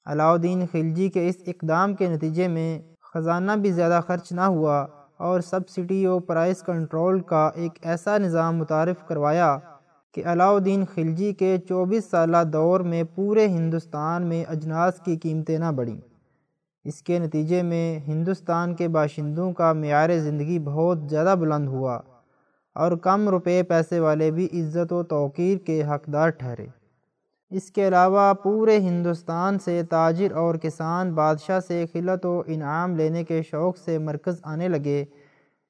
علاء 0.07 0.31
الدین 0.31 0.65
خلجی 0.71 1.09
کے 1.09 1.27
اس 1.27 1.35
اقدام 1.47 1.95
کے 1.95 2.07
نتیجے 2.07 2.47
میں 2.47 2.79
خزانہ 3.13 3.51
بھی 3.51 3.71
زیادہ 3.71 3.99
خرچ 4.07 4.31
نہ 4.31 4.41
ہوا 4.41 4.85
اور 5.17 5.41
سبسڈی 5.41 6.05
و 6.05 6.19
پرائس 6.19 6.61
کنٹرول 6.61 7.19
کا 7.19 7.49
ایک 7.55 7.71
ایسا 7.81 8.17
نظام 8.17 8.57
متعارف 8.57 9.07
کروایا 9.07 9.57
کہ 10.13 10.23
علاء 10.25 10.49
الدین 10.49 10.83
خلجی 10.95 11.33
کے 11.33 11.57
چوبیس 11.69 12.05
سالہ 12.05 12.43
دور 12.53 12.79
میں 12.79 13.03
پورے 13.15 13.47
ہندوستان 13.47 14.23
میں 14.23 14.43
اجناس 14.47 14.99
کی 15.05 15.17
قیمتیں 15.17 15.57
نہ 15.57 15.71
بڑھیں۔ 15.75 15.99
اس 16.85 17.01
کے 17.01 17.19
نتیجے 17.19 17.61
میں 17.61 17.99
ہندوستان 17.99 18.75
کے 18.75 18.87
باشندوں 18.87 19.51
کا 19.53 19.73
معیار 19.73 20.09
زندگی 20.19 20.59
بہت 20.59 20.97
زیادہ 21.09 21.35
بلند 21.39 21.67
ہوا 21.67 21.99
اور 22.75 22.91
کم 22.91 23.29
روپے 23.29 23.63
پیسے 23.63 23.99
والے 23.99 24.31
بھی 24.31 24.47
عزت 24.53 24.93
و 24.93 25.03
توقیر 25.03 25.57
کے 25.57 25.83
حقدار 25.83 26.29
ٹھہرے۔ 26.29 26.67
اس 27.49 27.71
کے 27.71 27.87
علاوہ 27.87 28.33
پورے 28.33 28.79
ہندوستان 28.79 29.59
سے 29.59 29.83
تاجر 29.83 30.31
اور 30.31 30.55
کسان 30.55 31.13
بادشاہ 31.13 31.59
سے 31.59 31.85
خلط 31.93 32.25
و 32.25 32.43
انعام 32.45 32.95
لینے 32.95 33.23
کے 33.23 33.41
شوق 33.41 33.77
سے 33.77 33.97
مرکز 33.97 34.39
آنے 34.43 34.67
لگے 34.67 35.05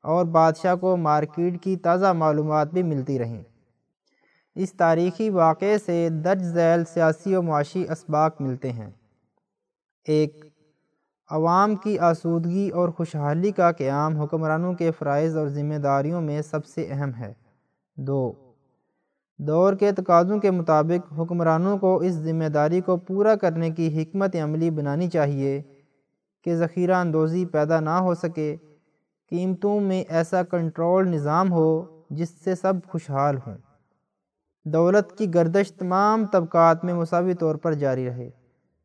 اور 0.04 0.26
بادشاہ 0.26 0.76
کو 0.76 0.98
مارکیٹ 0.98 1.64
کی 1.64 1.78
تازہ 1.78 2.14
معلومات 2.14 2.74
بھی 2.74 2.84
ملتی 2.84 3.20
رہیں۔ 3.20 3.44
اس 4.56 4.74
تاریخی 4.74 5.30
واقعے 5.30 5.78
سے 5.78 6.10
درج 6.10 6.44
ذیل 6.44 6.86
سیاسی 6.86 7.36
و 7.36 7.42
معاشی 7.42 7.86
اسباق 7.92 8.42
ملتے 8.42 8.72
ہیں۔ 8.72 8.90
ایک، 10.06 10.46
عوام 11.30 11.76
کی 11.76 12.00
آسودگی 12.00 12.70
اور 12.70 12.90
خوشحالی 12.90 13.52
کا 13.52 13.72
قیام 13.72 14.18
حکمرانوں 14.18 14.74
کے 14.74 14.92
فرائض 14.92 15.38
اور 15.38 15.48
ذمہ 15.48 15.76
داریوں 15.76 16.22
میں 16.22 16.42
سب 16.42 16.66
سے 16.66 16.88
اہم 16.90 17.12
ہے۔ 17.20 17.34
دو 17.98 18.34
دور 19.40 19.74
کے 19.74 19.92
تقاضوں 19.92 20.40
کے 20.40 20.52
مطابق 20.52 21.20
حکمرانوں 21.20 21.78
کو 21.78 21.98
اس 21.98 22.14
ذمہ 22.14 22.50
داری 22.50 22.82
کو 22.82 22.98
پورا 22.98 23.36
کرنے 23.36 23.70
کی 23.70 24.02
حکمت 24.02 24.36
عملی 24.44 24.70
بنانی 24.70 25.10
چاہیے 25.10 25.62
کہ 26.44 26.56
ذخیرہ 26.56 26.96
اندوزی 26.96 27.46
پیدا 27.46 27.80
نہ 27.80 27.90
ہو 27.90 28.16
سکے، 28.16 28.56
قیمتوں 29.30 29.80
میں 29.80 30.04
ایسا 30.10 30.44
کنٹرول 30.44 31.08
نظام 31.08 31.52
ہو 31.52 31.86
جس 32.10 32.30
سے 32.30 32.56
سب 32.56 32.74
خوشحال 32.88 33.38
ہوں۔ 33.38 33.58
دولت 34.66 35.18
کی 35.18 35.34
گردش 35.34 35.72
تمام 35.72 36.26
طبقات 36.26 36.84
میں 36.84 36.94
مساوی 36.94 37.34
طور 37.34 37.56
پر 37.56 37.74
جاری 37.74 38.08
رہے۔ 38.08 38.30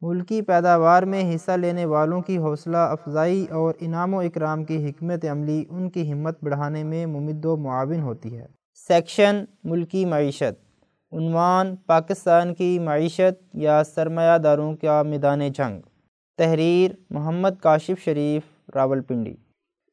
ملکی 0.00 0.42
پیداوار 0.42 1.02
میں 1.02 1.34
حصہ 1.34 1.50
لینے 1.50 1.84
والوں 1.84 2.20
کی 2.20 2.38
حوصلہ 2.38 2.76
افزائی 2.76 3.46
اور 3.50 3.74
انعام 3.80 4.14
و 4.14 4.20
اکرام 4.20 4.64
کی 4.64 4.90
حکمت 4.90 5.24
عملی 5.30 5.64
ان 5.70 5.90
کی 5.90 6.12
ہمت 6.12 6.44
بڑھانے 6.44 6.84
میں 6.84 7.06
ممد 7.06 7.44
و 7.44 7.56
معاون 7.56 8.00
ہوتی 8.00 8.38
ہے۔ 8.38 8.61
سیکشن 8.88 9.44
ملکی 9.64 10.04
معیشت۔ 10.04 10.54
عنوان 11.12 11.76
پاکستان 11.86 12.54
کی 12.54 12.78
معیشت 12.78 13.54
یا 13.54 13.84
سرمایہ 13.84 14.38
داروں 14.38 14.74
کا 14.76 15.02
میدان 15.02 15.40
جنگ۔ 15.52 15.80
تحریر 16.38 16.90
محمد 17.10 17.60
کاشف 17.62 18.04
شریف 18.04 18.42
راول 18.74 19.00
پنڈی 19.00 19.34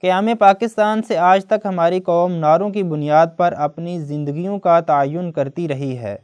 قیام 0.01 0.29
پاکستان 0.39 1.01
سے 1.01 1.17
آج 1.17 1.45
تک 1.45 1.65
ہماری 1.65 1.99
قوم 1.99 2.33
ناروں 2.33 2.69
کی 2.69 2.83
بنیاد 2.83 3.27
پر 3.37 3.53
اپنی 3.57 3.99
زندگیوں 3.99 4.59
کا 4.59 4.79
تعین 4.79 5.31
کرتی 5.31 5.67
رہی 5.67 5.97
ہے 5.97 6.17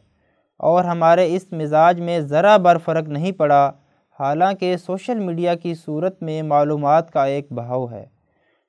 اور 0.60 0.84
ہمارے 0.84 1.34
اس 1.36 1.52
مزاج 1.52 2.00
میں 2.00 2.20
ذرا 2.20 2.56
بر 2.56 2.78
فرق 2.78 3.08
نہیں 3.08 3.32
پڑا، 3.32 3.72
حالانکہ 4.20 4.76
سوشل 4.76 5.18
میڈیا 5.18 5.54
کی 5.54 5.74
صورت 5.74 6.22
میں 6.22 6.42
معلومات 6.42 7.10
کا 7.10 7.24
ایک 7.24 7.52
بہاؤ 7.52 7.86
ہے۔ 7.90 8.15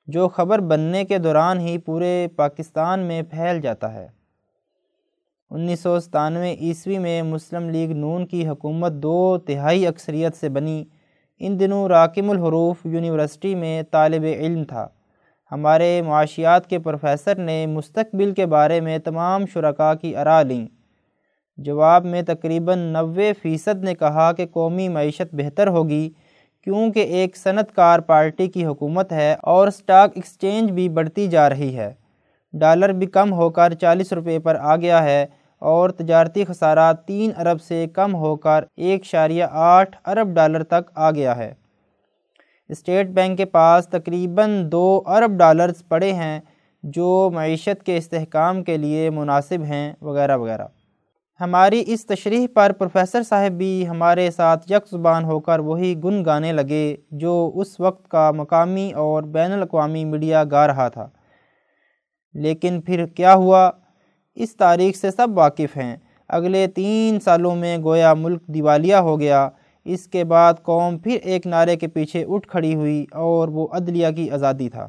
جو 0.08 0.28
خبر 0.28 0.58
بننے 0.58 1.04
کے 1.04 1.18
دوران 1.18 1.60
ہی 1.60 1.78
پورے 1.78 2.28
پاکستان 2.36 3.00
میں 3.00 3.22
پھیل 3.22 3.60
جاتا 3.60 3.94
ہے۔ 3.94 4.08
انیس 5.50 5.80
سو 5.80 6.00
ستانوے 6.00 6.56
عیسوی 6.60 6.98
میں 6.98 7.22
مسلم 7.22 7.68
لیگ 7.68 7.90
نون 7.90 8.26
کی 8.26 8.48
حکومت 8.48 8.92
دو 8.92 9.38
تہائی 9.38 9.86
اکثریت 9.86 10.36
سے 10.36 10.48
بنی۔ 10.48 10.84
ان 11.38 11.60
دنوں 11.60 11.88
راکم 11.88 12.30
الحروف 12.30 12.76
یونیورسٹی 12.84 13.54
میں 13.54 13.82
طالب 13.90 14.24
علم 14.38 14.64
تھا۔ 14.64 14.88
ہمارے 15.52 16.02
معاشیات 16.02 16.66
کے 16.66 16.78
پروفیسر 16.78 17.34
نے 17.34 17.66
مستقبل 17.66 18.34
کے 18.34 18.46
بارے 18.46 18.80
میں 18.80 18.98
تمام 18.98 19.46
شرکاء 19.46 19.94
کی 19.94 20.16
ارا 20.16 20.42
لیں۔ 20.42 20.66
جواب 21.56 22.04
میں 22.04 22.22
تقریباً 22.22 22.78
نوے 22.78 23.32
فیصد 23.42 23.84
نے 23.84 23.94
کہا 23.94 24.32
کہ 24.32 24.46
قومی 24.46 24.88
معیشت 24.88 25.34
بہتر 25.34 25.66
ہوگی۔ 25.66 26.10
کیونکہ 26.68 27.00
ایک 27.00 27.36
صنعت 27.36 27.74
کار 27.74 27.98
پارٹی 27.98 28.46
کی 28.46 28.64
حکومت 28.66 29.12
ہے 29.12 29.36
اور 29.42 29.68
سٹاک 29.68 30.12
ایکسچینج 30.14 30.70
بھی 30.70 30.88
بڑھتی 30.88 31.26
جا 31.26 31.50
رہی 31.50 31.76
ہے۔ 31.76 31.92
ڈالر 32.52 32.88
بھی 32.88 33.06
کم 33.06 33.32
ہو 33.32 33.50
کر 33.50 33.74
چالیس 33.74 34.12
روپے 34.12 34.38
پر 34.38 34.56
آ 34.60 34.76
گیا 34.76 35.02
ہے 35.04 35.26
اور 35.58 35.90
تجارتی 35.90 36.44
خسارات 36.44 37.06
تین 37.06 37.30
ارب 37.38 37.60
سے 37.60 37.86
کم 37.92 38.14
ہو 38.14 38.36
کر 38.36 38.64
ایک 38.76 39.04
شاریہ 39.04 39.44
آٹھ 39.50 39.96
ارب 40.04 40.34
ڈالر 40.34 40.62
تک 40.62 40.90
آ 40.94 41.10
گیا 41.10 41.36
ہے۔ 41.36 41.54
اسٹیٹ 42.68 43.08
بینک 43.08 43.38
کے 43.38 43.44
پاس 43.44 43.88
تقریباً 43.88 44.72
دو 44.72 45.02
ارب 45.06 45.38
ڈالرز 45.38 45.88
پڑے 45.88 46.12
ہیں 46.12 46.40
جو 46.82 47.30
معیشت 47.34 47.82
کے 47.82 47.96
استحکام 47.96 48.62
کے 48.64 48.76
لیے 48.76 49.10
مناسب 49.10 49.62
ہیں، 49.62 49.92
وغیرہ 50.00 50.36
وغیرہ۔ 50.36 50.66
ہماری 51.40 51.84
اس 51.86 52.06
تشریح 52.06 52.46
پر 52.54 52.72
پروفیسر 52.72 53.22
صاحب 53.22 53.52
بھی 53.52 53.88
ہمارے 53.88 54.30
ساتھ 54.30 54.72
یک 54.72 54.88
زبان 54.90 55.24
ہو 55.24 55.40
کر 55.40 55.58
وہی 55.58 55.94
گن 56.04 56.24
گانے 56.24 56.52
لگے 56.52 56.96
جو 57.10 57.50
اس 57.54 57.80
وقت 57.80 58.08
کا 58.08 58.30
مقامی 58.30 58.92
اور 58.92 59.22
بین 59.22 59.52
الاقوامی 59.52 60.04
میڈیا 60.04 60.44
گا 60.50 60.66
رہا 60.66 60.88
تھا۔ 60.88 61.08
لیکن 62.34 62.80
پھر 62.80 63.06
کیا 63.06 63.34
ہوا؟ 63.34 63.70
اس 64.34 64.56
تاریخ 64.56 64.96
سے 64.96 65.10
سب 65.10 65.28
واقف 65.34 65.76
ہیں۔ 65.76 65.96
اگلے 66.28 66.66
تین 66.66 67.20
سالوں 67.20 67.56
میں 67.56 67.78
گویا 67.78 68.14
ملک 68.14 68.46
دیوالیہ 68.46 68.96
ہو 68.96 69.20
گیا۔ 69.20 69.48
اس 69.84 70.06
کے 70.06 70.24
بعد 70.24 70.54
قوم 70.62 70.98
پھر 70.98 71.18
ایک 71.22 71.46
نعرے 71.46 71.76
کے 71.76 71.88
پیچھے 71.88 72.24
اٹھ 72.28 72.48
کھڑی 72.48 72.74
ہوئی 72.74 73.06
اور 73.12 73.48
وہ 73.48 73.68
عدلیہ 73.72 74.08
کی 74.16 74.30
آزادی 74.30 74.68
تھا۔ 74.68 74.88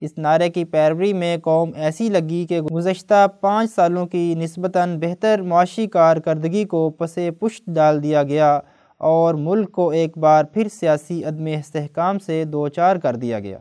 اس 0.00 0.18
نعرے 0.18 0.48
کی 0.50 0.64
پیروی 0.64 1.12
میں 1.12 1.36
قوم 1.38 1.70
ایسی 1.74 2.08
لگی 2.08 2.46
کہ 2.46 2.60
گزشتہ 2.60 3.26
پانچ 3.40 3.70
سالوں 3.74 4.06
کی 4.06 4.34
نسبتاً 4.34 4.98
بہتر 5.00 5.42
معاشی 5.42 5.86
کارکردگی 5.86 6.64
کو 6.64 6.90
پس 6.90 7.18
پشت 7.40 7.62
ڈال 7.66 8.02
دیا 8.02 8.22
گیا 8.22 8.58
اور 9.00 9.34
ملک 9.34 9.72
کو 9.72 9.90
ایک 9.90 10.18
بار 10.18 10.44
پھر 10.44 10.68
سیاسی 10.68 11.24
عدم 11.24 11.46
استحکام 11.46 12.18
سے 12.18 12.44
دوچار 12.44 12.96
کر 12.96 13.16
دیا 13.16 13.40
گیا۔ 13.40 13.58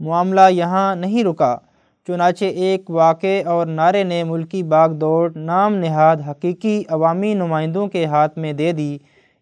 معاملہ 0.00 0.40
یہاں 0.50 0.96
نہیں 0.96 1.24
رکا، 1.24 1.56
چنانچہ 2.06 2.44
ایک 2.44 2.90
واقع 2.90 3.40
اور 3.46 3.66
نعرے 3.66 4.02
نے 4.04 4.24
ملکی 4.24 4.62
باغ 4.62 4.92
دوڑ 4.92 5.30
نام 5.36 5.74
نہاد 5.74 6.16
حقیقی 6.30 6.82
عوامی 6.88 7.34
نمائندوں 7.34 7.86
کے 7.86 8.04
ہاتھ 8.04 8.38
میں 8.38 8.52
دے 8.52 8.72
دی۔ 8.72 8.98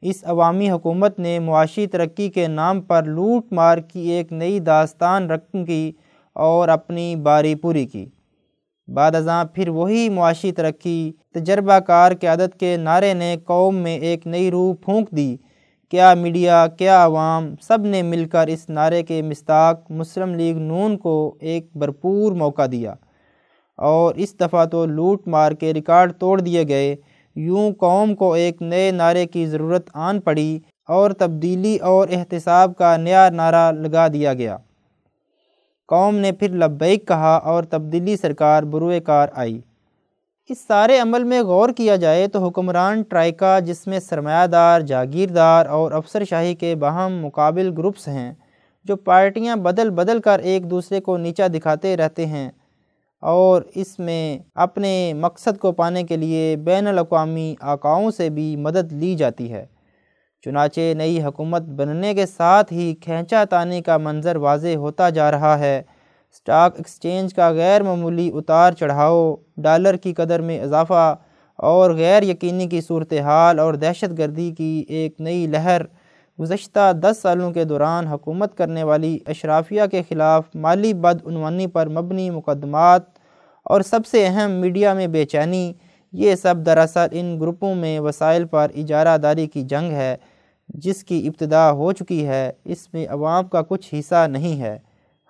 اس 0.09 0.25
عوامی 0.25 0.71
حکومت 0.71 1.19
نے 1.19 1.39
معاشی 1.39 1.87
ترقی 1.87 2.29
کے 2.29 2.47
نام 2.49 2.81
پر 2.81 3.03
لوٹ 3.03 3.53
مار 3.53 3.79
کی 3.79 4.01
ایک 4.01 4.33
نئی 4.33 4.59
داستان 4.59 5.31
رقم 5.31 5.65
کی 5.65 5.93
اور 6.35 6.69
اپنی 6.69 7.17
باری 7.17 7.55
پوری 7.55 7.87
کی۔ 7.87 8.07
بعد 8.89 9.15
ازاں 9.15 9.45
پھر 9.45 9.69
وہی 9.69 10.09
معاشی 10.09 10.53
ترقی 10.53 11.13
تجربہ 11.35 11.79
کار 11.79 12.13
قیادت 12.21 12.61
کے 12.61 12.77
نعرے 12.77 13.15
نے 13.15 13.37
قوم 13.45 13.77
میں 13.77 13.97
ایک 13.99 14.27
نئی 14.27 14.51
روح 14.51 14.75
پھونک 14.85 15.11
دی۔ 15.11 15.37
کیا 15.91 16.15
میڈیا، 16.15 16.67
کیا 16.67 17.05
عوام 17.05 17.55
سب 17.61 17.81
نے 17.81 18.03
مل 18.03 18.25
کر 18.25 18.47
اس 18.47 18.69
نعرے 18.69 19.03
کے 19.03 19.23
مستاق 19.23 19.91
مسلم 19.91 20.35
لیگ 20.35 20.57
نون 20.57 20.97
کو 20.97 21.37
ایک 21.41 21.67
بھرپور 21.75 22.33
موقع 22.33 22.67
دیا 22.73 22.95
اور 23.79 24.15
اس 24.15 24.41
دفعہ 24.41 24.65
تو 24.65 24.87
لوٹ 24.87 25.29
مار 25.29 25.53
کے 25.53 25.75
ریکارڈ 25.75 26.13
توڑ 26.19 26.41
دیے 26.41 26.65
گئے۔ 26.69 26.97
یوں 27.37 27.73
قوم 27.73 28.15
کو 28.15 28.33
ایک 28.33 28.63
نئے 28.63 28.91
نعرے 28.91 29.27
کی 29.27 29.47
ضرورت 29.47 29.91
آن 29.95 30.21
پڑی 30.21 30.59
اور 30.89 31.11
تبدیلی 31.11 31.77
اور 31.77 32.09
احتساب 32.11 32.77
کا 32.77 32.97
نیا 32.97 33.29
نعرہ 33.31 33.71
لگا 33.73 34.09
دیا 34.09 34.35
گیا۔ 34.35 34.57
قوم 35.89 36.17
نے 36.17 36.33
پھر 36.33 36.49
لبیک 36.49 37.07
کہا 37.09 37.35
اور 37.35 37.65
تبدیلی 37.65 38.17
سرکار 38.17 38.63
بروئے 38.63 39.01
کار 39.01 39.29
آئی۔ 39.35 39.61
اس 40.51 40.59
سارے 40.67 40.99
عمل 40.99 41.25
میں 41.25 41.43
غور 41.43 41.69
کیا 41.69 41.97
جائے 41.97 42.27
تو 42.29 42.47
حکمران 42.47 43.03
ٹرائکا 43.03 43.59
جس 43.59 43.87
میں 43.87 44.01
سرمایہ 44.01 44.47
دار 44.47 44.81
جاگیردار 44.81 45.67
اور 45.67 45.93
افسر 45.93 46.25
شاہی 46.25 46.55
کے 46.55 46.75
باہم 46.75 47.19
مقابل 47.21 47.73
گروپس 47.79 48.09
ہیں، 48.09 48.33
جو 48.87 48.97
پارٹیاں 48.97 49.57
بدل 49.57 49.91
بدل 49.91 50.21
کر 50.21 50.39
ایک 50.39 50.71
دوسرے 50.71 51.01
کو 51.01 51.17
نیچا 51.17 51.47
دکھاتے 51.55 51.97
رہتے 51.97 52.27
ہیں 52.27 52.51
اور 53.21 53.63
اس 53.75 53.99
میں 53.99 54.39
اپنے 54.55 55.15
مقصد 55.15 55.59
کو 55.59 55.73
پانے 55.73 56.03
کے 56.03 56.17
لیے 56.17 56.57
بین 56.57 56.87
الاقوامی 56.87 57.55
آقاؤں 57.61 58.11
سے 58.11 58.29
بھی 58.31 58.57
مدد 58.57 58.93
لی 58.93 59.15
جاتی 59.15 59.53
ہے۔ 59.53 59.67
چنانچہ 60.45 60.95
نئی 60.95 61.23
حکومت 61.23 61.63
بننے 61.63 62.15
کے 62.15 62.27
ساتھ 62.27 62.73
ہی 62.73 62.95
کھینچا 62.95 63.45
تانی 63.45 63.83
کا 63.83 63.97
منظر 63.99 64.37
واضح 64.37 64.75
ہوتا 64.77 65.11
جا 65.11 65.31
رہا 65.31 65.59
ہے۔ 65.59 65.83
سٹاک 66.33 66.75
ایکسچینج 66.77 67.35
کا 67.35 67.51
غیر 67.51 67.83
معمولی 67.83 68.31
اتار 68.35 68.73
چڑھاؤ، 68.73 69.35
ڈالر 69.57 69.97
کی 69.97 70.15
قدر 70.15 70.41
میں 70.41 70.61
اضافہ 70.61 71.17
اور 71.59 71.91
غیر 71.91 72.23
یقینی 72.23 72.67
کی 72.67 72.81
صورتحال 72.81 73.59
اور 73.59 73.75
دہشت 73.75 74.19
گردی 74.19 74.51
کی 74.51 74.85
ایک 74.89 75.21
نئی 75.21 75.47
لہر 75.47 75.83
گزشتہ 76.39 76.93
دس 76.93 77.19
سالوں 77.23 77.53
کے 77.53 77.65
دوران 77.65 78.07
حکومت 78.07 78.57
کرنے 78.57 78.83
والی 78.83 79.19
اشرافیہ 79.27 79.83
کے 79.91 80.03
خلاف 80.09 80.45
مالی 80.55 80.93
بدعنوانی 80.95 81.67
پر 81.67 81.89
مبنی 81.89 82.31
مقدمات 82.31 83.03
اور 83.63 83.81
سب 83.81 84.07
سے 84.07 84.27
اہم 84.27 84.51
میڈیا 84.51 84.95
میں 84.95 85.07
بے 85.07 85.25
چینی، 85.25 85.73
یہ 86.13 86.35
سب 86.35 86.55
دراصل 86.67 87.07
ان 87.11 87.41
گروپوں 87.41 87.75
میں 87.75 88.01
وسائل 88.01 88.45
پر 88.45 88.71
اجارہ 88.75 89.17
داری 89.19 89.47
کی 89.47 89.63
جنگ 89.63 89.93
ہے، 89.93 90.17
جس 90.69 91.05
کی 91.05 91.27
ابتدا 91.27 91.71
ہو 91.73 91.93
چکی 91.93 92.27
ہے، 92.27 92.53
اس 92.65 92.93
میں 92.95 93.07
عوام 93.09 93.49
کا 93.49 93.63
کچھ 93.63 93.95
حصہ 93.95 94.27
نہیں 94.27 94.61
ہے۔ 94.61 94.79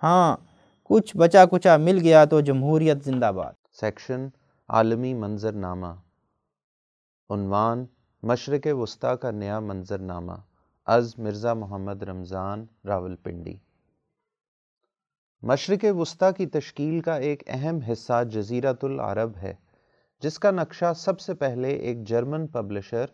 ہاں 0.03 0.37
کچھ 0.83 1.17
بچا 1.17 1.45
کچا 1.45 1.77
مل 1.77 1.99
گیا 1.99 2.25
تو 2.25 2.39
جمہوریت 2.41 3.05
زندہ 3.05 3.31
باد۔ 3.35 3.53
سیکشن 3.79 4.27
عالمی 4.69 5.13
منظر 5.13 5.51
نامہ 5.51 5.93
عنوان 7.29 7.85
مشرق 8.23 8.67
وسطی 8.71 9.15
کا 9.21 9.31
نیا 9.31 9.59
منظر 9.59 9.99
نامہ 9.99 10.33
از 10.87 11.19
مرزا 11.19 11.53
محمد 11.53 12.03
رمضان 12.03 12.65
راول 12.85 13.15
پنڈی 13.15 13.57
مشرق 15.41 15.85
وسطی 15.97 16.25
کی 16.37 16.45
تشکیل 16.45 16.99
کا 16.99 17.15
ایک 17.15 17.43
اہم 17.47 17.79
حصہ 17.79 18.23
جزیرت 18.23 18.83
العرب 18.83 19.37
ہے، 19.37 19.53
جس 20.21 20.39
کا 20.39 20.51
نقشہ 20.51 20.93
سب 20.95 21.19
سے 21.19 21.33
پہلے 21.33 21.69
ایک 21.69 22.03
جرمن 22.03 22.47
پبلشر 22.47 23.05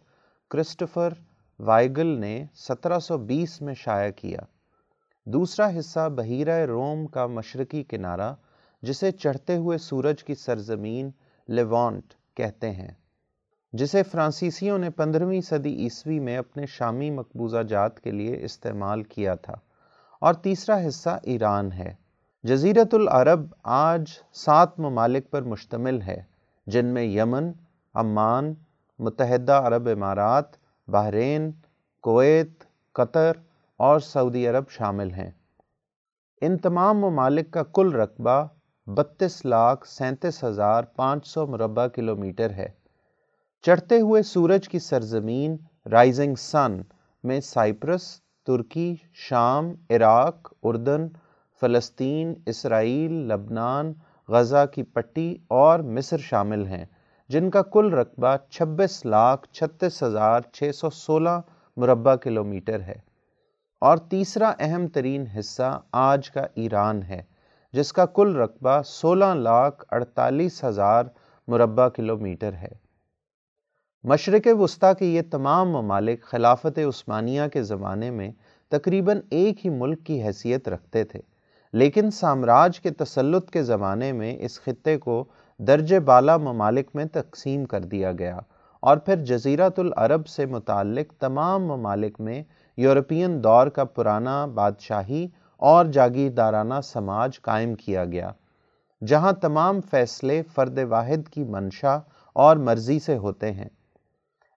کرسٹفر 0.49 1.13
وائگل 1.59 2.07
نے 2.07 2.45
سترہ 2.53 2.99
سو 2.99 3.17
بیس 3.17 3.61
میں 3.61 3.73
شائع 3.73 4.11
کیا۔ 4.11 4.39
دوسرا 5.25 5.79
حصہ 5.79 6.09
بحیرہ 6.09 6.65
روم 6.65 7.07
کا 7.07 7.27
مشرقی 7.27 7.83
کنارہ، 7.83 8.33
جسے 8.81 9.11
چڑھتے 9.11 9.57
ہوئے 9.57 9.77
سورج 9.77 10.23
کی 10.23 10.35
سرزمین 10.35 11.11
لیوانٹ 11.47 12.13
کہتے 12.33 12.71
ہیں۔ 12.71 12.91
جسے 13.73 14.03
فرانسیسیوں 14.03 14.77
نے 14.77 14.89
پندرہویں 14.89 15.41
صدی 15.41 15.75
عیسوی 15.75 16.19
میں 16.19 16.37
اپنے 16.37 16.65
شامی 16.65 17.09
مقبوضہ 17.09 17.63
جات 17.63 17.99
کے 17.99 18.11
لیے 18.11 18.43
استعمال 18.43 19.03
کیا 19.03 19.35
تھا۔ 19.35 19.53
اور 20.19 20.33
تیسرا 20.33 20.87
حصہ 20.87 21.09
ایران 21.23 21.71
ہے۔ 21.71 21.95
جزیرت 22.43 22.93
العرب 22.93 23.41
آج 23.63 24.03
سات 24.33 24.79
ممالک 24.79 25.31
پر 25.31 25.41
مشتمل 25.41 26.01
ہے، 26.01 26.23
جن 26.67 26.85
میں 26.85 27.03
یمن، 27.03 27.51
عمان، 27.93 28.53
متحدہ 28.99 29.61
عرب 29.65 29.89
امارات، 29.89 30.45
بحرین، 30.87 31.51
کویت، 32.01 32.63
قطر 32.93 33.31
اور 33.77 33.99
سعودی 33.99 34.47
عرب 34.47 34.69
شامل 34.69 35.11
ہیں۔ 35.11 35.31
ان 36.41 36.57
تمام 36.57 36.99
ممالک 36.99 37.51
کا 37.51 37.63
کل 37.63 37.93
رقبہ 37.93 38.47
بتیس 38.87 39.45
لاکھ 39.45 39.87
سینتیس 39.87 40.43
ہزار 40.43 40.83
پانچ 40.83 41.27
سو 41.27 41.47
مربع 41.47 41.87
کلومیٹر 41.87 42.49
ہے۔ 42.49 42.82
چڑھتے 43.65 43.99
ہوئے 43.99 44.23
سورج 44.23 44.69
کی 44.69 44.79
سرزمین 44.79 45.57
رائزنگ 45.91 46.35
سن 46.35 46.81
میں 47.23 47.39
سائپرس، 47.39 48.19
ترکی، 48.47 48.95
شام، 49.13 49.73
عراق، 49.89 50.53
اردن، 50.63 51.07
فلسطین، 51.61 52.33
اسرائیل، 52.45 53.11
لبنان، 53.11 53.93
غزہ 54.27 54.65
کی 54.73 54.83
پٹی 54.83 55.37
اور 55.47 55.79
مصر 55.79 56.17
شامل 56.17 56.65
ہیں، 56.67 56.85
جن 57.29 57.49
کا 57.49 57.61
کل 57.61 57.93
رقبہ 57.93 58.35
چھبیس 58.49 59.05
لاکھ 59.05 59.47
چھتیس 59.51 60.03
ہزار 60.03 60.41
چھ 60.53 60.71
سو 60.75 60.89
سولہ 60.89 61.41
مربع 61.77 62.15
کلومیٹر 62.15 62.81
ہے۔ 62.81 62.99
اور 63.81 63.97
تیسرا 63.97 64.53
اہم 64.59 64.87
ترین 64.87 65.25
حصہ 65.39 65.81
آج 65.91 66.31
کا 66.31 66.47
ایران 66.55 67.03
ہے، 67.03 67.23
جس 67.73 67.93
کا 67.93 68.05
کل 68.05 68.35
رقبہ 68.35 68.81
سولہ 68.81 69.33
لاکھ 69.33 69.85
اڑتالیس 69.91 70.63
ہزار 70.63 71.03
مربع 71.47 71.87
کلومیٹر 71.87 72.53
ہے۔ 72.53 72.82
مشرق 74.05 74.47
وسطی 74.59 74.87
کے 74.99 75.05
یہ 75.05 75.21
تمام 75.31 75.69
ممالک 75.69 76.23
خلافت 76.23 76.79
عثمانیہ 76.79 77.41
کے 77.53 77.63
زمانے 77.63 78.11
میں 78.11 78.31
تقریباً 78.69 79.19
ایک 79.29 79.65
ہی 79.65 79.69
ملک 79.69 80.03
کی 80.03 80.23
حیثیت 80.23 80.67
رکھتے 80.69 81.03
تھے۔ 81.03 81.19
لیکن 81.73 82.11
سامراج 82.11 82.79
کے 82.79 82.89
تسلط 82.89 83.49
کے 83.49 83.63
زمانے 83.63 84.11
میں 84.11 84.37
اس 84.39 84.61
خطے 84.61 84.97
کو 84.97 85.25
درج 85.59 85.93
بالا 85.93 86.37
ممالک 86.37 86.89
میں 86.93 87.05
تقسیم 87.05 87.65
کر 87.65 87.81
دیا 87.81 88.11
گیا 88.11 88.39
اور 88.79 88.97
پھر 88.97 89.15
جزیرت 89.15 89.79
العرب 89.79 90.27
سے 90.27 90.45
متعلق 90.45 91.13
تمام 91.19 91.65
ممالک 91.65 92.21
میں 92.21 92.43
یورپین 92.77 93.43
دور 93.43 93.67
کا 93.67 93.83
پرانا 93.83 94.45
بادشاہی 94.45 95.27
اور 95.57 95.85
جاگیردارانہ 95.85 96.81
سماج 96.83 97.41
قائم 97.41 97.75
کیا 97.75 98.05
گیا، 98.05 98.31
جہاں 99.07 99.31
تمام 99.31 99.81
فیصلے 99.81 100.41
فرد 100.55 100.79
واحد 100.89 101.29
کی 101.29 101.43
منشا 101.43 101.99
اور 102.33 102.57
مرضی 102.57 102.99
سے 102.99 103.17
ہوتے 103.17 103.51
ہیں۔ 103.51 103.69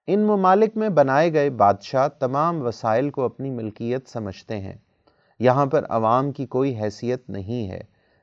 ان 0.07 0.20
ممالک 0.20 0.76
میں 0.76 0.88
بنائے 0.88 1.32
گئے 1.32 1.50
بادشاہ 1.50 2.09
تمام 2.09 2.62
وسائل 2.62 3.11
کو 3.11 3.22
اپنی 3.22 3.50
ملکیت 3.50 4.09
سمجھتے 4.09 4.61
ہیں۔ 4.61 4.72
یہاں 5.38 5.66
پر 5.66 5.84
عوام 5.88 6.32
کی 6.32 6.46
کوئی 6.46 6.76
حیثیت 6.76 7.30
نہیں 7.30 7.70
ہے۔ 7.70 7.80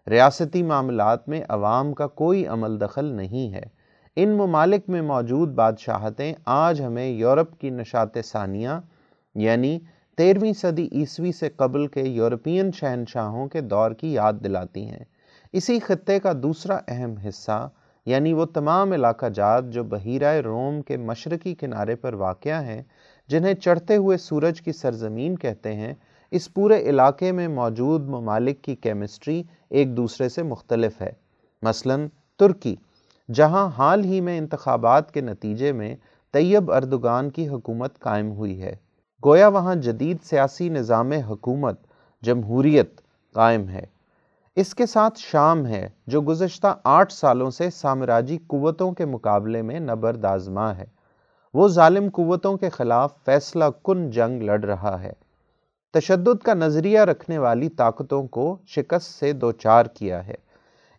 ریاستی 0.08 0.64
معاملات 0.64 1.30
میں 1.30 1.42
عوام 1.50 1.94
کا 1.94 2.08
کوئی 2.08 2.48
عمل 2.48 2.82
دخل 2.82 3.06
نہیں 3.06 3.54
ہے۔ 3.54 3.64
ان 4.16 4.30
ممالک 4.30 4.90
میں 4.90 5.02
موجود 5.02 5.50
بادشاہتیں 5.50 6.34
آج 6.46 6.82
ہمیں 6.82 7.10
یورپ 7.10 7.60
کی 7.60 7.70
نشات 7.70 8.18
ثانیہ 8.26 8.70
یعنی 9.36 9.80
تیرہویں 10.18 10.54
صدی 10.54 10.90
عیسوی 10.92 11.32
سے 11.32 11.50
قبل 11.50 11.88
کے 11.88 12.02
یورپین 12.02 12.72
شہنشاہوں 12.72 13.48
کے 13.48 13.62
دور 13.62 13.92
کی 13.92 14.14
یاد 14.14 14.34
دلاتی 14.44 14.86
ہیں۔ 14.86 15.04
اسی 15.52 15.80
خطے 15.80 16.20
کا 16.20 16.32
دوسرا 16.44 16.78
اہم 16.88 17.16
حصہ 17.18 17.70
یعنی 18.06 18.34
وہ 18.34 18.46
تمام 18.46 18.92
علاقہ 18.92 19.26
جات 19.26 19.70
جو 19.70 19.84
بحیرہ 19.84 20.42
روم 20.42 20.82
کے 20.82 20.98
مشرقی 20.98 21.56
کنارے 21.56 21.96
پر 21.96 22.14
واقع 22.14 22.62
ہیں، 22.62 22.84
جنہیں 23.28 23.54
چڑھتے 23.54 23.96
ہوئے 23.96 24.18
سورج 24.18 24.62
کی 24.62 24.72
سرزمین 24.72 25.36
کہتے 25.36 25.74
ہیں، 25.74 25.94
اس 26.32 26.54
پورے 26.54 26.82
علاقے 26.82 27.32
میں 27.32 27.48
موجود 27.48 28.08
ممالک 28.08 28.62
کی 28.62 28.76
کیمسٹری 28.76 29.44
ایک 29.70 29.98
دوسرے 29.98 30.30
سے 30.30 30.44
مختلف 30.44 31.02
ہے۔ 31.02 31.12
مثلا 31.62 31.96
ترکی، 32.40 32.76
جہاں 33.34 33.70
حال 33.78 34.06
ہی 34.06 34.22
میں 34.22 34.38
انتخابات 34.38 35.14
کے 35.14 35.22
نتیجے 35.22 35.72
میں 35.72 35.96
طیب 36.32 36.72
اردگان 36.72 37.30
کی 37.30 37.48
حکومت 37.48 38.00
قائم 38.00 38.32
ہوئی 38.32 38.62
ہے۔ 38.62 38.76
گویا 39.26 39.48
وہاں 39.48 39.76
جدید 39.76 40.18
سیاسی 40.24 40.70
نظام 40.70 41.12
حکومت، 41.12 41.82
جمہوریت 42.22 43.02
قائم 43.34 43.70
ہے۔ 43.70 43.86
اس 44.56 44.76
کے 44.76 44.86
ساتھ 44.86 45.20
شام 45.20 45.66
ہے، 45.66 45.90
جو 46.08 46.22
گزشتہ 46.22 46.80
آٹھ 46.84 47.14
سالوں 47.14 47.50
سے 47.50 47.70
سامراجی 47.70 48.38
قوتوں 48.48 48.92
کے 48.92 49.06
مقابلے 49.06 49.62
میں 49.62 49.80
نبرد 49.80 50.26
آزما 50.26 50.78
ہے۔ 50.78 50.86
وہ 51.54 51.68
ظالم 51.68 52.10
قوتوں 52.14 52.58
کے 52.58 52.70
خلاف 52.70 53.14
فیصلہ 53.26 53.66
کن 53.84 54.10
جنگ 54.10 54.42
لڑ 54.42 54.64
رہا 54.64 55.04
ہے۔ 55.04 55.14
تشدد 55.94 56.44
کا 56.44 56.54
نظریہ 56.54 57.00
رکھنے 57.00 57.38
والی 57.38 57.70
طاقتوں 57.70 58.28
کو 58.28 58.58
شکست 58.68 59.20
سے 59.20 59.34
دوچار 59.34 59.86
کیا 59.86 60.28
ہے۔ 60.28 60.36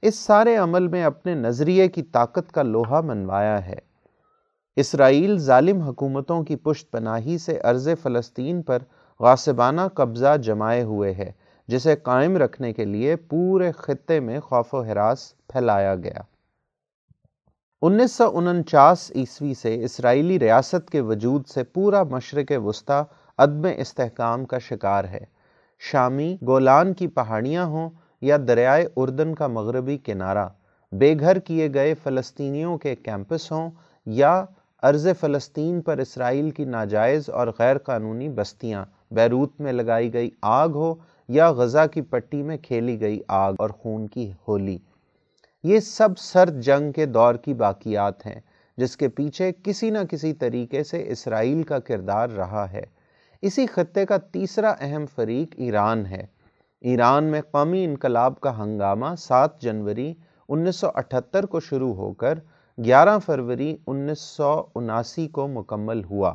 اس 0.03 0.19
سارے 0.19 0.57
عمل 0.57 0.89
میں 0.89 1.05
اپنے 1.05 1.35
نظریے 1.35 1.89
کی 1.89 2.03
طاقت 2.03 2.53
کا 2.53 2.63
لوہا 2.63 3.01
منوایا 3.01 3.67
ہے۔ 3.67 3.79
اسرائیل 4.77 5.39
ظالم 5.39 5.81
حکومتوں 5.81 6.43
کی 6.43 6.57
پشت 6.57 6.91
پناہی 6.91 7.39
سے 7.39 7.59
عرض 7.59 7.89
فلسطین 8.03 8.63
پر 8.63 8.79
غاسبانہ 9.21 9.81
قبضہ 9.95 10.37
جمائے 10.43 10.83
ہوئے 10.83 11.15
ہے۔ 11.15 11.44
جسے 11.69 11.97
قائم 11.97 12.37
رکھنے 12.37 12.73
کے 12.73 12.85
لیے 12.85 13.17
پورے 13.17 13.73
خطے 13.73 14.21
میں 14.21 14.41
خوف 14.41 14.75
و 14.75 14.83
حراس 14.83 15.37
پھیلایا 15.49 15.95
گیا۔ 15.95 16.21
انیس 17.83 18.13
سو 18.13 18.39
انچاس 18.39 19.13
عیسوی 19.15 19.55
سے 19.55 19.85
اسرائیلی 19.85 20.39
ریاست 20.39 20.91
کے 20.91 21.01
وجود 21.01 21.47
سے 21.47 21.65
پورا 21.65 22.03
مشرق 22.03 22.53
وسطی 22.65 23.03
عدم 23.39 23.67
استحکام 23.77 24.45
کا 24.45 24.59
شکار 24.59 25.05
ہے۔ 25.05 25.25
شامی 25.79 26.37
گولان 26.47 26.93
کی 26.95 27.07
پہاڑیاں 27.07 27.65
ہوں 27.65 27.91
یا 28.21 28.37
دریائے 28.49 28.87
اردن 28.97 29.35
کا 29.35 29.47
مغربی 29.47 29.99
کنارہ، 29.99 30.49
بے 30.93 31.15
گھر 31.21 31.39
کیے 31.39 31.75
گئے 31.75 31.95
فلسطینیوں 31.95 32.79
کے 32.79 32.97
کیمپس 32.97 33.53
ہوں 33.53 33.71
یا 34.07 34.45
عرض 34.83 35.09
فلسطین 35.21 35.81
پر 35.81 35.99
اسرائیل 35.99 36.51
کی 36.51 36.65
ناجائز 36.65 37.31
اور 37.31 37.49
غیر 37.59 37.79
قانونی 37.79 38.29
بستیاں 38.29 38.85
بیروت 39.11 39.61
میں 39.61 39.73
لگائی 39.73 40.13
گئی 40.13 40.31
آگ 40.43 40.69
ہو 40.69 40.95
یا 41.29 41.51
غزہ 41.51 41.87
کی 41.93 42.03
پٹی 42.03 42.43
میں 42.43 42.57
کھیلی 42.57 43.01
گئی 43.01 43.21
آگ 43.29 43.53
اور 43.59 43.71
خون 43.71 44.07
کی 44.07 44.33
ہولی۔ 44.49 44.79
یہ 45.63 45.81
سب 45.81 46.19
سرد 46.19 46.61
جنگ 46.61 46.93
کے 46.93 47.07
دور 47.07 47.35
کی 47.35 47.55
باقیات 47.55 48.27
ہیں، 48.27 48.41
جس 48.77 48.97
کے 48.97 49.09
پیچھے 49.09 49.53
کسی 49.65 49.91
نہ 49.91 49.99
کسی 50.11 50.33
طریقے 50.33 50.85
سے 50.85 51.09
اسرائیل 51.09 51.63
کا 51.63 51.79
کردار 51.79 52.29
رہا 52.29 52.73
ہے۔ 52.73 52.83
اسی 53.43 53.67
خطے 53.67 54.07
کا 54.07 54.17
تیسرا 54.17 54.75
اہم 54.81 55.05
فریق 55.15 55.55
ایران 55.57 56.07
ہے۔ 56.07 56.27
ایران 56.81 57.25
میں 57.25 57.41
قومی 57.41 57.85
انقلاب 57.85 58.41
کا 58.41 58.63
ہنگامہ 58.63 59.07
سات 59.19 59.63
جنوری 59.63 60.15
انیس 60.49 60.77
سو 60.77 60.89
اٹھتر 60.95 61.47
کو 61.47 61.61
شروع 61.61 61.95
ہو 61.95 62.13
کر 62.13 62.39
گیارہ 62.85 63.19
فروری 63.19 63.77
انیس 63.87 64.21
سو 64.21 64.65
اناسی 64.75 65.29
کو 65.29 65.49
مکمل 65.49 66.05
ہوا۔ 66.05 66.35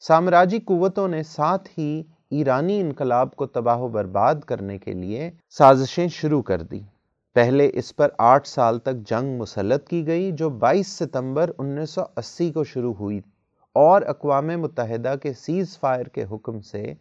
سامراجی 0.00 0.58
قوتوں 0.58 1.08
نے 1.08 1.22
ساتھ 1.22 1.68
ہی 1.78 2.02
ایرانی 2.34 2.80
انقلاب 2.80 3.34
کو 3.36 3.46
تباہ 3.46 3.78
و 3.78 3.88
برباد 3.88 4.34
کرنے 4.46 4.78
کے 4.78 4.92
لیے 4.92 5.30
سازشیں 5.50 6.08
شروع 6.08 6.42
کر 6.42 6.62
دی 6.62 6.80
پہلے 7.36 7.70
اس 7.74 7.94
پر 7.96 8.08
آٹھ 8.18 8.48
سال 8.48 8.78
تک 8.78 8.94
جنگ 9.06 9.38
مسلط 9.38 9.88
کی 9.88 10.06
گئی، 10.06 10.32
جو 10.32 10.48
بائیس 10.50 10.88
ستمبر 10.88 11.50
انیس 11.58 11.90
سو 11.90 12.02
اسی 12.16 12.50
کو 12.52 12.64
شروع 12.64 12.92
ہوئی 12.94 13.20
اور 13.76 14.02
اقوام 14.02 14.46
متحدہ 14.46 15.14
کے 15.22 15.32
سیز 15.32 15.78
فائر 15.78 16.08
کے 16.08 16.24
حکم 16.32 16.60
سے 16.60 16.92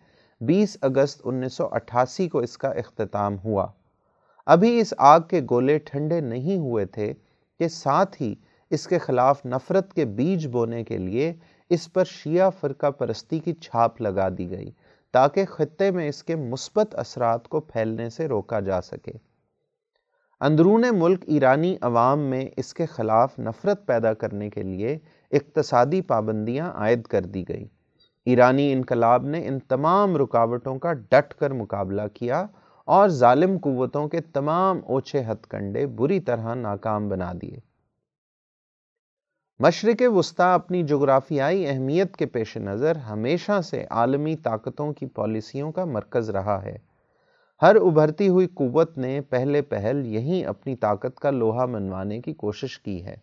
بیس 0.42 0.78
اگست 0.82 1.22
انیس 1.24 1.54
سو 1.54 1.68
اٹھاسی 1.72 2.28
کو 2.30 2.40
اس 2.40 2.58
کا 2.58 2.70
اختتام 2.70 3.38
ہوا۔ 3.44 3.68
ابھی 4.46 4.80
اس 4.80 4.94
آگ 4.98 5.20
کے 5.30 5.42
گولے 5.50 5.78
ٹھنڈے 5.78 6.22
نہیں 6.22 6.58
ہوئے 6.58 6.86
تھے 6.86 7.14
کہ 7.60 7.68
ساتھ 7.68 8.22
ہی 8.22 8.34
اس 8.72 8.88
کے 8.88 8.98
خلاف 8.98 9.46
نفرت 9.46 9.94
کے 9.94 10.06
بیج 10.06 10.48
بونے 10.48 10.84
کے 10.84 10.98
لیے 10.98 11.34
اس 11.70 11.92
پر 11.94 12.04
شیعہ 12.04 12.50
فرقہ 12.50 12.90
پرستی 12.90 13.40
کی 13.40 13.54
چھاپ 13.54 14.02
لگا 14.02 14.30
دی 14.38 14.50
گئی۔ 14.50 14.72
تاکہ 15.14 15.46
خطے 15.46 15.92
میں 15.92 16.10
اس 16.10 16.24
کے 16.24 16.36
مثبت 16.36 16.96
اثرات 16.96 17.48
کو 17.48 17.60
پھیلنے 17.60 18.10
سے 18.10 18.28
روکا 18.28 18.60
جا 18.60 18.82
سکے۔ 18.82 19.12
اندرون 20.42 20.84
ملک 20.92 21.24
ایرانی 21.28 21.76
عوام 21.82 22.20
میں 22.20 22.46
اس 22.58 22.74
کے 22.74 22.86
خلاف 22.86 23.40
نفرت 23.40 23.86
پیدا 23.86 24.14
کرنے 24.14 24.50
کے 24.50 24.64
لیے 24.64 24.98
اقتصادی 25.32 26.02
پابندیاں 26.02 26.72
عائد 26.72 27.04
کر 27.04 27.22
دی 27.22 27.44
گئی 27.50 27.68
ایرانی 28.26 28.72
انقلاب 28.74 29.26
نے 29.26 29.48
ان 29.48 29.60
تمام 29.60 30.18
رکاوٹوں 30.18 30.80
کا 30.80 30.94
ڈٹ 30.94 31.34
کر 31.34 31.52
مقابلہ 31.52 32.02
کیا 32.14 32.46
اور 32.88 33.10
ظالم 33.10 33.58
قوتوں 33.58 34.08
کے 34.08 34.22
تمام 34.22 34.80
اوچھے 34.84 35.22
ہتھ 35.22 35.48
کنڈے 35.50 35.86
بری 35.86 36.20
طرح 36.20 36.54
ناکام 36.56 37.10
بنا 37.10 37.32
دیے۔ 37.42 37.73
مشرق 39.60 40.02
وسطی 40.16 40.44
اپنی 40.44 40.84
جغرافیائی 40.84 41.68
اہمیت 41.68 42.18
کے 42.18 42.26
پیش 42.26 42.58
نظر 42.58 42.96
ہمیشہ 42.96 43.62
سے 43.62 43.86
عالمی 43.90 44.36
طاقتوں 44.36 44.94
کی 44.94 45.06
پالیسیوں 45.06 45.72
کا 45.72 45.86
مرکز 45.86 46.30
رہا 46.30 46.64
ہے۔ 46.64 46.78
ہر 47.62 47.76
ابھرتی 47.76 48.30
ہوئی 48.30 48.48
قوت 48.48 48.98
نے 48.98 49.22
پہلے 49.22 49.62
پہل 49.62 50.06
یہی 50.06 50.46
اپنی 50.46 50.76
طاقت 50.76 51.20
کا 51.20 51.32
لوہا 51.32 51.66
منوانے 51.66 52.22
کی 52.22 52.34
کوشش 52.34 52.80
کی 52.80 53.06
ہے۔ 53.06 53.16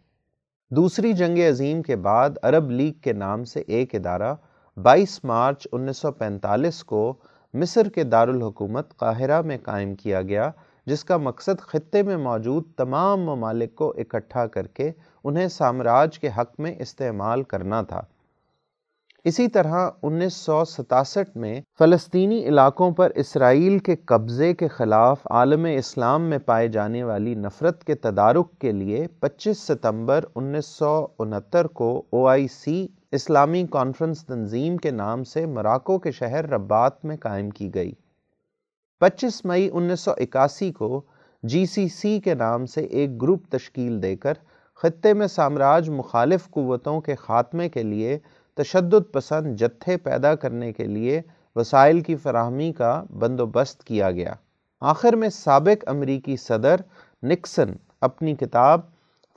دوسری 0.70 1.12
جنگ 1.12 1.38
عظیم 1.38 1.82
کے 1.82 1.96
بعد 1.96 2.30
عرب 2.42 2.70
لیگ 2.70 2.92
کے 2.92 3.12
نام 3.12 3.44
سے 3.44 3.60
ایک 3.66 3.94
ادارہ 3.94 4.34
بائیس 4.76 5.24
مارچ 5.24 5.66
انیس 5.72 5.96
سو 5.96 6.12
پینتالیس 6.12 6.84
کو 6.84 7.14
مصر 7.54 7.88
کے 7.88 8.02
دارالحکومت 8.02 8.96
قاہرہ 8.96 9.40
میں 9.40 9.58
قائم 9.62 9.94
کیا 9.94 10.22
گیا، 10.22 10.50
جس 10.86 11.04
کا 11.04 11.16
مقصد 11.16 11.60
خطے 11.60 12.02
میں 12.02 12.16
موجود 12.16 12.64
تمام 12.76 13.20
ممالک 13.20 13.74
کو 13.74 13.94
اکٹھا 13.98 14.46
کر 14.46 14.66
کے 14.66 14.90
انہیں 15.24 15.48
سامراج 15.48 16.18
کے 16.18 16.28
حق 16.38 16.60
میں 16.60 16.74
استعمال 16.78 17.42
کرنا 17.42 17.82
تھا۔ 17.82 18.02
اسی 19.24 19.48
طرح 19.48 19.90
انیس 20.02 20.34
سو 20.34 20.64
ستاسٹھ 20.64 21.36
میں 21.36 21.60
فلسطینی 21.78 22.44
علاقوں 22.44 22.90
پر 22.90 23.10
اسرائیل 23.14 23.78
کے 23.78 23.96
قبضے 23.96 24.54
کے 24.54 24.68
خلاف 24.68 25.26
عالم 25.30 25.64
اسلام 25.64 26.22
میں 26.22 26.38
پائے 26.38 26.68
جانے 26.68 27.02
والی 27.04 27.34
نفرت 27.34 27.84
کے 27.84 27.94
تدارک 27.94 28.58
کے 28.58 28.72
لیے 28.72 29.06
پچیس 29.20 29.58
ستمبر 29.58 30.24
انیس 30.34 30.66
سو 30.66 31.06
انہتر 31.18 31.66
کو 31.66 32.02
او 32.10 32.26
آئی 32.26 32.48
سی 32.48 32.88
اسلامی 33.12 33.66
کانفرنس 33.70 34.26
تنظیم 34.26 34.76
کے 34.76 34.90
نام 34.90 35.24
سے 35.24 35.46
مراکو 35.46 35.98
کے 35.98 36.10
شہر 36.10 36.48
ربات 36.48 37.04
میں 37.04 37.16
قائم 37.16 37.50
کی 37.50 37.74
گئی۔ 37.74 37.92
پچیس 39.00 39.44
مئی 39.44 39.70
انیس 39.72 40.00
سو 40.00 40.10
اکاسی 40.10 40.72
کو 40.72 41.02
جی 41.42 41.66
سی 41.66 41.88
سی 41.88 42.20
کے 42.20 42.34
نام 42.34 42.66
سے 42.66 42.80
ایک 42.80 43.22
گروپ 43.22 43.46
تشکیل 43.50 44.02
دے 44.02 44.16
کر 44.16 44.34
خطے 44.82 45.14
میں 45.14 45.26
سامراج 45.26 45.90
مخالف 45.90 46.50
قوتوں 46.50 47.00
کے 47.00 47.14
خاتمے 47.14 47.68
کے 47.68 47.82
لیے 47.82 48.18
تشدد 48.54 49.12
پسند 49.12 49.56
جتھے 49.56 49.96
پیدا 49.96 50.34
کرنے 50.34 50.72
کے 50.72 50.84
لیے 50.84 51.22
وسائل 51.56 52.00
کی 52.00 52.16
فراہمی 52.16 52.72
کا 52.72 53.04
بندوبست 53.18 53.84
کیا 53.84 54.10
گیا۔ 54.10 54.34
آخر 54.80 55.12
میں 55.12 55.28
سابق 55.28 55.84
امریکی 55.86 56.36
صدر 56.36 56.80
نکسن 57.22 57.72
اپنی 58.00 58.34
کتاب 58.34 58.80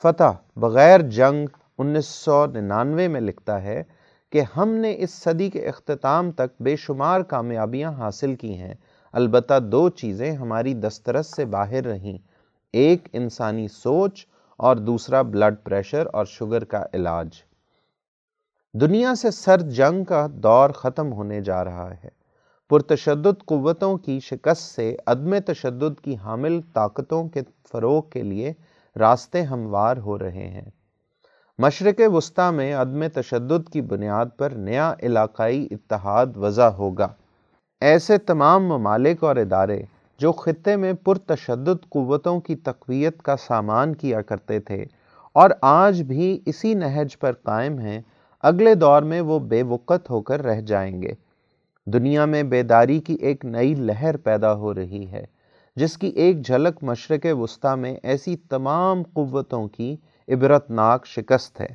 فتح 0.03 0.31
بغیر 0.55 0.99
جنگ 0.99 1.47
انیس 1.77 2.05
سو 2.05 2.45
ننانوے 2.45 3.07
میں 3.07 3.21
لکھتا 3.21 3.63
ہے 3.63 3.83
کہ 4.29 4.41
ہم 4.57 4.69
نے 4.69 4.95
اس 4.97 5.13
صدی 5.13 5.49
کے 5.49 5.67
اختتام 5.67 6.31
تک 6.31 6.61
بے 6.61 6.75
شمار 6.75 7.21
کامیابیاں 7.21 7.91
حاصل 7.91 8.35
کی 8.35 8.57
ہیں۔ 8.57 8.73
البتہ 9.11 9.59
دو 9.59 9.89
چیزیں 9.89 10.31
ہماری 10.31 10.73
دسترس 10.73 11.35
سے 11.35 11.45
باہر 11.45 11.85
رہیں۔ 11.85 12.17
ایک 12.73 13.07
انسانی 13.13 13.67
سوچ 13.67 14.25
اور 14.57 14.75
دوسرا 14.75 15.21
بلڈ 15.21 15.55
پریشر 15.63 16.07
اور 16.13 16.25
شوگر 16.25 16.63
کا 16.63 16.85
علاج۔ 16.93 17.29
دنیا 18.73 19.15
سے 19.15 19.31
سرد 19.31 19.69
جنگ 19.69 20.03
کا 20.03 20.27
دور 20.31 20.69
ختم 20.69 21.13
ہونے 21.13 21.41
جا 21.41 21.63
رہا 21.63 21.93
ہے۔ 21.93 22.23
پرتشدد 22.69 23.45
قوتوں 23.45 23.97
کی 23.97 24.19
شکست 24.19 24.61
سے 24.61 24.95
عدم 25.07 25.39
تشدد 25.39 26.03
کی 26.03 26.15
حامل 26.17 26.61
طاقتوں 26.73 27.29
کے 27.29 27.41
فروغ 27.71 28.09
کے 28.09 28.23
لیے 28.23 28.53
راستے 28.99 29.41
ہموار 29.41 29.97
ہو 29.97 30.19
رہے 30.19 30.47
ہیں۔ 30.47 30.69
مشرق 31.57 32.01
وسطی 32.13 32.55
میں 32.55 32.73
عدم 32.73 33.07
تشدد 33.07 33.69
کی 33.69 33.81
بنیاد 33.81 34.25
پر 34.37 34.49
نیا 34.49 34.93
علاقائی 35.03 35.67
اتحاد 35.71 36.25
وضع 36.35 36.69
ہوگا۔ 36.69 37.07
ایسے 37.81 38.17
تمام 38.17 38.65
ممالک 38.65 39.23
اور 39.23 39.35
ادارے 39.35 39.83
جو 40.19 40.31
خطے 40.31 40.75
میں 40.75 40.93
پرتشدد 40.93 41.89
قوتوں 41.89 42.39
کی 42.41 42.55
تقویت 42.55 43.21
کا 43.21 43.35
سامان 43.37 43.95
کیا 43.95 44.21
کرتے 44.21 44.59
تھے 44.59 44.85
اور 45.33 45.49
آج 45.61 46.01
بھی 46.01 46.39
اسی 46.45 46.73
نہج 46.73 47.19
پر 47.19 47.31
قائم 47.33 47.79
ہیں، 47.79 48.01
اگلے 48.43 48.75
دور 48.75 49.01
میں 49.01 49.21
وہ 49.21 49.39
بے 49.39 49.63
وقت 49.63 50.09
ہو 50.09 50.21
کر 50.21 50.43
رہ 50.43 50.61
جائیں 50.61 51.01
گے۔ 51.01 51.13
دنیا 51.85 52.25
میں 52.25 52.43
بیداری 52.43 52.99
کی 52.99 53.13
ایک 53.13 53.45
نئی 53.45 53.75
لہر 53.75 54.17
پیدا 54.17 54.53
ہو 54.53 54.73
رہی 54.73 55.11
ہے، 55.11 55.25
جس 55.75 55.97
کی 55.97 56.07
ایک 56.07 56.45
جھلک 56.45 56.83
مشرق 56.83 57.25
وسطی 57.31 57.75
میں 57.79 57.95
ایسی 58.03 58.35
تمام 58.49 59.03
قوتوں 59.13 59.67
کی 59.67 59.95
عبرتناک 60.27 61.05
شکست 61.05 61.61
ہے۔ 61.61 61.67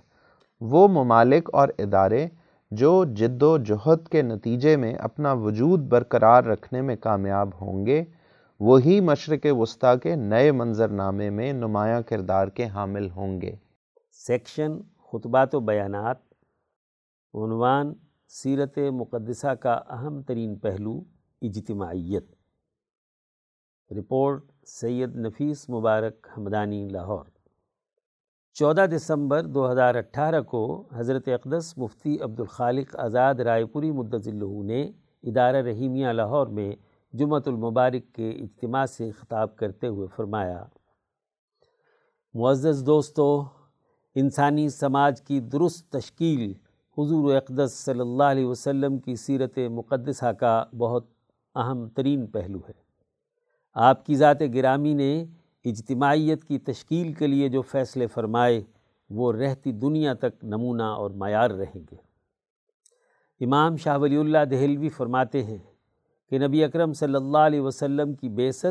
وہ 0.61 0.89
ممالک 0.89 1.51
اور 1.53 1.69
ادارے 1.79 2.27
جو 2.71 3.05
جد 3.05 3.43
و 3.43 3.57
جہد 3.59 4.09
کے 4.09 4.23
نتیجے 4.23 4.77
میں 4.77 4.95
اپنا 4.95 5.33
وجود 5.33 5.81
برقرار 5.81 6.45
رکھنے 6.45 6.81
میں 6.81 6.97
کامیاب 6.97 7.49
ہوں 7.61 7.87
گے 7.87 8.05
وہی 8.61 9.01
مشرق 9.01 9.47
وسطیٰ 9.51 9.95
کے 10.03 10.17
نئے 10.17 10.53
منظر 10.53 10.89
نامے 10.89 11.31
میں 11.31 11.53
نمایاں 11.53 12.03
کردار 12.03 12.49
کے 12.49 12.67
حامل 12.67 13.11
ہوں 13.11 13.41
گے۔ 13.41 13.57
سیکشن، 14.13 14.79
خطبات 14.81 15.55
و 15.55 15.61
بیانات، 15.61 16.17
عنوان، 17.35 17.95
سیرت 18.29 18.79
مقدسہ 18.79 19.55
کا 19.55 19.73
اہم 19.73 20.23
ترین 20.23 20.57
پہلو، 20.57 21.03
اجتماعیت۔ 21.43 22.35
رپورٹ، 23.91 24.45
سید 24.67 25.17
نفیس 25.17 25.71
مبارک 25.71 26.27
حمدانی 26.37 26.89
لاہور۔ 26.89 27.25
چودہ 28.55 28.87
دسمبر 28.97 29.43
دو 29.43 29.73
ہزار 29.73 29.95
اٹھارہ 29.95 30.41
کو 30.41 30.89
حضرت 30.93 31.29
اقدس 31.29 31.79
مفتی 31.79 32.19
عبدالخالق 32.21 32.97
آزاد 32.97 33.35
رائے 33.35 33.67
پوری 33.67 33.91
اللہ 33.91 34.63
نے 34.63 34.91
ادارہ 35.23 35.57
رحیمیہ 35.57 36.09
لاہور 36.09 36.47
میں 36.47 36.73
جمعۃ 37.13 37.41
المبارک 37.47 38.15
کے 38.15 38.31
اجتماع 38.31 38.87
سے 38.87 39.11
خطاب 39.11 39.57
کرتے 39.57 39.87
ہوئے 39.87 40.09
فرمایا، 40.17 40.65
معزز 42.35 42.87
دوستو، 42.87 43.45
انسانی 44.15 44.69
سماج 44.69 45.23
کی 45.23 45.41
درست 45.41 45.93
تشکیل 45.93 46.53
حضور 46.99 47.35
اقدس 47.35 47.73
صلی 47.73 48.01
اللہ 48.01 48.23
علیہ 48.23 48.47
وسلم 48.47 48.99
کی 48.99 49.17
سیرت 49.17 49.59
مقدسہ 49.71 50.33
کا 50.33 50.65
بہت 50.79 51.07
اہم 51.55 51.89
ترین 51.89 52.27
پہلو 52.27 52.59
ہے۔ 52.59 52.73
آپ 53.75 54.07
کی 54.07 54.15
ذات 54.15 54.41
گرامی 54.55 54.95
نے 54.95 55.25
اجتماعیت 55.65 56.45
کی 56.45 56.59
تشکیل 56.59 57.13
کے 57.13 57.27
لیے 57.27 57.49
جو 57.49 57.63
فیصلے 57.63 58.07
فرمائے، 58.07 58.63
وہ 59.11 59.33
رہتی 59.33 59.73
دنیا 59.73 60.15
تک 60.15 60.45
نمونہ 60.45 60.83
اور 60.83 61.11
معیار 61.11 61.51
رہیں 61.51 61.81
گے۔ 61.91 61.97
امام 63.41 63.77
شاہ 63.77 63.99
ولی 63.99 64.17
اللہ 64.17 64.45
دہلوی 64.51 64.89
فرماتے 64.89 65.45
ہیں 65.45 65.59
کہ 66.31 66.39
نبی 66.39 66.65
اکرم 66.65 66.93
صلی 66.93 67.15
اللہ 67.15 67.39
علیہ 67.39 67.61
وسلم 67.61 68.13
کی 68.13 68.29
بیست 68.29 68.67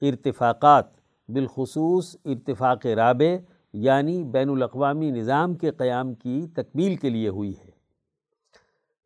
ارتفاقات 0.00 0.84
بالخصوص 1.28 2.16
ارتفاق 2.24 2.86
رابع 2.86 3.36
یعنی 3.72 4.24
بین 4.24 4.50
الاقوامی 4.50 5.10
نظام 5.10 5.54
کے 5.54 5.70
قیام 5.70 6.14
کی 6.14 6.46
تکمیل 6.54 6.96
کے 6.96 7.10
لیے 7.10 7.28
ہوئی 7.28 7.52
ہے۔ 7.64 7.74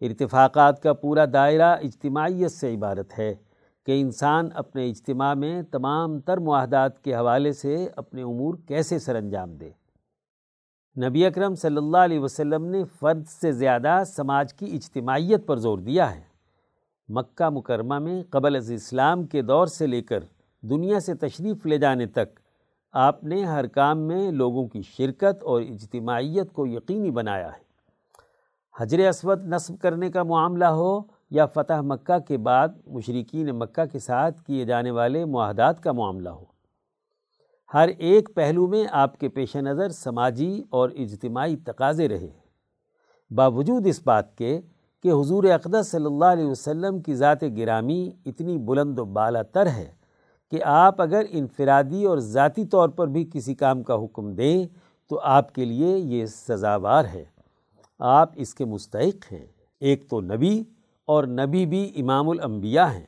ارتفاقات 0.07 0.83
کا 0.83 0.93
پورا 0.93 1.25
دائرہ 1.33 1.77
اجتماعیت 1.83 2.53
سے 2.53 2.75
عبارت 2.75 3.19
ہے 3.19 3.35
کہ 3.87 4.01
انسان 4.01 4.49
اپنے 4.55 4.91
اجتماع 4.91 5.35
میں 5.35 5.63
تمام 5.63 6.21
تر 6.21 6.37
معاہدات 6.37 7.05
کے 7.05 7.15
حوالے 7.15 7.53
سے 7.53 7.89
اپنے 7.97 8.23
امور 8.23 8.55
کیسے 8.67 8.99
سر 8.99 9.15
انجام 9.15 9.55
دے۔ 9.55 9.71
نبی 11.09 11.27
اکرم 11.27 11.55
صلی 11.55 11.77
اللہ 11.77 11.99
علیہ 11.99 12.19
وسلم 12.19 12.65
نے 12.65 12.85
فرد 12.85 13.27
سے 13.27 13.53
زیادہ 13.53 14.03
سماج 14.07 14.55
کی 14.55 14.67
اجتماعیت 14.67 15.47
پر 15.47 15.57
زور 15.57 15.79
دیا 15.79 16.17
ہے۔ 16.17 16.28
مکہ 17.09 17.51
مکرمہ 17.51 17.99
میں 17.99 18.23
قبل 18.31 18.57
از 18.57 18.71
اسلام 18.71 19.25
کے 19.25 19.43
دور 19.43 19.67
سے 19.67 19.87
لے 19.87 20.03
کر 20.03 20.25
دنیا 20.63 21.01
سے 21.01 21.15
تشریف 21.15 21.67
لے 21.67 21.79
جانے 21.79 22.07
تک 22.07 22.41
آپ 22.93 23.25
نے 23.25 23.45
ہر 23.45 23.67
کام 23.67 23.99
میں 23.99 24.33
لوگوں 24.33 24.69
کی 24.69 24.83
شرکت 24.83 25.43
اور 25.43 25.63
اجتماعیت 25.63 26.53
کو 26.53 26.67
یقینی 26.67 27.11
بنایا 27.11 27.49
ہے۔ 27.49 27.69
حجر 28.81 29.09
اسود 29.09 29.45
نصب 29.45 29.75
کرنے 29.81 30.11
کا 30.11 30.23
معاملہ 30.23 30.65
ہو 30.65 31.01
یا 31.31 31.47
فتح 31.47 31.81
مکہ 31.81 32.19
کے 32.19 32.37
بعد 32.37 32.69
مشرقین 32.87 33.51
مکہ 33.59 33.85
کے 33.93 33.99
ساتھ 33.99 34.43
کیے 34.43 34.65
جانے 34.65 34.91
والے 34.91 35.25
معاہدات 35.25 35.83
کا 35.83 35.93
معاملہ 35.93 36.29
ہو۔ 36.29 36.45
ہر 37.75 37.89
ایک 37.99 38.31
پہلو 38.35 38.67
میں 38.67 38.85
آپ 38.91 39.19
کے 39.19 39.29
پیش 39.29 39.57
نظر 39.57 39.89
سماجی 39.89 40.63
اور 40.71 40.91
اجتماعی 40.91 41.57
تقاضے 41.57 42.09
رہے۔ 42.09 42.31
باوجود 43.31 43.87
اس 43.87 44.01
بات 44.05 44.37
کے 44.37 44.61
کہ 45.03 45.13
حضور 45.13 45.45
اقدس 45.45 45.89
صلی 45.91 46.05
اللہ 46.05 46.25
علیہ 46.25 46.47
وسلم 46.47 47.01
کی 47.01 47.15
ذات 47.15 47.43
گرامی 47.43 48.11
اتنی 48.27 48.59
بلند 48.59 48.99
و 48.99 49.05
بالا 49.05 49.43
تر 49.43 49.67
ہے 49.67 49.91
کہ 50.51 50.63
آپ 50.65 51.03
اگر 51.03 51.23
انفرادی 51.31 52.05
اور 52.05 52.19
ذاتی 52.19 52.65
طور 52.65 52.89
پر 52.89 53.07
بھی 53.07 53.31
کسی 53.33 53.55
کام 53.55 53.83
کا 53.83 53.95
حکم 53.95 54.35
دیں 54.35 54.67
تو 55.09 55.21
آپ 55.23 55.55
کے 55.55 55.65
لیے 55.65 55.99
یہ 55.99 56.27
سزاوار 56.27 57.05
ہے۔ 57.05 57.25
آپ 57.99 58.33
اس 58.37 58.55
کے 58.55 58.65
مستحق 58.65 59.33
ہیں۔ 59.33 59.47
ایک 59.81 60.11
تو 60.11 60.21
نبی 60.21 60.65
اور 61.07 61.25
نبی 61.25 61.67
بھی 61.67 61.93
امام 61.97 62.29
الانبیاء 62.29 62.87
ہیں۔ 62.87 63.07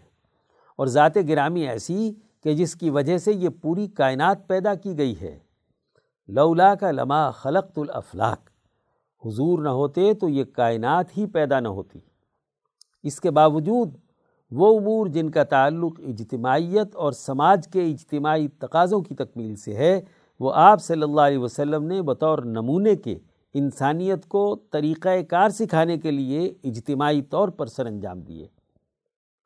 اور 0.76 0.86
ذات 0.86 1.16
گرامی 1.28 1.68
ایسی 1.68 2.12
کہ 2.43 2.55
جس 2.55 2.74
کی 2.74 2.91
وجہ 2.91 3.18
سے 3.18 3.32
یہ 3.32 3.49
پوری 3.62 3.86
کائنات 3.86 4.49
پیدا 4.49 4.74
کی 4.74 4.99
گئی 4.99 5.14
ہے۔ 5.20 5.38
لولا 6.28 6.74
کا 6.74 6.91
لما 6.91 7.30
خلقت 7.30 7.78
الافلاق 7.78 8.49
حضور 9.26 9.58
نہ 9.58 9.68
ہوتے 9.68 10.14
تو 10.14 10.28
یہ 10.28 10.44
کائنات 10.44 11.18
ہی 11.18 11.26
پیدا 11.26 11.60
نہ 11.60 11.68
ہوتی۔ 11.68 11.98
اس 13.02 13.20
کے 13.20 13.30
باوجود 13.30 13.94
وہ 14.50 14.80
امور 14.80 15.06
جن 15.06 15.30
کا 15.30 15.44
تعلق 15.44 16.00
اجتماعیت 16.00 16.96
اور 16.96 17.12
سماج 17.12 17.68
کے 17.72 17.82
اجتماعی 17.82 18.48
تقاضوں 18.48 19.00
کی 19.00 19.14
تکمیل 19.14 19.56
سے 19.56 19.74
ہے، 19.74 20.00
وہ 20.40 20.52
آپ 20.54 20.82
صلی 20.82 21.02
اللہ 21.02 21.20
علیہ 21.20 21.38
وسلم 21.38 21.84
نے 21.84 22.02
بطور 22.02 22.38
نمونے 22.38 22.96
کے 22.96 23.18
انسانیت 23.54 24.26
کو 24.26 24.56
طریقہ 24.70 25.08
کار 25.28 25.48
سکھانے 25.48 25.98
کے 25.98 26.10
لیے 26.10 26.54
اجتماعی 26.64 27.22
طور 27.22 27.48
پر 27.48 27.66
سر 27.66 27.86
انجام 27.86 28.20
دیے۔ 28.20 28.46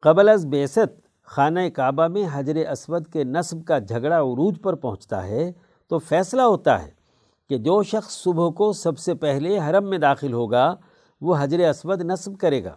قبل 0.02 0.28
از 0.28 0.46
بیست 0.46 1.00
خانہ 1.24 1.60
کعبہ 1.74 2.06
میں 2.06 2.24
حجر 2.32 2.56
اسود 2.70 3.06
کے 3.06 3.24
نصب 3.24 3.64
کا 3.64 3.78
جھگڑا 3.78 4.18
عروج 4.18 4.54
پر 4.62 4.74
پہنچتا 4.74 5.26
ہے 5.26 5.52
تو 5.88 5.98
فیصلہ 5.98 6.42
ہوتا 6.42 6.82
ہے 6.82 6.90
کہ 7.48 7.58
جو 7.58 7.82
شخص 7.82 8.12
صبح 8.12 8.50
کو 8.50 8.72
سب 8.72 8.98
سے 8.98 9.14
پہلے 9.14 9.58
حرم 9.58 9.90
میں 9.90 9.98
داخل 9.98 10.32
ہوگا، 10.32 10.74
وہ 11.20 11.36
حجر 11.38 11.68
اسود 11.68 12.02
نصب 12.02 12.38
کرے 12.38 12.64
گا۔ 12.64 12.74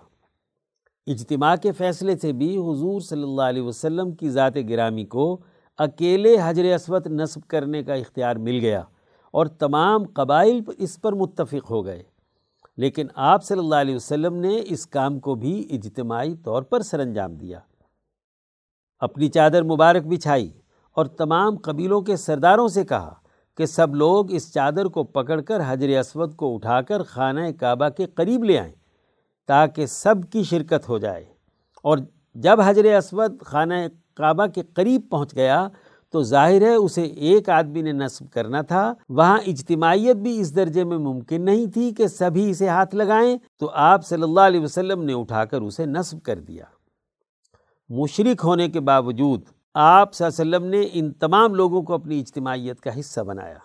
اجتماع 1.08 1.56
کے 1.56 1.72
فیصلے 1.72 2.18
سے 2.18 2.32
بھی 2.32 2.58
حضور 2.58 3.02
صلی 3.02 3.24
اللہ 3.24 3.42
علیہ 3.42 3.62
وسلم 3.62 4.12
کی 4.12 4.30
ذات 4.30 4.54
گرامی 4.70 5.06
کو 5.06 5.40
اکیلے 5.78 6.38
حجر 6.44 6.76
اسود 6.76 7.08
نصب 7.08 7.42
کرنے 7.48 7.84
کا 7.84 7.94
اختیار 7.94 8.36
مل 8.36 8.60
گیا 8.60 8.84
اور 9.32 9.46
تمام 9.46 10.04
قبائل 10.14 10.62
اس 10.78 11.02
پر 11.02 11.14
متفق 11.14 11.72
ہو 11.72 11.86
گئے۔ 11.86 12.04
لیکن 12.78 13.08
آپ 13.16 13.44
صلی 13.44 13.60
اللہ 13.60 13.76
علیہ 13.76 13.96
وسلم 13.96 14.36
نے 14.36 14.62
اس 14.66 14.88
کام 14.88 15.20
کو 15.20 15.36
بھی 15.36 15.68
اجتماعی 15.72 16.36
طور 16.36 16.64
پر 16.64 16.82
سر 16.82 17.00
انجام 17.00 17.36
دیا۔ 17.36 17.60
اپنی 19.00 19.28
چادر 19.28 19.64
مبارک 19.64 20.04
بچھائی 20.04 20.52
اور 20.92 21.06
تمام 21.06 21.58
قبیلوں 21.58 22.02
کے 22.02 22.16
سرداروں 22.16 22.68
سے 22.68 22.86
کہا 22.86 23.14
کہ 23.58 23.66
سب 23.66 23.96
لوگ 23.96 24.34
اس 24.34 24.54
چادر 24.54 24.86
کو 24.86 25.04
پکڑ 25.04 25.42
کر 25.42 25.62
حجر 25.68 26.00
اسود 26.00 26.36
کو 26.36 26.56
اٹھا 26.56 26.82
کر 26.82 27.04
خانہ 27.04 27.40
کعبہ 27.60 27.90
کے 27.90 28.06
قریب 28.06 28.44
لے 28.44 28.60
آئیں 28.60 28.74
تاکہ 29.48 29.86
سب 29.86 30.16
کی 30.32 30.44
شرکت 30.44 30.90
ہو 30.90 30.98
جائے۔ 30.98 31.26
اور 31.84 31.98
جب 32.36 32.62
حجر 32.62 32.98
اسود 32.98 33.42
خانہ 33.42 33.74
کعبہ 34.16 34.46
کے 34.46 34.62
قریب 34.74 35.02
پہنچ 35.10 35.36
گیا 35.36 35.68
تو 36.12 36.24
ظاہر 36.24 36.62
ہے 36.62 36.74
اسے 36.74 37.02
ایک 37.02 37.50
آدمی 37.50 37.82
نے 37.82 37.92
نصب 37.92 38.34
کرنا 38.34 38.62
تھا۔ 38.62 38.94
وہاں 39.10 39.40
اجتماعیت 39.48 40.16
بھی 40.16 40.40
اس 40.40 40.56
درجے 40.56 40.84
میں 40.84 40.98
ممکن 40.98 41.46
نہیں 41.46 41.68
تھی 41.68 41.92
کہ 41.92 42.08
سبھی 42.08 42.50
اسے 42.50 42.68
ہاتھ 42.68 42.96
لگائیں۔ 42.96 43.38
تو 43.60 43.70
آپ 43.74 44.06
صلی 44.06 44.24
اللہ 44.24 44.42
علیہ 44.42 44.60
وسلم 44.60 45.04
نے 45.04 45.14
اٹھا 45.14 45.46
کر 45.46 45.62
اسے 45.62 45.86
نصب 45.86 46.22
کر 46.24 46.40
دیا۔ 46.40 46.66
مشرق 47.90 48.46
ہونے 48.46 48.70
کے 48.70 48.80
باوجود 48.80 49.42
آپ 49.80 50.14
صلی 50.14 50.28
اللہ 50.28 50.58
علیہ 50.58 50.58
وسلم 50.58 50.70
نے 50.70 50.90
ان 50.94 51.14
تمام 51.14 51.56
لوگوں 51.56 51.82
کو 51.82 51.94
اپنی 51.94 52.20
اجتماعیت 52.20 52.82
کا 52.82 53.00
حصہ 53.00 53.22
بنایا۔ 53.22 53.58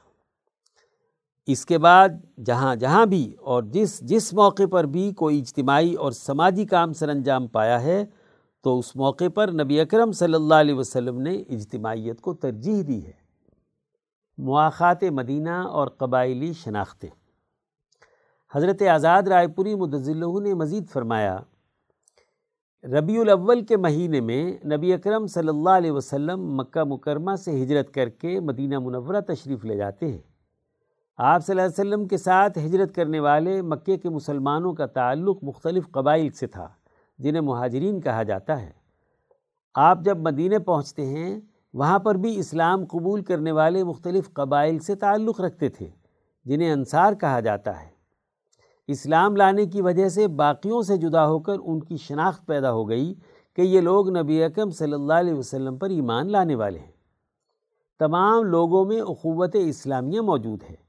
اس 1.46 1.66
کے 1.66 1.78
بعد 1.78 2.08
جہاں 2.46 2.76
جہاں 2.76 3.06
بھی 3.06 3.34
اور 3.40 3.62
جس 3.62 4.00
جس 4.00 4.34
موقع 4.34 4.62
پر 4.70 4.84
بھی 4.84 5.12
کوئی 5.12 5.38
اجتماعی 5.38 5.94
اور 5.94 6.12
سماجی 6.12 6.66
کام 6.66 6.92
سر 6.92 7.08
انجام 7.08 7.46
پایا 7.46 7.82
ہے، 7.82 8.04
تو 8.62 8.78
اس 8.78 8.96
موقع 8.96 9.28
پر 9.34 9.50
نبی 9.52 9.80
اکرم 9.80 10.12
صلی 10.12 10.34
اللہ 10.34 10.54
علیہ 10.54 10.74
وسلم 10.74 11.20
نے 11.20 11.34
اجتماعیت 11.34 12.20
کو 12.20 12.34
ترجیح 12.34 12.82
دی 12.88 13.06
ہے۔ 13.06 13.22
مواخات 14.38 15.02
مدینہ 15.02 15.50
اور 15.50 15.88
قبائلی 15.88 16.52
شناختیں 16.52 17.10
حضرت 18.54 18.82
آزاد 18.82 19.22
رائے 19.22 19.48
پوری 19.48 19.74
مدضلہ 19.74 20.40
نے 20.40 20.54
مزید 20.54 20.88
فرمایا 20.88 21.38
ربیع 22.84 23.20
الاول 23.20 23.64
کے 23.64 23.76
مہینے 23.76 24.20
میں 24.20 24.52
نبی 24.66 24.92
اکرم 24.92 25.26
صلی 25.26 25.48
اللہ 25.48 25.70
علیہ 25.70 25.90
وسلم 25.90 26.56
مکہ 26.56 26.84
مکرمہ 26.84 27.34
سے 27.34 27.62
ہجرت 27.62 27.94
کر 27.94 28.08
کے 28.08 28.40
مدینہ 28.40 28.78
منورہ 28.78 29.20
تشریف 29.20 29.64
لے 29.64 29.76
جاتے 29.76 30.06
ہیں۔ 30.06 30.18
آپ 31.16 31.46
صلی 31.46 31.52
اللہ 31.52 31.62
علیہ 31.62 31.80
وسلم 31.80 32.08
کے 32.08 32.16
ساتھ 32.16 32.58
ہجرت 32.58 32.94
کرنے 32.94 33.20
والے 33.20 33.62
مکے 33.62 33.96
کے 33.96 34.08
مسلمانوں 34.08 34.74
کا 34.74 34.86
تعلق 34.86 35.44
مختلف 35.44 35.90
قبائل 35.90 36.30
سے 36.30 36.46
تھا، 36.46 36.68
جنہیں 37.18 37.42
مہاجرین 37.42 38.00
کہا 38.00 38.22
جاتا 38.22 38.62
ہے۔ 38.62 38.72
آپ 39.74 39.98
جب 40.00 40.18
مدینہ 40.18 40.58
پہنچتے 40.58 41.06
ہیں، 41.06 41.40
وہاں 41.74 41.98
پر 41.98 42.14
بھی 42.14 42.38
اسلام 42.38 42.84
قبول 42.84 43.22
کرنے 43.22 43.52
والے 43.52 43.84
مختلف 43.84 44.32
قبائل 44.32 44.78
سے 44.78 44.94
تعلق 44.94 45.40
رکھتے 45.40 45.68
تھے، 45.68 45.88
جنہیں 46.44 46.72
انصار 46.72 47.12
کہا 47.12 47.40
جاتا 47.40 47.82
ہے۔ 47.82 47.91
اسلام 48.88 49.36
لانے 49.36 49.66
کی 49.66 49.82
وجہ 49.82 50.08
سے 50.08 50.28
باقیوں 50.28 50.82
سے 50.82 50.96
جدا 50.96 51.26
ہو 51.26 51.38
کر 51.38 51.56
ان 51.64 51.80
کی 51.80 51.96
شناخت 51.96 52.46
پیدا 52.46 52.72
ہو 52.72 52.88
گئی 52.88 53.14
کہ 53.56 53.62
یہ 53.62 53.80
لوگ 53.80 54.16
نبی 54.18 54.42
اکم 54.42 54.70
صلی 54.70 54.92
اللہ 54.92 55.12
علیہ 55.12 55.34
وسلم 55.34 55.76
پر 55.76 55.90
ایمان 55.90 56.32
لانے 56.32 56.54
والے 56.54 56.78
ہیں۔ 56.78 56.92
تمام 57.98 58.44
لوگوں 58.44 58.84
میں 58.84 59.00
اخوت 59.00 59.56
اسلامیہ 59.60 60.20
موجود 60.20 60.62
ہے۔ 60.70 60.82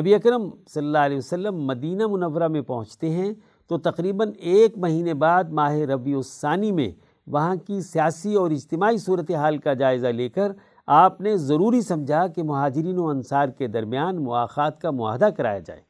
نبی 0.00 0.14
اکرم 0.14 0.50
صلی 0.68 0.86
اللہ 0.86 0.98
علیہ 0.98 1.18
وسلم 1.18 1.56
مدینہ 1.56 2.06
منورہ 2.06 2.48
میں 2.48 2.60
پہنچتے 2.60 3.10
ہیں 3.10 3.32
تو 3.68 3.78
تقریباً 3.78 4.32
ایک 4.38 4.78
مہینے 4.78 5.14
بعد 5.14 5.44
ماہ 5.44 5.74
ربیع 5.74 6.16
الثانی 6.16 6.72
میں 6.72 6.90
وہاں 7.26 7.56
کی 7.56 7.80
سیاسی 7.80 8.34
اور 8.34 8.50
اجتماعی 8.50 8.96
صورتحال 8.96 9.58
کا 9.58 9.74
جائزہ 9.74 10.06
لے 10.06 10.28
کر 10.28 10.52
آپ 10.86 11.20
نے 11.20 11.36
ضروری 11.36 11.80
سمجھا 11.80 12.26
کہ 12.26 12.42
مہاجرین 12.42 12.98
و 12.98 13.08
انصار 13.08 13.48
کے 13.48 13.66
درمیان 13.66 14.24
مواخات 14.24 14.80
کا 14.80 14.90
معاہدہ 14.90 15.28
کرایا 15.36 15.58
جائے۔ 15.58 15.87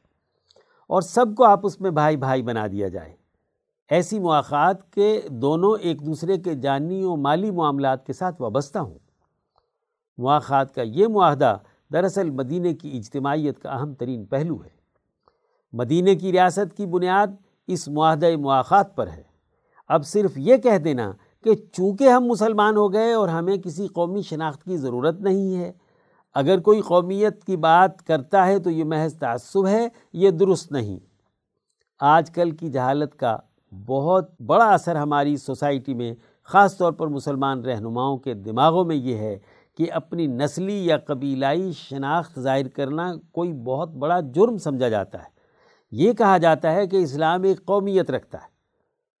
اور 0.89 1.01
سب 1.01 1.25
کو 1.37 1.43
آپس 1.43 1.81
میں 1.81 1.91
بھائی 1.91 2.17
بھائی 2.17 2.41
بنا 2.41 2.67
دیا 2.67 2.87
جائے۔ 2.87 3.15
ایسی 3.89 4.19
مواقعات 4.19 4.93
کے 4.93 5.21
دونوں 5.29 5.75
ایک 5.81 6.05
دوسرے 6.05 6.37
کے 6.37 6.55
جانی 6.55 7.03
و 7.03 7.15
مالی 7.15 7.51
معاملات 7.51 8.05
کے 8.05 8.13
ساتھ 8.13 8.41
وابستہ 8.41 8.79
ہوں۔ 8.79 8.97
مواقعات 10.17 10.75
کا 10.75 10.81
یہ 10.81 11.07
معاہدہ 11.07 11.57
دراصل 11.93 12.29
مدینہ 12.29 12.67
کی 12.81 12.97
اجتماعیت 12.97 13.59
کا 13.59 13.69
اہم 13.69 13.93
ترین 13.93 14.25
پہلو 14.25 14.55
ہے۔ 14.55 14.69
مدینہ 15.73 16.09
کی 16.21 16.31
ریاست 16.31 16.77
کی 16.77 16.85
بنیاد 16.85 17.27
اس 17.67 17.87
معاہدہ 17.87 18.35
مواقعات 18.37 18.95
پر 18.95 19.07
ہے۔ 19.07 19.23
اب 19.87 20.05
صرف 20.05 20.31
یہ 20.35 20.57
کہہ 20.57 20.77
دینا 20.77 21.11
کہ 21.43 21.55
چونکہ 21.71 22.09
ہم 22.09 22.25
مسلمان 22.25 22.77
ہو 22.77 22.93
گئے 22.93 23.13
اور 23.13 23.27
ہمیں 23.27 23.57
کسی 23.57 23.87
قومی 23.87 24.21
شناخت 24.21 24.63
کی 24.63 24.77
ضرورت 24.77 25.21
نہیں 25.21 25.57
ہے 25.57 25.71
اگر 26.33 26.59
کوئی 26.59 26.81
قومیت 26.81 27.43
کی 27.43 27.57
بات 27.57 28.03
کرتا 28.03 28.47
ہے 28.47 28.59
تو 28.59 28.69
یہ 28.69 28.83
محض 28.83 29.13
تعصب 29.13 29.67
ہے، 29.67 29.87
یہ 30.13 30.29
درست 30.29 30.71
نہیں۔ 30.71 30.99
آج 31.99 32.31
کل 32.31 32.51
کی 32.51 32.69
جہالت 32.69 33.15
کا 33.15 33.37
بہت 33.85 34.41
بڑا 34.41 34.73
اثر 34.73 34.95
ہماری 34.95 35.37
سوسائٹی 35.37 35.93
میں، 35.93 36.13
خاص 36.43 36.77
طور 36.77 36.91
پر 36.91 37.07
مسلمان 37.07 37.65
رہنماؤں 37.65 38.17
کے 38.17 38.33
دماغوں 38.33 38.85
میں 38.85 38.95
یہ 38.95 39.15
ہے 39.15 39.39
کہ 39.77 39.91
اپنی 39.91 40.27
نسلی 40.27 40.85
یا 40.85 40.97
قبیلائی 40.97 41.71
شناخت 41.71 42.39
ظاہر 42.39 42.67
کرنا 42.67 43.13
کوئی 43.31 43.53
بہت 43.53 43.89
بڑا 43.89 44.19
جرم 44.19 44.57
سمجھا 44.57 44.89
جاتا 44.89 45.17
ہے۔ 45.17 45.39
یہ 45.91 46.13
کہا 46.13 46.37
جاتا 46.37 46.73
ہے 46.73 46.87
کہ 46.87 46.97
اسلام 46.97 47.43
ایک 47.43 47.65
قومیت 47.65 48.11
رکھتا 48.11 48.37
ہے۔ 48.37 48.47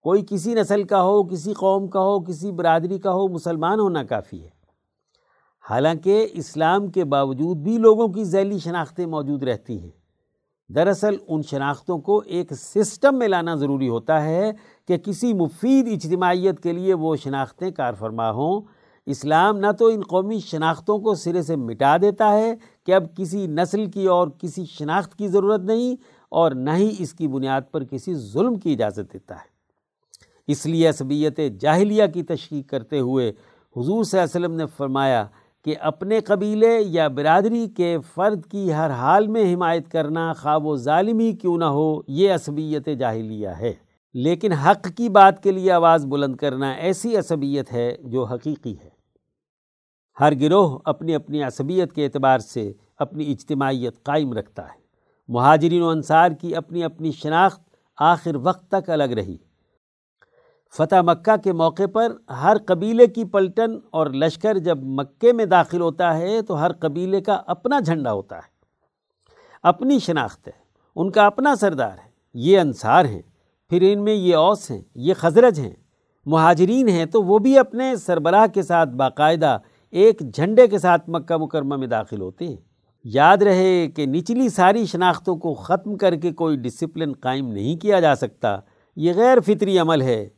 کوئی 0.01 0.25
کسی 0.29 0.53
نسل 0.53 0.83
کا 0.83 1.01
ہو، 1.01 1.23
کسی 1.23 1.53
قوم 1.53 1.87
کا 1.87 1.99
ہو، 1.99 2.19
کسی 2.19 2.51
برادری 2.51 2.99
کا 2.99 3.11
ہو، 3.11 3.27
مسلمان 3.27 3.79
ہونا 3.79 4.03
کافی 4.03 4.43
ہے۔ 4.43 4.58
حالانکہ 5.69 6.27
اسلام 6.33 6.87
کے 6.87 7.03
باوجود 7.03 7.57
بھی 7.57 7.77
لوگوں 7.77 8.07
کی 8.07 8.23
ذیلی 8.23 8.59
شناختیں 8.59 9.05
موجود 9.05 9.43
رہتی 9.43 9.79
ہیں۔ 9.79 9.99
دراصل 10.69 11.15
ان 11.27 11.41
شناختوں 11.41 11.99
کو 11.99 12.21
ایک 12.25 12.53
سسٹم 12.53 13.19
میں 13.19 13.27
لانا 13.27 13.55
ضروری 13.55 13.89
ہوتا 13.89 14.23
ہے 14.23 14.51
کہ 14.87 14.97
کسی 14.97 15.33
مفید 15.33 15.87
اجتماعیت 15.87 16.59
کے 16.59 16.73
لیے 16.73 16.93
وہ 16.93 17.15
شناختیں 17.15 17.71
کار 17.71 17.93
فرما 17.93 18.31
ہوں۔ 18.31 18.61
اسلام 19.05 19.57
نہ 19.57 19.71
تو 19.79 19.87
ان 19.87 20.01
قومی 20.01 20.39
شناختوں 20.39 20.99
کو 20.99 21.15
سرے 21.15 21.41
سے 21.41 21.55
مٹا 21.55 21.97
دیتا 22.01 22.33
ہے 22.33 22.55
کہ 22.85 22.93
اب 22.93 23.15
کسی 23.17 23.47
نسل 23.47 23.85
کی 23.85 24.05
اور 24.05 24.27
کسی 24.27 24.65
شناخت 24.65 25.15
کی 25.15 25.27
ضرورت 25.27 25.61
نہیں 25.61 25.95
اور 26.29 26.51
نہ 26.51 26.69
ہی 26.69 26.95
اس 26.99 27.13
کی 27.13 27.27
بنیاد 27.27 27.61
پر 27.71 27.83
کسی 27.83 28.15
ظلم 28.15 28.55
کی 28.55 28.73
اجازت 28.73 29.13
دیتا 29.13 29.35
ہے۔ 29.35 29.59
اس 30.47 30.65
لیے 30.65 30.87
عصبیت 30.87 31.39
جاہلیہ 31.59 32.03
کی 32.13 32.23
تشریح 32.23 32.61
کرتے 32.67 32.99
ہوئے 32.99 33.33
حضور 33.77 34.03
صلی 34.03 34.19
اللہ 34.19 34.37
علیہ 34.37 34.45
وسلم 34.45 34.57
نے 34.57 34.65
فرمایا 34.77 35.25
کہ 35.65 35.75
اپنے 35.79 36.19
قبیلے 36.19 36.81
یا 36.81 37.07
برادری 37.07 37.67
کے 37.67 37.97
فرد 38.15 38.45
کی 38.45 38.73
ہر 38.73 38.89
حال 38.89 39.27
میں 39.27 39.53
حمایت 39.53 39.91
کرنا 39.91 40.33
خواب 40.33 40.65
و 40.65 40.75
ظالمی 40.75 41.31
کیوں 41.31 41.57
نہ 41.57 41.65
ہو، 41.65 41.99
یہ 42.07 42.33
عصبیت 42.33 42.89
جاہلیہ 42.99 43.47
ہے۔ 43.47 43.73
لیکن 44.13 44.51
حق 44.51 44.87
کی 44.97 45.09
بات 45.09 45.43
کے 45.43 45.51
لیے 45.51 45.71
آواز 45.71 46.05
بلند 46.05 46.35
کرنا 46.35 46.71
ایسی 46.71 47.17
عصبیت 47.17 47.73
ہے 47.73 47.97
جو 48.03 48.23
حقیقی 48.23 48.75
ہے۔ 48.83 48.89
ہر 50.19 50.33
گروہ 50.41 50.79
اپنی 50.85 51.15
اپنی 51.15 51.43
عصبیت 51.43 51.93
کے 51.93 52.05
اعتبار 52.05 52.39
سے 52.39 52.73
اپنی 52.97 53.31
اجتماعیت 53.31 54.03
قائم 54.03 54.33
رکھتا 54.33 54.63
ہے۔ 54.63 54.79
مہاجرین 55.27 55.81
و 55.81 55.89
انصار 55.89 56.31
کی 56.31 56.55
اپنی 56.55 56.83
اپنی 56.83 57.11
شناخت 57.11 57.61
آخر 57.99 58.35
وقت 58.35 58.71
تک 58.71 58.89
الگ 58.89 59.03
رہی۔ 59.03 59.37
فتح 60.77 61.01
مکہ 61.01 61.37
کے 61.43 61.53
موقع 61.53 61.83
پر 61.93 62.13
ہر 62.29 62.57
قبیلے 62.65 63.07
کی 63.07 63.25
پلٹن 63.25 63.79
اور 63.91 64.07
لشکر 64.07 64.57
جب 64.57 64.77
مکے 64.81 65.33
میں 65.33 65.45
داخل 65.45 65.81
ہوتا 65.81 66.17
ہے 66.17 66.41
تو 66.41 66.61
ہر 66.61 66.71
قبیلے 66.73 67.21
کا 67.21 67.41
اپنا 67.47 67.79
جھنڈا 67.79 68.13
ہوتا 68.13 68.35
ہے۔ 68.35 68.59
اپنی 69.63 69.99
شناخت 69.99 70.47
ہے، 70.47 70.53
ان 70.95 71.11
کا 71.11 71.25
اپنا 71.25 71.55
سردار 71.55 71.91
ہے۔ 71.91 72.09
یہ 72.33 72.59
انصار 72.59 73.05
ہیں، 73.05 73.21
پھر 73.69 73.79
ان 73.81 74.03
میں 74.03 74.13
یہ 74.13 74.35
اوس 74.35 74.71
ہیں، 74.71 74.81
یہ 74.95 75.13
خزرج 75.13 75.59
ہیں۔ 75.59 75.73
مہاجرین 76.25 76.87
ہیں 76.87 77.05
تو 77.05 77.23
وہ 77.23 77.39
بھی 77.39 77.57
اپنے 77.57 77.95
سربراہ 77.95 78.47
کے 78.47 78.61
ساتھ 78.61 78.89
باقاعدہ 78.89 79.57
ایک 79.91 80.33
جھنڈے 80.33 80.67
کے 80.67 80.77
ساتھ 80.77 81.09
مکہ 81.09 81.37
مکرمہ 81.37 81.75
میں 81.75 81.87
داخل 81.87 82.21
ہوتے 82.21 82.47
ہیں۔ 82.47 82.57
یاد 83.03 83.37
رہے 83.37 83.87
کہ 83.87 84.05
نچلی 84.05 84.49
ساری 84.49 84.85
شناختوں 84.85 85.35
کو 85.35 85.53
ختم 85.53 85.97
کر 85.97 86.15
کے 86.15 86.31
کوئی 86.31 86.57
ڈسپلن 86.57 87.13
قائم 87.13 87.47
نہیں 87.47 87.77
کیا 87.77 87.99
جا 87.99 88.15
سکتا، 88.15 88.57
یہ 88.95 89.13
غیر 89.15 89.39
فطری 89.39 89.79
عمل 89.79 90.01
ہے۔ 90.01 90.29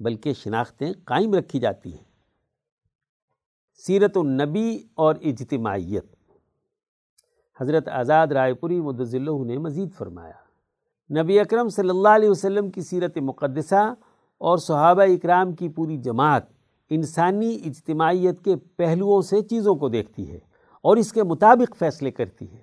بلکہ 0.00 0.32
شناختیں 0.32 0.92
قائم 1.04 1.34
رکھی 1.34 1.58
جاتی 1.58 1.92
ہیں۔ 1.92 2.04
سیرت 3.86 4.16
النبی 4.16 4.82
اور 4.94 5.14
اجتماعیت۔ 5.20 6.14
حضرت 7.60 7.88
آزاد 7.88 8.26
رائے 8.26 8.54
پوری 8.54 8.78
اللہ 8.78 9.44
نے 9.44 9.58
مزید 9.58 9.92
فرمایا۔ 9.92 10.44
نبی 11.22 11.40
اکرم 11.40 11.68
صلی 11.68 11.88
اللہ 11.88 12.08
علیہ 12.08 12.30
وسلم 12.30 12.70
کی 12.70 12.80
سیرت 12.80 13.18
مقدسہ 13.18 13.94
اور 14.38 14.58
صحابہ 14.58 15.02
اکرام 15.02 15.52
کی 15.52 15.68
پوری 15.68 15.96
جماعت 15.96 16.42
انسانی 16.90 17.58
اجتماعیت 17.64 18.44
کے 18.44 18.56
پہلوؤں 18.56 19.22
سے 19.22 19.42
چیزوں 19.42 19.74
کو 19.74 19.88
دیکھتی 19.88 20.32
ہے 20.32 20.38
اور 20.82 20.96
اس 20.96 21.12
کے 21.12 21.22
مطابق 21.22 21.76
فیصلے 21.76 22.10
کرتی 22.10 22.52
ہے۔ 22.52 22.62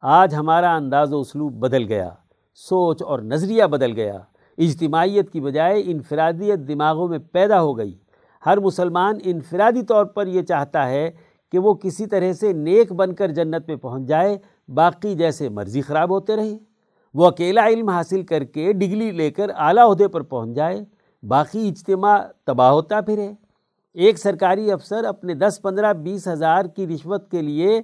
آج 0.00 0.34
ہمارا 0.34 0.76
انداز 0.76 1.12
و 1.12 1.20
اسلوب 1.20 1.52
بدل 1.52 1.82
گیا، 1.88 2.10
سوچ 2.54 3.02
اور 3.02 3.18
نظریہ 3.18 3.64
بدل 3.64 3.92
گیا۔ 3.92 4.18
اجتماعیت 4.58 5.30
کی 5.30 5.40
بجائے 5.40 5.82
انفرادیت 5.86 6.58
دماغوں 6.68 7.08
میں 7.08 7.18
پیدا 7.32 7.62
ہو 7.62 7.78
گئی۔ 7.78 7.98
ہر 8.46 8.60
مسلمان 8.60 9.18
انفرادی 9.24 9.82
طور 9.82 10.04
پر 10.04 10.26
یہ 10.26 10.42
چاہتا 10.42 10.88
ہے 10.88 11.10
کہ 11.52 11.58
وہ 11.58 11.74
کسی 11.74 12.06
طرح 12.06 12.32
سے 12.32 12.52
نیک 12.52 12.92
بن 12.92 13.14
کر 13.14 13.28
جنت 13.28 13.68
میں 13.68 13.76
پہنچ 13.76 14.02
جائے، 14.08 14.38
باقی 14.68 15.14
جیسے 15.14 15.48
مرضی 15.48 15.80
خراب 15.80 16.10
ہوتے 16.10 16.36
رہیں۔ 16.36 16.58
وہ 17.14 17.26
اکیلا 17.26 17.66
علم 17.66 17.88
حاصل 17.88 18.22
کر 18.22 18.44
کے 18.44 18.72
ڈگری 18.72 19.10
لے 19.10 19.30
کر 19.30 19.50
اعلیٰ 19.56 19.88
عہدے 19.88 20.08
پر 20.08 20.20
پہنچ 20.20 20.56
جائے، 20.56 20.84
باقی 21.22 21.68
اجتماع 21.68 22.18
تباہ 22.44 22.70
ہوتا 22.70 23.00
پھرے۔ 23.00 23.30
ایک 23.94 24.18
سرکاری 24.18 24.72
افسر 24.72 25.04
اپنے 25.04 25.34
دس، 25.34 25.58
پندرہ، 25.62 25.92
بیس 25.92 26.28
ہزار 26.28 26.64
کی 26.64 26.86
رشوت 26.86 27.30
کے 27.30 27.42
لیے 27.42 27.80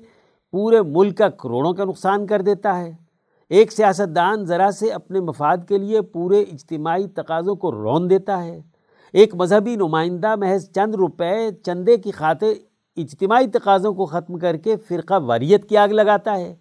پورے 0.52 0.82
ملک 0.82 1.18
کا 1.18 1.28
کروڑوں 1.28 1.72
کا 1.72 1.84
نقصان 1.84 2.26
کر 2.26 2.42
دیتا 2.42 2.80
ہے۔ 2.80 3.03
ایک 3.48 3.72
سیاستدان 3.72 4.44
ذرا 4.44 4.70
سے 4.70 4.92
اپنے 4.92 5.20
مفاد 5.20 5.56
کے 5.68 5.78
لیے 5.78 6.02
پورے 6.02 6.42
اجتماعی 6.42 7.06
تقاضوں 7.06 7.56
کو 7.56 7.72
رون 7.72 8.10
دیتا 8.10 8.44
ہے۔ 8.44 8.62
ایک 9.12 9.34
مذہبی 9.34 9.76
نمائندہ 9.76 10.36
محض 10.36 10.70
چند 10.70 10.94
روپے 10.94 11.48
چندے 11.62 11.96
کی 11.96 12.10
خاطر 12.10 12.46
اجتماعی 12.96 13.46
تقاضوں 13.46 13.94
کو 13.94 14.06
ختم 14.06 14.38
کر 14.38 14.56
کے 14.56 14.76
فرقہ 14.76 15.14
واریت 15.14 15.68
کی 15.68 15.76
آگ 15.76 15.88
لگاتا 15.88 16.36
ہے۔ 16.36 16.56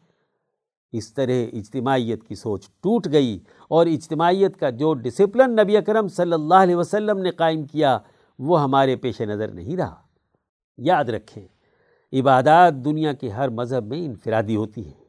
اس 0.91 1.13
طرح 1.13 1.45
اجتماعیت 1.53 2.23
کی 2.23 2.35
سوچ 2.35 2.67
ٹوٹ 2.67 3.07
گئی 3.11 3.39
اور 3.67 3.85
اجتماعیت 3.85 4.57
کا 4.57 4.69
جو 4.69 4.93
ڈسپلن 4.93 5.51
نبی 5.51 5.77
اکرم 5.77 6.07
صلی 6.07 6.33
اللہ 6.33 6.55
علیہ 6.55 6.75
وسلم 6.75 7.19
نے 7.19 7.31
قائم 7.31 7.63
کیا، 7.63 7.97
وہ 8.39 8.63
ہمارے 8.63 8.95
پیش 8.95 9.21
نظر 9.21 9.47
نہیں 9.47 9.77
رہا۔ 9.77 9.95
یاد 10.77 11.05
رکھیں، 11.05 11.47
عبادات 12.13 12.73
دنیا 12.73 13.13
کے 13.13 13.29
ہر 13.29 13.49
مذہب 13.49 13.85
میں 13.85 14.05
انفرادی 14.05 14.55
ہوتی 14.55 14.85
ہیں۔ 14.85 15.02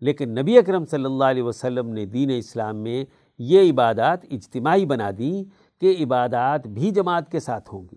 لیکن 0.00 0.30
نبی 0.30 0.58
اکرم 0.58 0.84
صلی 0.84 1.04
اللہ 1.04 1.24
علیہ 1.24 1.42
وسلم 1.42 1.88
نے 1.88 2.06
دین 2.06 2.30
اسلام 2.30 2.76
میں 2.76 3.04
یہ 3.38 3.70
عبادات 3.70 4.24
اجتماعی 4.30 4.86
بنا 4.86 5.10
دیں 5.18 5.44
کہ 5.80 5.96
عبادات 6.00 6.66
بھی 6.66 6.90
جماعت 6.90 7.30
کے 7.30 7.40
ساتھ 7.40 7.74
ہوں 7.74 7.82
گی۔ 7.92 7.96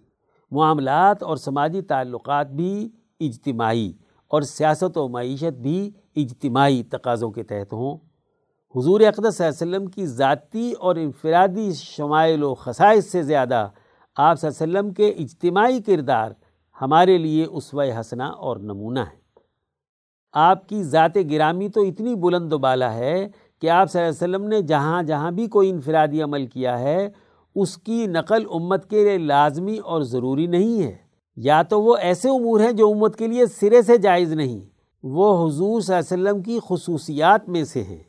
معاملات 0.52 1.24
اور 1.24 1.38
سماجی 1.38 1.82
تعلقات 1.82 2.48
بھی 2.48 2.90
اجتماعی 3.20 3.94
اور 4.28 4.42
سیاست 4.42 4.98
و 4.98 5.08
معیشت 5.08 5.58
بھی 5.58 5.92
اجتماعی 6.16 6.84
تقاضوں 6.84 7.32
کے 7.32 7.44
تحت 7.44 7.74
ہوں۔ 7.74 7.98
حضور 8.76 9.02
اقدس 9.02 9.38
صلی 9.38 9.48
اللہ 9.48 9.64
علیہ 9.64 9.78
وسلم 9.78 9.86
کی 9.86 10.06
ذاتی 10.06 10.72
اور 10.72 10.96
انفرادی 10.96 11.72
شمائل 11.74 12.44
و 12.44 12.56
خصائص 12.56 13.12
سے 13.12 13.24
زیادہ 13.24 13.70
آپ 14.16 14.40
صلی 14.40 14.50
اللہ 14.50 14.64
علیہ 14.64 14.80
وسلم 14.80 14.94
کے 14.94 15.10
اجتماعی 15.10 15.82
کردار 15.82 16.32
ہمارے 16.82 17.18
لیے 17.18 17.46
اسوہ 17.46 17.84
حسنہ 18.00 18.24
اور 18.24 18.58
نمونہ 18.58 19.00
ہے 19.00 19.23
آپ 20.34 20.70
کی 20.70 20.84
ذات 20.84 21.12
گرامی 21.32 21.70
تو 21.70 21.82
اتنی 21.82 22.16
بلند 22.16 22.54
و 22.54 22.58
بالا 22.58 22.94
ہے 22.94 23.28
کہ 23.62 23.70
آپ 23.70 23.92
صلی 23.92 24.02
اللہ 24.02 24.26
علیہ 24.26 24.36
وسلم 24.36 24.48
نے 24.48 24.62
جہاں 24.62 25.04
جہاں 25.04 25.32
بھی 25.32 25.48
کوئی 25.48 25.70
انفرادی 25.70 26.22
عمل 26.22 26.46
کیا 26.46 26.80
ہے، 26.80 27.10
اس 27.56 27.78
کی 27.78 28.08
نقل 28.08 28.44
امت 28.54 28.90
کے 28.90 29.04
لیے 29.04 29.18
لازمی 29.18 29.78
اور 29.78 30.02
ضروری 30.02 30.48
نہیں 30.48 30.84
ہے۔ 30.84 30.96
یا 31.36 31.62
تو 31.62 31.82
وہ 31.82 31.98
ایسے 31.98 32.30
امور 32.30 32.60
ہیں 32.60 32.72
جو 32.72 32.92
امت 32.92 33.16
کے 33.16 33.28
لیے 33.28 33.46
سرے 33.46 33.82
سے 33.82 33.98
جائز 33.98 34.34
نہیں، 34.34 34.60
وہ 35.04 35.48
حضور 35.48 35.82
صلی 35.82 35.96
اللہ 35.96 36.14
علیہ 36.14 36.24
وسلم 36.24 36.44
کی 36.44 36.60
خصوصیات 36.70 37.50
میں 37.50 37.64
سے 37.64 37.84
ہیں۔ 37.84 38.04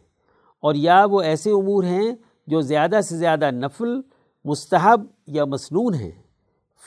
اور 0.61 0.75
یا 0.75 1.05
وہ 1.05 1.21
ایسے 1.21 1.51
امور 1.51 1.85
ہیں 1.85 2.13
جو 2.47 2.61
زیادہ 2.61 3.01
سے 3.05 3.17
زیادہ 3.17 3.51
نفل، 3.51 4.01
مستحب 4.45 5.07
یا 5.27 5.45
مسنون 5.45 5.95
ہیں۔ 5.95 6.11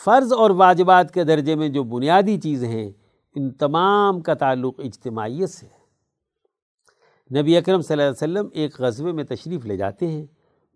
فرض 0.05 0.33
اور 0.33 0.49
واجبات 0.49 1.13
کے 1.13 1.23
درجے 1.23 1.55
میں 1.55 1.69
جو 1.69 1.83
بنیادی 1.83 2.37
چیزیں 2.37 2.69
ہیں 2.69 2.91
ان 3.39 3.51
تمام 3.51 4.21
کا 4.21 4.33
تعلق 4.33 4.79
اجتماعیت 4.79 5.49
سے 5.49 5.67
نبی 7.39 7.57
اکرم 7.57 7.81
صلی 7.81 7.93
اللہ 7.93 8.03
علیہ 8.03 8.39
وسلم 8.39 8.49
ایک 8.53 8.81
غزوے 8.81 9.11
میں 9.11 9.23
تشریف 9.23 9.65
لے 9.65 9.77
جاتے 9.77 10.07
ہیں۔ 10.07 10.25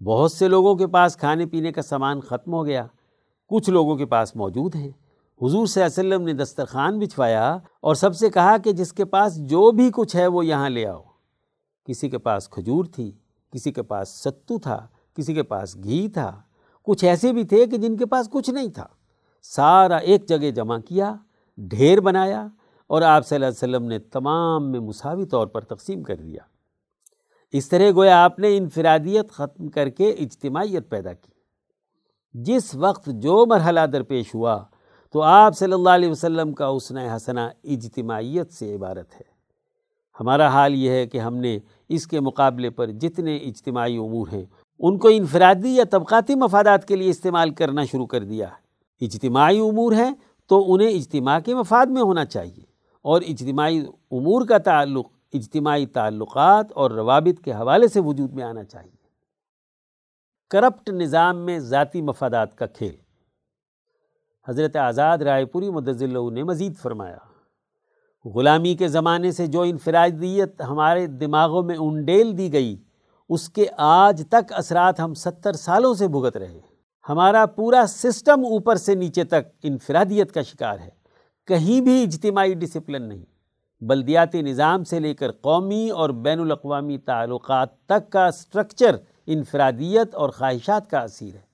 بہت 0.04 0.32
سے 0.32 0.48
لوگوں 0.48 0.76
کے 0.76 0.88
پاس 0.88 1.18
کھانے 1.18 1.46
پینے 1.46 1.72
کا 1.72 1.82
سامان 1.82 2.20
ختم 2.20 2.54
ہو 2.54 2.66
گیا۔ 2.66 2.88
کچھ 3.48 3.70
لوگوں 3.70 3.96
کے 3.96 4.06
پاس 4.06 4.36
موجود 4.36 4.76
ہیں۔ 4.76 4.90
حضور 5.42 5.66
صلی 5.66 5.84
اللہ 5.84 6.00
علیہ 6.00 6.10
وسلم 6.10 6.26
نے 6.26 6.34
دسترخوان 6.34 7.00
بچھوایا 7.00 7.58
اور 7.80 7.96
سب 7.96 8.16
سے 8.16 8.30
کہا 8.30 8.58
کہ 8.58 8.72
جس 8.72 8.94
کے 8.94 9.06
پاس 9.06 9.38
جو 9.38 9.72
بھی 9.72 9.92
کچھ 9.96 10.16
ہے 10.16 10.28
وہ 10.28 10.46
یہاں 10.46 10.70
لے 10.70 10.88
آؤ۔ 10.88 11.04
کسی 11.86 12.10
کے 12.10 12.18
پاس 12.18 12.50
کھجور 12.50 12.86
تھی، 12.86 13.12
کسی 13.52 13.72
کے 13.72 13.82
پاس 13.82 14.10
ستو 14.10 14.60
تھا، 14.60 14.88
کسی 15.16 15.34
کے 15.34 15.44
پاس 15.44 15.76
گھی 15.76 16.08
تھا۔ 16.08 16.42
کچھ 16.84 17.06
ایسے 17.06 17.34
بھی 17.34 17.44
تھے 17.44 17.66
کہ 17.66 17.78
جن 17.78 17.98
کے 17.98 18.06
پاس 18.06 18.30
کچھ 18.30 18.50
نہیں 18.50 18.70
تھا۔ 18.70 18.88
سارا 19.42 19.98
ایک 19.98 20.28
جگہ 20.28 20.52
جمع 20.52 20.78
کیا۔ 20.78 21.16
ڈھیر 21.58 22.00
بنایا 22.00 22.48
اور 22.88 23.02
آپ 23.02 23.28
صلی 23.28 23.36
اللہ 23.36 23.46
علیہ 23.46 23.58
وسلم 23.58 23.88
نے 23.88 24.00
تمام 24.00 24.72
میں 24.72 24.80
مساوی 24.80 25.26
طور 25.26 25.48
پر 25.48 25.62
تقسیم 25.62 26.04
کر 26.04 26.16
دیا۔ 26.16 26.42
اس 27.52 27.70
طرح 27.70 27.92
گویا 27.96 28.24
آپ 28.24 28.40
نے 28.40 28.58
انفرادیت 28.58 29.32
ختم 29.32 29.68
کر 29.68 29.90
کے 29.90 30.10
اجتماعیت 30.10 30.90
پیدا 30.90 31.14
کی۔ 31.14 31.32
جس 32.34 32.76
وقت 32.76 33.06
جو 33.06 33.46
مرحلہ 33.46 33.80
درپیش 33.80 34.36
ہوا 34.36 34.64
تو 35.14 35.22
آپ 35.22 35.58
صلی 35.58 35.74
اللہ 35.74 35.90
علیہ 35.90 36.10
وسلم 36.10 36.54
کا 36.54 36.70
حسن 36.78 36.98
حسنہ 36.98 37.40
اجتماعیت 37.64 38.54
سے 38.54 38.76
عبارت 38.76 39.16
ہے۔ 39.16 39.32
ہمارا 40.20 40.48
حال 40.48 40.76
یہ 40.76 40.90
ہے 40.90 41.08
کہ 41.08 41.18
ہم 41.18 41.36
نے 41.36 41.60
اس 41.90 42.08
کے 42.08 42.20
مقابلے 42.20 42.70
پر 42.70 42.88
جتنے 42.88 43.38
اجتماعی 43.38 43.98
امور 43.98 44.28
ہیں، 44.28 44.46
ان 44.80 44.98
کو 44.98 45.08
انفرادی 45.08 45.70
یا 45.70 45.84
طبقاتی 45.92 46.36
مفادات 46.36 46.88
کے 46.88 46.96
لیے 46.96 47.10
استعمال 47.10 47.50
کرنا 47.50 47.86
شروع 47.86 48.06
کر 48.06 48.24
دیا۔ 48.24 48.48
ہے 48.48 48.62
اجتماعی 49.06 49.60
امور 49.60 49.94
ہیں 49.94 50.12
تو 50.52 50.74
انہیں 50.74 50.88
اجتماع 50.88 51.40
کے 51.40 51.56
مفاد 51.56 51.86
میں 51.86 52.02
ہونا 52.02 52.26
چاہیے 52.26 52.64
اور 53.02 53.22
اجتماعی 53.22 53.80
امور 54.12 54.46
کا 54.46 54.58
تعلق، 54.58 55.08
اجتماعی 55.34 55.86
تعلقات 55.86 56.72
اور 56.72 56.92
روابط 56.92 57.44
کے 57.44 57.52
حوالے 57.52 57.88
سے 57.88 58.00
وجود 58.00 58.34
میں 58.34 58.44
آنا 58.44 58.64
چاہیے۔ 58.64 58.96
کرپٹ 60.50 60.90
نظام 60.90 61.38
میں 61.38 61.60
ذاتی 61.60 62.02
مفادات 62.02 62.56
کا 62.56 62.66
کھیل۔ 62.66 62.96
حضرت 64.48 64.76
آزاد 64.76 65.18
رائے 65.18 65.46
پوری 65.46 65.70
مدضل 65.70 66.34
نے 66.34 66.44
مزید 66.44 66.78
فرمایا، 66.78 67.18
غلامی 68.26 68.76
کے 68.76 68.88
زمانے 68.88 69.32
سے 69.32 69.48
جو 69.48 69.62
انفرادیت 69.62 70.62
ہمارے 70.62 71.08
دماغوں 71.08 71.64
میں 71.64 71.76
انڈیل 71.76 72.38
دی 72.38 72.54
گئی، 72.54 72.84
اس 73.30 73.50
کے 73.50 73.66
آج 73.78 74.24
تک 74.30 74.54
اثرات 74.54 75.00
ہم 75.00 75.14
ستر 75.14 75.54
سالوں 75.54 75.94
سے 75.94 76.08
بھگت 76.08 76.38
رہے 76.38 76.60
ہمارا 77.10 77.46
پورا 77.46 77.84
سسٹم 77.88 78.46
اوپر 78.46 78.76
سے 78.76 78.96
نیچے 78.96 79.24
تک 79.24 79.48
انفرادیت 79.64 80.32
کا 80.32 80.42
شکار 80.42 80.80
ہے۔ 80.80 80.90
کہیں 81.48 81.82
بھی 81.82 82.04
اجتماعی 82.04 82.54
ڈسپلن 82.54 83.02
نہیں، 83.02 83.24
بلدیاتی 83.82 84.42
نظام 84.42 84.84
سے 84.84 85.00
لے 85.00 85.14
کر 85.14 85.32
قومی 85.32 85.90
اور 85.90 86.10
بین 86.10 86.40
الاقوامی 86.40 86.98
تعلقات 86.98 87.70
تک 87.86 88.10
کا 88.10 88.32
سٹرکچر 88.32 88.96
انفرادیت 89.28 90.16
اور 90.16 90.30
خواہشات 90.30 90.90
کا 90.90 91.00
اثیر 91.00 91.34
ہے۔ 91.36 91.50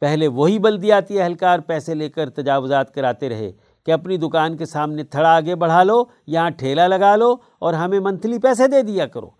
پہلے 0.00 0.28
وہی 0.28 0.58
بلدیاتی 0.58 1.20
اہلکار 1.20 1.58
پیسے 1.58 1.94
لے 1.94 2.08
کر 2.08 2.30
تجاوزات 2.30 2.94
کراتے 2.94 3.28
رہے 3.28 3.52
کہ 3.86 3.92
اپنی 3.92 4.16
دکان 4.16 4.56
کے 4.56 4.66
سامنے 4.66 5.04
تھڑا 5.04 5.34
آگے 5.36 5.54
بڑھا 5.54 5.82
لو، 5.82 6.02
یہاں 6.26 6.50
ٹھیلا 6.50 6.86
لگا 6.86 7.16
لو 7.16 7.34
اور 7.58 7.74
ہمیں 7.74 8.00
منتھلی 8.00 8.38
پیسے 8.38 8.68
دے 8.68 8.82
دیا 8.82 9.06
کرو۔ 9.06 9.30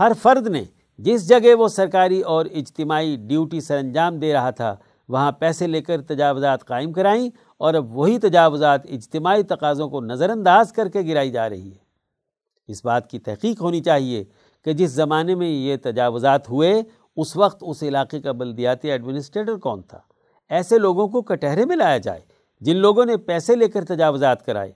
ہر 0.00 0.12
فرد 0.22 0.46
نے 0.46 0.64
جس 0.98 1.28
جگہ 1.28 1.54
وہ 1.54 1.68
سرکاری 1.68 2.20
اور 2.20 2.46
اجتماعی 2.46 3.16
ڈیوٹی 3.16 3.60
سر 3.60 3.78
انجام 3.78 4.18
دے 4.18 4.32
رہا 4.32 4.50
تھا، 4.50 4.76
وہاں 5.08 5.32
پیسے 5.32 5.66
لے 5.66 5.82
کر 5.82 6.02
تجاوزات 6.02 6.64
قائم 6.64 6.92
کرائیں 6.92 7.30
اور 7.58 7.74
اب 7.74 7.96
وہی 7.96 8.18
تجاوزات 8.18 8.86
اجتماعی 8.86 9.42
تقاضوں 9.42 9.88
کو 9.88 10.00
نظر 10.00 10.30
انداز 10.30 10.72
کر 10.72 10.88
کے 10.88 11.00
گرائی 11.00 11.30
جا 11.30 11.48
رہی 11.48 11.70
ہے۔ 11.70 11.82
اس 12.68 12.84
بات 12.84 13.10
کی 13.10 13.18
تحقیق 13.18 13.60
ہونی 13.60 13.80
چاہیے 13.80 14.24
کہ 14.64 14.72
جس 14.72 14.90
زمانے 14.90 15.34
میں 15.34 15.48
یہ 15.48 15.76
تجاوزات 15.82 16.50
ہوئے، 16.50 16.82
اس 17.16 17.36
وقت 17.36 17.64
اس 17.66 17.82
علاقے 17.82 18.20
کا 18.20 18.32
بلدیاتی 18.32 18.90
ایڈمنسٹریٹر 18.90 19.56
کون 19.56 19.82
تھا؟ 19.82 19.98
ایسے 20.50 20.78
لوگوں 20.78 21.08
کو 21.08 21.22
کٹہرے 21.22 21.64
میں 21.64 21.76
لایا 21.76 21.98
جائے 21.98 22.20
جن 22.60 22.76
لوگوں 22.76 23.04
نے 23.04 23.16
پیسے 23.16 23.56
لے 23.56 23.68
کر 23.68 23.84
تجاوزات 23.84 24.46
کرائے۔ 24.46 24.72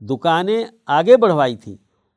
دکانیں 0.00 0.64
آگے 0.86 1.16
بڑھوائی 1.16 1.56
تھیں، 1.56 1.76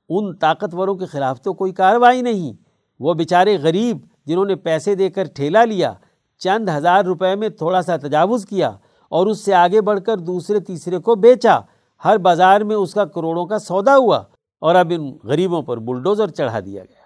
ان 0.09 0.35
طاقتوروں 0.35 0.95
کے 0.95 1.05
خلاف 1.05 1.41
تو 1.41 1.53
کوئی 1.53 1.71
کارروائی 1.71 2.21
نہیں۔ 2.21 2.62
وہ 2.99 3.13
بیچارے 3.13 3.57
غریب 3.57 3.97
جنہوں 4.25 4.45
نے 4.45 4.55
پیسے 4.55 4.95
دے 4.95 5.09
کر 5.09 5.23
ٹھیلا 5.23 5.65
لیا، 5.65 5.93
چند 6.39 6.69
ہزار 6.77 7.03
روپے 7.03 7.35
میں 7.35 7.49
تھوڑا 7.49 7.81
سا 7.81 7.97
تجاوز 7.97 8.45
کیا 8.45 8.71
اور 9.09 9.27
اس 9.27 9.39
سے 9.39 9.53
آگے 9.53 9.81
بڑھ 9.81 9.99
کر 9.99 10.17
دوسرے 10.17 10.59
تیسرے 10.59 10.97
کو 10.97 11.15
بیچا۔ 11.15 11.59
ہر 12.05 12.17
بازار 12.17 12.61
میں 12.61 12.75
اس 12.75 12.93
کا 12.93 13.05
کروڑوں 13.05 13.45
کا 13.45 13.59
سودا 13.59 13.97
ہوا 13.97 14.23
اور 14.59 14.75
اب 14.75 14.91
ان 14.95 15.17
غریبوں 15.23 15.61
پر 15.61 15.77
بلڈوزر 15.77 16.27
چڑھا 16.27 16.59
دیا 16.59 16.83
گیا۔ 16.83 17.03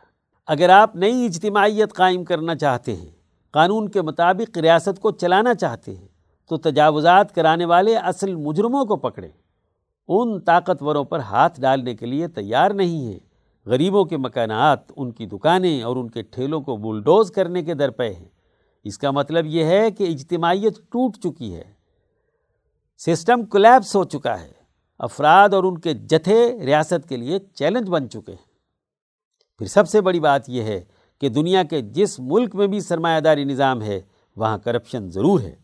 اگر 0.48 0.70
آپ 0.70 0.96
نئی 0.96 1.26
اجتماعیت 1.26 1.94
قائم 1.94 2.24
کرنا 2.24 2.56
چاہتے 2.56 2.96
ہیں، 2.96 3.12
قانون 3.52 3.90
کے 3.90 4.02
مطابق 4.02 4.58
ریاست 4.58 5.00
کو 5.00 5.12
چلانا 5.12 5.54
چاہتے 5.54 5.96
ہیں، 5.96 6.08
تو 6.50 6.58
تجاوزات 6.58 7.36
کرانے 7.36 7.66
والے 7.66 7.98
اصل 7.98 8.36
مجرموں 8.36 8.86
کو 8.86 8.96
پکڑیں۔ 8.96 9.32
ان 10.08 10.40
طاقتوروں 10.40 11.04
پر 11.04 11.20
ہاتھ 11.20 11.62
ڈالنے 11.62 11.96
کے 11.96 12.06
لیے 12.06 12.28
تیار 12.28 12.72
نہیں 12.72 13.06
ہیں۔ 13.08 13.27
غریبوں 13.68 14.06
کے 14.06 14.18
مکانات، 14.18 14.80
ان 14.96 15.12
کی 15.12 15.26
دکانیں 15.26 15.84
اور 15.84 15.96
ان 15.96 16.10
کے 16.10 16.22
ٹھیلوں 16.22 16.62
کو 16.62 16.78
بلڈوز 16.78 17.32
کرنے 17.32 17.64
کے 17.64 17.74
در 17.74 17.90
پہ 17.90 18.14
ہیں۔ 18.14 18.30
اس 18.84 18.98
کا 18.98 19.12
مطلب 19.12 19.46
یہ 19.46 19.64
ہے 19.64 19.92
کہ 19.92 20.04
اجتماعیت 20.04 20.78
ٹوٹ 20.78 21.18
چکی 21.18 21.56
ہے۔ 21.56 21.64
سسٹم 22.98 23.46
کولیپس 23.46 23.96
ہو 23.96 24.04
چکا 24.04 24.42
ہے۔ 24.42 24.52
افراد 25.00 25.50
اور 25.50 25.64
ان 25.64 25.78
کے 25.78 25.94
جتھے 25.94 26.66
ریاست 26.66 27.10
کے 27.10 27.18
لیے 27.18 27.40
چیلنج 27.54 27.90
بن 27.90 28.10
چکے 28.10 28.32
ہیں۔ 28.32 28.48
پھر 29.58 29.68
سب 29.68 29.90
سے 29.90 30.02
بڑی 30.02 30.20
بات 30.20 30.50
یہ 30.50 30.64
ہے 30.64 30.84
کہ 31.22 31.30
دنیا 31.30 31.64
کے 31.64 31.82
جس 31.82 32.20
ملک 32.20 32.56
میں 32.56 32.68
بھی 32.68 32.80
سرمایہ 32.80 33.20
داری 33.20 33.44
نظام 33.44 33.82
ہے، 33.82 34.02
وہاں 34.36 34.58
کرپشن 34.58 35.10
ضرور 35.12 35.40
ہے۔ 35.40 35.56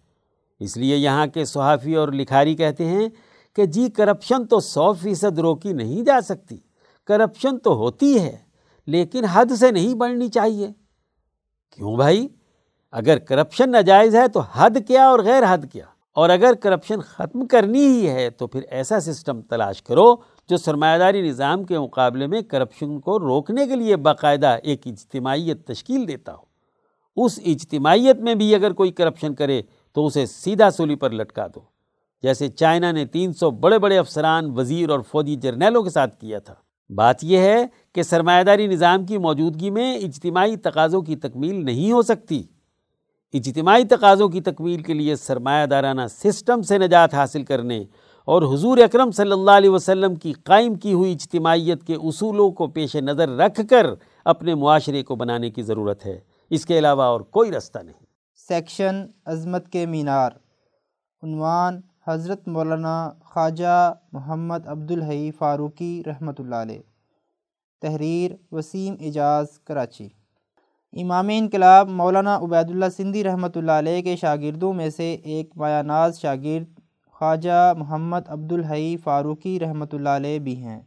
اس 0.59 0.77
لیے 0.77 0.97
یہاں 0.97 1.27
کے 1.27 1.45
صحافی 1.45 1.95
اور 1.95 2.07
لکھاری 2.07 2.55
کہتے 2.55 2.85
ہیں 2.85 3.09
کہ 3.55 3.65
جی 3.65 3.89
کرپشن 3.89 4.47
تو 4.47 4.59
سو 4.59 4.93
فیصد 4.93 5.39
روکی 5.39 5.73
نہیں 5.73 6.01
جا 6.01 6.21
سکتی۔ 6.21 6.57
کرپشن 7.05 7.57
تو 7.57 7.73
ہوتی 7.75 8.19
ہے، 8.19 8.37
لیکن 8.87 9.25
حد 9.25 9.45
سے 9.59 9.71
نہیں 9.71 9.93
بڑھنی 9.93 10.27
چاہیے۔ 10.27 10.67
کیوں 11.75 11.95
بھائی؟ 11.95 12.27
اگر 12.91 13.19
کرپشن 13.19 13.71
ناجائز 13.71 14.15
ہے 14.15 14.27
تو 14.27 14.39
حد 14.39 14.69
کیا 14.87 15.07
اور 15.07 15.19
غیر 15.19 15.43
حد 15.49 15.57
کیا؟ 15.71 15.85
اور 16.13 16.29
اگر 16.29 16.53
کرپشن 16.53 17.01
ختم 17.01 17.47
کرنی 17.47 17.79
ہی 17.79 18.09
ہے 18.09 18.29
تو 18.29 18.47
پھر 18.47 18.61
ایسا 18.69 18.99
سسٹم 18.99 19.41
تلاش 19.41 19.81
کرو 19.81 20.15
جو 20.49 20.57
سرمایہ 20.57 20.97
داری 20.97 21.29
نظام 21.29 21.63
کے 21.63 21.79
مقابلے 21.79 22.27
میں 22.27 22.41
کرپشن 22.41 22.99
کو 22.99 23.19
روکنے 23.19 23.67
کے 23.67 23.75
لیے 23.75 23.95
باقاعدہ 23.95 24.57
ایک 24.63 24.81
اجتماعیت 24.85 25.67
تشکیل 25.67 26.07
دیتا 26.07 26.33
ہو۔ 26.33 26.53
اس 27.15 27.39
اجتماعیت 27.45 28.15
میں 28.15 28.35
بھی 28.35 28.55
اگر 28.55 28.73
کوئی 28.73 28.91
کرپشن 28.91 29.35
کرے 29.35 29.61
تو 29.93 30.05
اسے 30.05 30.25
سیدھا 30.25 30.71
سولی 30.71 30.95
پر 30.95 31.09
لٹکا 31.09 31.47
دو۔ 31.47 31.59
جیسے 32.23 32.47
چائنا 32.47 32.91
نے 32.91 33.05
تین 33.05 33.33
سو 33.33 33.51
بڑے 33.51 33.79
بڑے 33.79 33.97
افسران، 33.97 34.59
وزیر 34.59 34.89
اور 34.89 34.99
فوجی 34.99 35.35
جرنیلوں 35.35 35.83
کے 35.83 35.89
ساتھ 35.89 36.17
کیا 36.17 36.39
تھا۔ 36.39 36.53
بات 36.89 37.23
یہ 37.23 37.37
ہے 37.37 37.65
کہ 37.95 38.03
سرمایہ 38.03 38.43
داری 38.43 38.67
نظام 38.67 39.05
کی 39.05 39.17
موجودگی 39.17 39.69
میں 39.69 39.97
اجتماعی 39.97 40.55
تقاضوں 40.55 41.01
کی 41.01 41.15
تکمیل 41.15 41.65
نہیں 41.65 41.91
ہو 41.91 42.01
سکتی۔ 42.01 42.43
اجتماعی 43.33 43.83
تقاضوں 43.83 44.29
کی 44.29 44.41
تکمیل 44.41 44.83
کے 44.83 44.93
لیے 44.93 45.15
سرمایہ 45.15 45.65
دارانہ 45.65 46.01
سسٹم 46.09 46.61
سے 46.61 46.77
نجات 46.77 47.13
حاصل 47.13 47.43
کرنے 47.43 47.83
اور 48.25 48.53
حضور 48.53 48.77
اکرم 48.77 49.11
صلی 49.11 49.31
اللہ 49.31 49.51
علیہ 49.51 49.69
وسلم 49.69 50.15
کی 50.15 50.33
قائم 50.33 50.75
کی 50.75 50.93
ہوئی 50.93 51.11
اجتماعیت 51.11 51.83
کے 51.83 51.95
اصولوں 51.95 52.51
کو 52.51 52.67
پیش 52.67 52.95
نظر 52.95 53.29
رکھ 53.29 53.61
کر 53.69 53.85
اپنے 54.25 54.55
معاشرے 54.55 55.03
کو 55.03 55.15
بنانے 55.15 55.49
کی 55.49 55.61
ضرورت 55.61 56.05
ہے۔ 56.05 56.19
اس 56.49 56.65
کے 56.65 56.79
علاوہ 56.79 57.03
اور 57.03 57.21
کوئی 57.21 57.51
رستہ 57.51 57.79
نہیں۔ 57.79 58.05
سیکشن 58.47 59.05
عظمت 59.25 59.69
کے 59.69 59.85
مینار۔ 59.85 60.31
عنوان 61.23 61.81
حضرت 62.07 62.47
مولانا 62.47 63.11
خواجہ 63.33 63.93
محمد 64.13 64.67
عبدالحی 64.67 65.29
فاروقی 65.37 66.01
رحمۃ 66.05 66.39
اللہ 66.39 66.55
علیہ۔ 66.55 66.81
تحریر 67.81 68.31
وسیم 68.51 68.95
اجاز 68.99 69.57
کراچی۔ 69.67 70.07
امام 70.93 71.29
انقلاب 71.33 71.89
مولانا 71.89 72.35
عبید 72.35 72.69
اللہ 72.69 72.89
سندھی 72.97 73.23
رحمۃ 73.23 73.55
اللہ 73.55 73.71
علیہ 73.71 74.01
کے 74.01 74.15
شاگردوں 74.15 74.73
میں 74.73 74.89
سے 74.89 75.11
ایک 75.13 75.49
مایا 75.57 75.81
ناز 75.81 76.19
شاگرد 76.19 76.67
خواجہ 77.15 77.73
محمد 77.77 78.29
عبدالحی 78.29 78.95
فاروقی 79.03 79.59
رحمۃ 79.59 79.93
اللہ 79.93 80.09
علیہ 80.09 80.39
بھی 80.39 80.55
ہیں۔ 80.55 80.79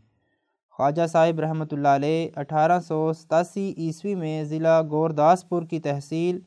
خواجہ 0.78 1.06
صاحب 1.12 1.40
رحمۃ 1.40 1.72
اللہ 1.72 1.98
علیہ 2.00 2.28
اٹھارہ 2.36 2.78
سو 2.80 3.12
ستاسی 3.12 3.72
عیسوی 3.78 4.14
میں 4.14 4.42
ضلع 4.44 4.80
گورداسپور 4.90 5.62
کی 5.62 5.80
تحصیل 5.80 6.38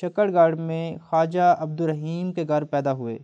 شکر 0.00 0.32
گڑھ 0.32 0.58
میں 0.58 0.96
خواجہ 1.08 1.54
عبدالرحیم 1.58 2.32
کے 2.32 2.44
گھر 2.48 2.64
پیدا 2.64 2.92
ہوئے۔ 2.92 3.18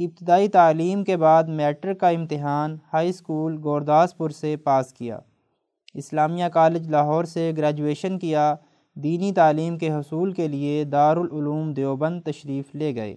ابتدائی 0.00 0.48
تعلیم 0.48 1.04
کے 1.04 1.16
بعد 1.16 1.44
میٹرک 1.44 2.00
کا 2.00 2.08
امتحان 2.08 2.76
ہائی 2.92 3.08
اسکول 3.08 3.58
گورداسپور 3.64 4.30
سے 4.30 4.56
پاس 4.56 4.92
کیا۔ 4.92 5.18
اسلامیہ 5.94 6.44
کالج 6.52 6.88
لاہور 6.88 7.24
سے 7.24 7.52
گریجویشن 7.56 8.18
کیا، 8.18 8.54
دینی 8.94 9.32
تعلیم 9.32 9.78
کے 9.78 9.90
حصول 9.90 10.32
کے 10.32 10.48
لیے 10.48 10.84
دارالعلوم 10.84 11.72
دیوبند 11.74 12.22
تشریف 12.22 12.74
لے 12.74 12.94
گئے۔ 12.94 13.16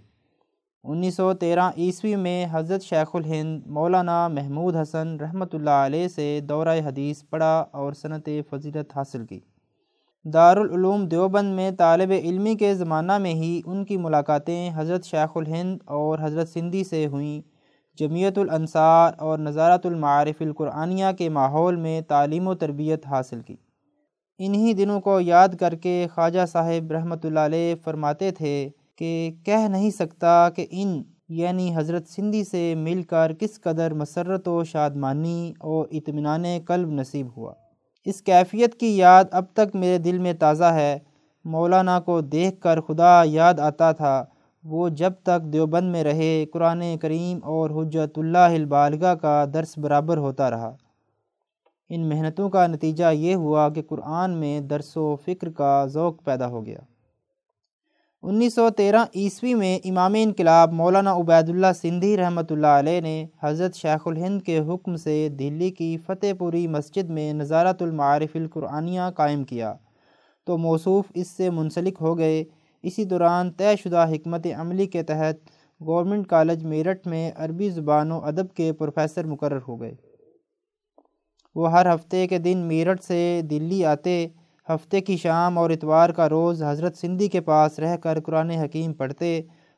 انیس 0.84 1.16
سو 1.16 1.34
تیرہ 1.34 1.70
عیسوی 1.78 2.16
میں 2.16 2.46
حضرت 2.52 2.84
شیخ 2.84 3.16
الہند 3.16 3.68
مولانا 3.68 4.28
محمود 4.28 4.76
حسن 4.76 5.18
رحمۃ 5.20 5.54
اللہ 5.54 5.86
علیہ 5.86 6.08
سے 6.08 6.40
دورہ 6.50 6.80
حدیث 6.86 7.24
پڑھا 7.30 7.66
اور 7.72 7.94
صنعت 7.94 8.30
فضیلت 8.50 8.98
حاصل 8.98 9.26
کی۔ 9.26 9.40
دارالعلوم 10.26 11.06
دیوبند 11.06 11.56
میں 11.56 11.72
طالب 11.72 12.12
علمی 12.12 12.56
کے 12.56 12.76
زمانہ 12.76 13.18
میں 13.18 13.34
ہی 13.34 13.62
ان 13.66 13.86
کی 13.86 13.98
ملاقاتیں 13.98 14.72
حضرت 14.76 15.06
شیخ 15.06 15.32
الہند 15.36 15.78
اور 15.86 16.20
حضرت 16.22 16.50
سندھی 16.50 16.84
سے 16.84 17.08
ہوئیں۔ 17.08 17.42
جمعیت 18.00 18.38
الانصار 18.38 19.14
اور 19.18 19.40
نظارت 19.40 19.86
المعارف 19.86 20.36
القرآنیہ 20.40 21.06
کے 21.18 21.30
ماحول 21.30 21.76
میں 21.76 22.02
تعلیم 22.02 22.48
و 22.48 22.56
تربیت 22.56 23.08
حاصل 23.08 23.42
کی۔ 23.42 23.56
انہی 24.38 24.74
دنوں 24.74 25.02
کو 25.02 25.20
یاد 25.20 25.48
کر 25.60 25.76
کے 25.76 26.08
خواجہ 26.14 26.46
صاحب 26.52 26.92
رحمۃ 26.92 27.24
اللہ 27.24 27.40
علیہ 27.40 27.76
فرماتے 27.84 28.32
تھے 28.32 28.70
کہ 28.96 29.32
کہہ 29.46 29.68
نہیں 29.70 29.90
سکتا 29.90 30.50
کہ 30.50 30.66
ان 30.72 31.02
یعنی 31.30 31.76
حضرت 31.76 32.08
سندھی 32.08 32.44
سے 32.44 32.76
مل 32.76 33.04
کر 33.04 33.34
کس 33.40 33.62
قدر 33.62 33.94
مسرت 33.94 34.48
و 34.48 34.64
شادمانی 34.64 35.54
اور 35.60 35.86
اطمینان 35.92 36.46
قلب 36.68 36.90
نصیب 36.90 37.28
ہوا۔ 37.38 37.54
اس 38.06 38.22
کیفیت 38.22 38.76
کی 38.76 38.98
یاد 38.98 39.24
اب 39.32 39.46
تک 39.54 39.76
میرے 39.76 39.98
دل 39.98 40.18
میں 40.18 40.34
تازہ 40.34 40.64
ہے۔ 40.64 41.00
مولانا 41.46 42.00
کو 42.00 42.22
دیکھ 42.22 42.62
کر 42.62 42.82
خدا 42.82 43.22
یاد 43.26 43.54
آتا 43.60 43.92
تھا۔ 43.92 44.26
وہ 44.64 44.90
جب 44.90 45.14
تک 45.24 45.54
دیوبند 45.54 45.92
میں 45.92 46.04
رہے، 46.04 46.46
قرآن 46.54 46.84
کریم 47.02 47.40
اور 47.44 47.70
حجت 47.70 48.20
اللہ 48.20 48.38
البالغہ 48.38 49.16
کا 49.16 49.46
درس 49.54 49.78
برابر 49.78 50.18
ہوتا 50.18 50.50
رہا۔ 50.50 50.76
ان 51.90 52.10
محنتوں 52.10 52.50
کا 52.50 52.68
نتیجہ 52.68 53.12
یہ 53.14 53.36
ہوا 53.36 53.70
کہ 53.70 53.82
قرآن 53.82 54.32
میں 54.32 54.60
درس 54.60 54.98
و 54.98 55.16
فکر 55.16 55.50
کا 55.50 55.86
ذوق 55.86 56.24
پیدا 56.24 56.48
ہو 56.48 56.66
گیا۔ 56.66 56.80
انیس 58.24 58.56
سو 58.56 58.70
تیرہ 58.70 59.06
عیسوی 59.16 59.54
میں 59.54 59.80
امام 59.86 60.14
انقلاب 60.18 60.74
مولانا 60.74 61.16
عبید 61.16 61.50
اللہ 61.50 61.68
سندھی 61.82 62.18
رحمۃ 62.18 62.42
اللہ 62.50 62.68
علیہ 62.68 63.02
نے 63.02 63.26
حضرت 63.44 63.76
شیخ 63.76 64.08
الہند 64.08 64.42
کے 64.42 64.60
حکم 64.60 64.96
سے 64.96 65.30
دلی 65.30 65.70
کی 65.70 65.98
فتح 65.98 66.34
پوری 66.40 66.68
مسجد 66.68 67.10
میں 67.10 67.34
نظارت 67.34 67.82
المعارف 67.82 68.36
القرآنیہ 68.36 69.02
قائم 69.16 69.44
کیا۔ 69.44 69.74
تو 70.46 70.58
موصوف 70.58 71.06
اس 71.14 71.28
سے 71.28 71.50
منسلک 71.50 71.98
ہو 72.02 72.18
گئے۔ 72.18 72.44
اسی 72.84 73.04
دوران 73.04 73.52
طے 73.52 73.76
شدہ 73.84 74.06
حکمت 74.12 74.48
عملی 74.58 74.86
کے 74.86 75.04
تحت 75.04 75.36
گورنمنٹ 75.86 76.28
کالج 76.28 76.66
میرٹھ 76.66 77.08
میں 77.08 77.32
عربی 77.36 77.70
زبان 77.70 78.12
و 78.12 78.20
ادب 78.24 78.54
کے 78.54 78.74
پروفیسر 78.74 79.26
مقرر 79.26 79.60
ہو 79.68 79.82
گئے۔ 79.82 79.96
وہ 81.56 81.72
ہر 81.72 81.96
ہفتے 81.96 82.28
کے 82.28 82.38
دن 82.38 82.58
میرٹھ 82.58 83.04
سے 83.04 83.42
دلی 83.50 83.86
آتے 83.86 84.28
ہفتے 84.70 85.02
کی 85.02 85.18
شام 85.18 85.58
اور 85.58 85.70
اتوار 85.70 86.10
کا 86.10 86.30
روز 86.30 86.64
حضرت 86.64 86.98
سندھی 86.98 87.28
کے 87.28 87.42
پاس 87.42 87.80
رہ 87.80 87.96
کر 87.98 88.20
قرآن 88.20 88.50
حکیم 88.50 88.94
پڑھتے 88.94 89.38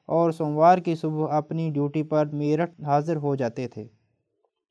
اور 0.10 0.32
سوموار 0.32 0.78
کی 0.78 0.96
صبح 0.96 1.34
اپنی 1.36 1.70
ڈیوٹی 1.70 2.04
پر 2.04 2.26
میرٹھ 2.34 2.82
حاضر 2.86 3.16
ہو 3.16 3.36
جاتے 3.36 3.68
تھے۔ 3.68 3.86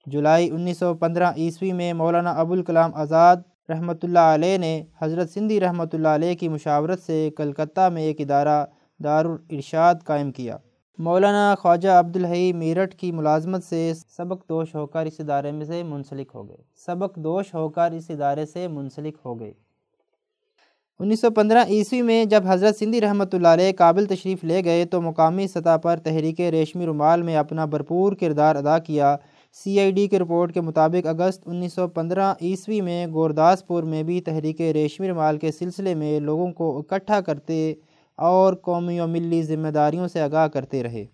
جولائی 0.07 0.51
انیس 0.51 0.79
سو 0.79 0.93
پندرہ 0.95 1.33
عیسوی 1.37 1.73
میں 1.73 1.93
مولانا 1.93 2.31
ابوالکلام 2.31 2.95
آزاد 2.95 3.37
رحمۃ 3.71 4.03
اللہ 4.03 4.33
علیہ 4.35 4.59
نے 4.59 4.83
حضرت 5.03 5.31
سندھی 5.31 5.61
رحمۃ 5.61 5.93
اللہ 5.93 6.09
علیہ 6.09 6.35
کی 6.35 6.49
مشاورت 6.49 7.01
سے 7.03 7.29
کلکتہ 7.37 7.89
میں 7.89 8.03
ایک 8.03 8.21
ادارہ 8.21 8.65
دارالارشاد 9.01 9.95
قائم 10.05 10.33
کیا۔ 10.33 10.57
مولانا 10.99 11.55
خواجہ 11.59 11.89
عبدالحی 11.89 12.53
میرٹھ 12.53 12.97
کی 12.97 13.12
ملازمت 13.12 13.65
سے 13.65 13.93
سبق 14.17 14.49
دوش 14.49 14.75
ہو 14.75 14.87
کر 14.87 15.07
اس 15.07 15.21
ادارے 15.21 15.53
میں 15.53 15.67
سے 15.67 15.83
منسلک 15.83 16.31
ہو 16.35 16.49
گئے۔ 16.49 16.62
سبق 16.87 17.17
دوش 17.17 17.55
ہو 17.55 17.69
کر 17.69 17.91
اس 17.91 18.11
ادارے 18.11 18.47
سے 18.47 18.69
منسلک 18.69 19.17
ہو 19.25 19.39
گئے۔ 19.41 19.53
انیس 21.01 21.20
سو 21.20 21.30
پندرہ 21.30 21.64
عیسوی 21.68 22.03
میں 22.03 22.24
جب 22.24 22.42
حضرت 22.47 22.76
سندھی 22.76 23.01
رحمۃ 23.01 23.32
اللہ 23.32 23.49
علیہ 23.49 23.72
قابل 23.78 24.05
تشریف 24.07 24.45
لے 24.45 24.64
گئے 24.64 24.84
تو 24.84 25.01
مقامی 25.03 25.47
سطح 25.47 25.76
پر 25.76 25.97
تحریک 25.97 26.40
ریشمی 26.40 26.86
رومال 26.86 27.22
میں 27.22 27.36
اپنا 27.36 27.64
بھرپور 27.64 28.12
کردار 28.12 28.57
ادا 28.57 28.78
کیا۔ 28.78 29.16
سی 29.57 29.80
آئی 29.80 29.90
ڈی 29.90 30.07
کے 30.09 30.18
رپورٹ 30.18 30.55
کے 30.55 30.61
مطابق 30.61 31.07
اگست 31.07 31.42
انیس 31.47 31.72
سو 31.72 31.88
پندرہ 31.88 32.32
عیسوی 32.42 32.80
میں 32.80 33.07
گورداس 33.07 33.66
پور 33.66 33.82
میں 33.82 34.03
بھی 34.03 34.20
تحریک 34.20 34.61
ریشمی 34.61 35.09
رومال 35.09 35.38
کے 35.38 35.53
سلسلے 35.53 35.95
میں 35.95 36.20
لوگوں 36.20 36.53
کو 36.53 36.78
اکٹھا 36.78 37.20
کرتے 37.20 37.74
اور 38.18 38.55
قومی 38.55 39.01
و 39.01 39.07
ملی 39.07 39.42
ذمہ 39.42 39.68
داریوں 39.68 40.09
سے 40.09 40.20
آگاہ 40.20 40.49
کرتے 40.49 40.82
رہے۔ 40.82 41.05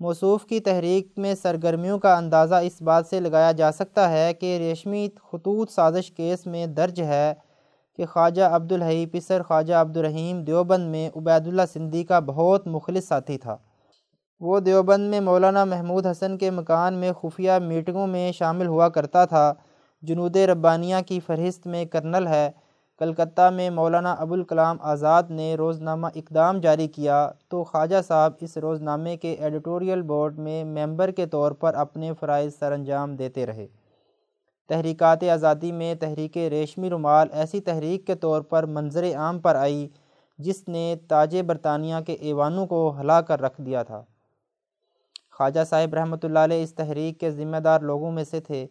موصوف 0.00 0.44
کی 0.44 0.60
تحریک 0.60 1.08
میں 1.16 1.34
سرگرمیوں 1.34 1.98
کا 1.98 2.16
اندازہ 2.16 2.54
اس 2.54 2.82
بات 2.82 3.06
سے 3.06 3.20
لگایا 3.20 3.52
جا 3.52 3.72
سکتا 3.72 4.10
ہے 4.12 4.32
کہ 4.40 4.56
ریشمی 4.58 5.08
خطوط 5.32 5.70
سازش 5.70 6.10
کیس 6.10 6.46
میں 6.46 6.66
درج 6.66 7.00
ہے۔ 7.00 7.34
کہ 7.96 8.06
خواجہ 8.06 8.42
عبدالحی 8.42 9.06
پسر 9.06 9.42
خواجہ 9.42 9.74
عبدالرحیم 9.74 10.44
دیوبند 10.44 10.90
میں 10.90 11.10
عبید 11.16 11.46
اللہ 11.46 11.62
سندھی 11.72 12.04
کا 12.04 12.18
بہت 12.18 12.66
مخلص 12.66 13.04
ساتھی 13.04 13.38
تھا۔ 13.38 13.56
وہ 14.40 14.60
دیوبند 14.60 15.10
میں 15.10 15.20
مولانا 15.20 15.64
محمود 15.64 16.06
حسن 16.06 16.38
کے 16.38 16.50
مکان 16.50 16.94
میں 16.94 17.12
خفیہ 17.12 17.52
میٹنگوں 17.52 18.06
میں 18.06 18.32
شامل 18.32 18.66
ہوا 18.66 18.88
کرتا 18.88 19.24
تھا۔ 19.24 19.54
جنود 20.02 20.36
ربانیہ 20.36 20.96
کی 21.06 21.20
فہرست 21.20 21.66
میں 21.66 21.84
کرنل 21.84 22.26
ہے۔ 22.26 22.50
کلکتہ 22.98 23.50
میں 23.50 23.70
مولانا 23.70 24.12
ابوالکلام 24.12 24.76
آزاد 24.80 25.22
نے 25.30 25.54
روزنامہ 25.54 26.06
اقدام 26.14 26.60
جاری 26.60 26.88
کیا۔ 26.88 27.30
تو 27.48 27.64
خواجہ 27.64 28.02
صاحب 28.08 28.32
اس 28.40 28.56
روزنامے 28.56 29.16
کے 29.16 29.32
ایڈیٹوریل 29.32 30.02
بورڈ 30.02 30.38
میں 30.38 30.64
ممبر 30.64 31.10
کے 31.10 31.26
طور 31.26 31.52
پر 31.52 31.74
اپنے 31.74 32.12
فرائض 32.20 32.54
سر 32.58 32.72
انجام 32.72 33.16
دیتے 33.16 33.46
رہے۔ 33.46 33.66
تحریکات 34.68 35.22
آزادی 35.32 35.72
میں 35.72 35.94
تحریک 35.94 36.36
ریشمی 36.36 36.90
رومال 36.90 37.28
ایسی 37.32 37.60
تحریک 37.60 38.06
کے 38.06 38.14
طور 38.14 38.40
پر 38.42 38.66
منظر 38.66 39.04
عام 39.16 39.40
پر 39.40 39.54
آئی، 39.54 39.88
جس 40.38 40.68
نے 40.68 40.96
تاج 41.08 41.36
برطانیہ 41.46 41.94
کے 42.06 42.12
ایوانوں 42.12 42.66
کو 42.66 42.94
ہلا 43.00 43.20
کر 43.20 43.40
رکھ 43.40 43.60
دیا 43.60 43.82
تھا۔ 43.82 44.02
خواجہ 45.32 45.64
صاحب 45.70 45.94
رحمۃ 45.94 46.16
اللہ 46.22 46.38
علیہ 46.38 46.62
اس 46.62 46.74
تحریک 46.74 47.20
کے 47.20 47.30
ذمہ 47.30 47.56
دار 47.56 47.80
لوگوں 47.80 48.12
میں 48.12 48.24
سے 48.24 48.40
تھے۔ 48.40 48.66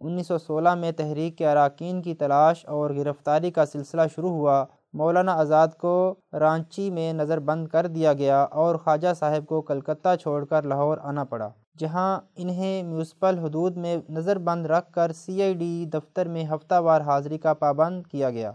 انیس 0.00 0.26
سو 0.26 0.38
سولہ 0.38 0.74
میں 0.74 0.92
تحریک 0.92 1.38
کے 1.38 1.48
اراکین 1.48 2.02
کی 2.02 2.14
تلاش 2.14 2.64
اور 2.66 2.90
گرفتاری 2.90 3.50
کا 3.50 3.66
سلسلہ 3.66 4.02
شروع 4.14 4.30
ہوا۔ 4.30 4.64
مولانا 4.92 5.34
آزاد 5.34 5.68
کو 5.78 6.14
رانچی 6.32 6.90
میں 6.90 7.12
نظر 7.12 7.38
بند 7.38 7.68
کر 7.68 7.86
دیا 7.86 8.12
گیا 8.12 8.42
اور 8.42 8.74
خواجہ 8.74 9.14
صاحب 9.18 9.46
کو 9.46 9.62
کلکتہ 9.62 10.16
چھوڑ 10.20 10.44
کر 10.44 10.62
لاہور 10.62 10.98
آنا 10.98 11.24
پڑا۔ 11.24 11.48
جہاں 11.80 12.20
انہیں 12.36 12.82
میونسپل 12.82 13.38
حدود 13.38 13.76
میں 13.76 13.96
نظر 14.08 14.38
بند 14.38 14.66
رکھ 14.66 14.92
کر 14.92 15.12
سی 15.12 15.42
آئی 15.42 15.54
ڈی 15.54 15.86
دفتر 15.94 16.28
میں 16.28 16.44
ہفتہ 16.44 16.80
وار 16.80 17.00
حاضری 17.00 17.38
کا 17.38 17.54
پابند 17.54 18.02
کیا 18.06 18.30
گیا۔ 18.30 18.52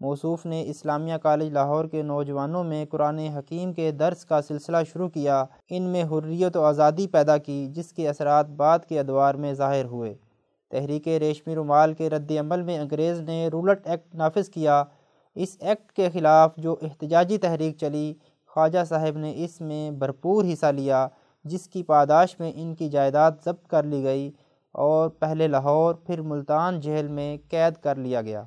موصوف 0.00 0.46
نے 0.46 0.62
اسلامیہ 0.62 1.14
کالج 1.14 1.52
لاہور 1.52 1.84
کے 1.84 2.02
نوجوانوں 2.02 2.64
میں 2.64 2.86
قرآن 2.86 3.18
حکیم 3.18 3.72
کے 3.72 3.90
درس 3.90 4.24
کا 4.24 4.42
سلسلہ 4.42 4.76
شروع 4.92 5.08
کیا۔ 5.08 5.44
ان 5.70 5.82
میں 5.82 6.04
حریت 6.04 6.56
و 6.56 6.64
آزادی 6.64 7.06
پیدا 7.06 7.36
کی، 7.36 7.66
جس 7.66 7.92
کے 7.92 8.08
اثرات 8.08 8.48
بعد 8.48 8.78
کے 8.88 9.00
ادوار 9.00 9.34
میں 9.34 9.52
ظاہر 9.52 9.84
ہوئے۔ 9.84 10.14
تحریک 10.70 11.08
ریشمی 11.08 11.54
رومال 11.54 11.94
کے 11.94 12.10
رد 12.10 12.32
عمل 12.40 12.62
میں 12.62 12.78
انگریز 12.78 13.20
نے 13.20 13.48
رولٹ 13.48 13.86
ایکٹ 13.86 14.14
نافذ 14.14 14.48
کیا۔ 14.48 14.84
اس 15.34 15.56
ایکٹ 15.60 15.92
کے 15.92 16.10
خلاف 16.10 16.56
جو 16.56 16.76
احتجاجی 16.82 17.38
تحریک 17.38 17.76
چلی، 17.76 18.14
خواجہ 18.46 18.84
صاحب 18.88 19.18
نے 19.18 19.32
اس 19.36 19.60
میں 19.60 19.90
بھرپور 19.90 20.44
حصہ 20.52 20.66
لیا۔ 20.66 21.08
جس 21.44 21.68
کی 21.68 21.82
پاداش 21.82 22.40
میں 22.40 22.52
ان 22.54 22.74
کی 22.74 22.88
جائیداد 22.88 23.32
ضبط 23.44 23.66
کر 23.66 23.82
لی 23.82 24.02
گئی 24.04 24.30
اور 24.72 25.08
پہلے 25.08 25.48
لاہور، 25.48 25.94
پھر 25.94 26.22
ملتان 26.22 26.80
جہل 26.80 27.08
میں 27.08 27.36
قید 27.50 27.74
کر 27.82 27.96
لیا 27.96 28.22
گیا۔ 28.22 28.44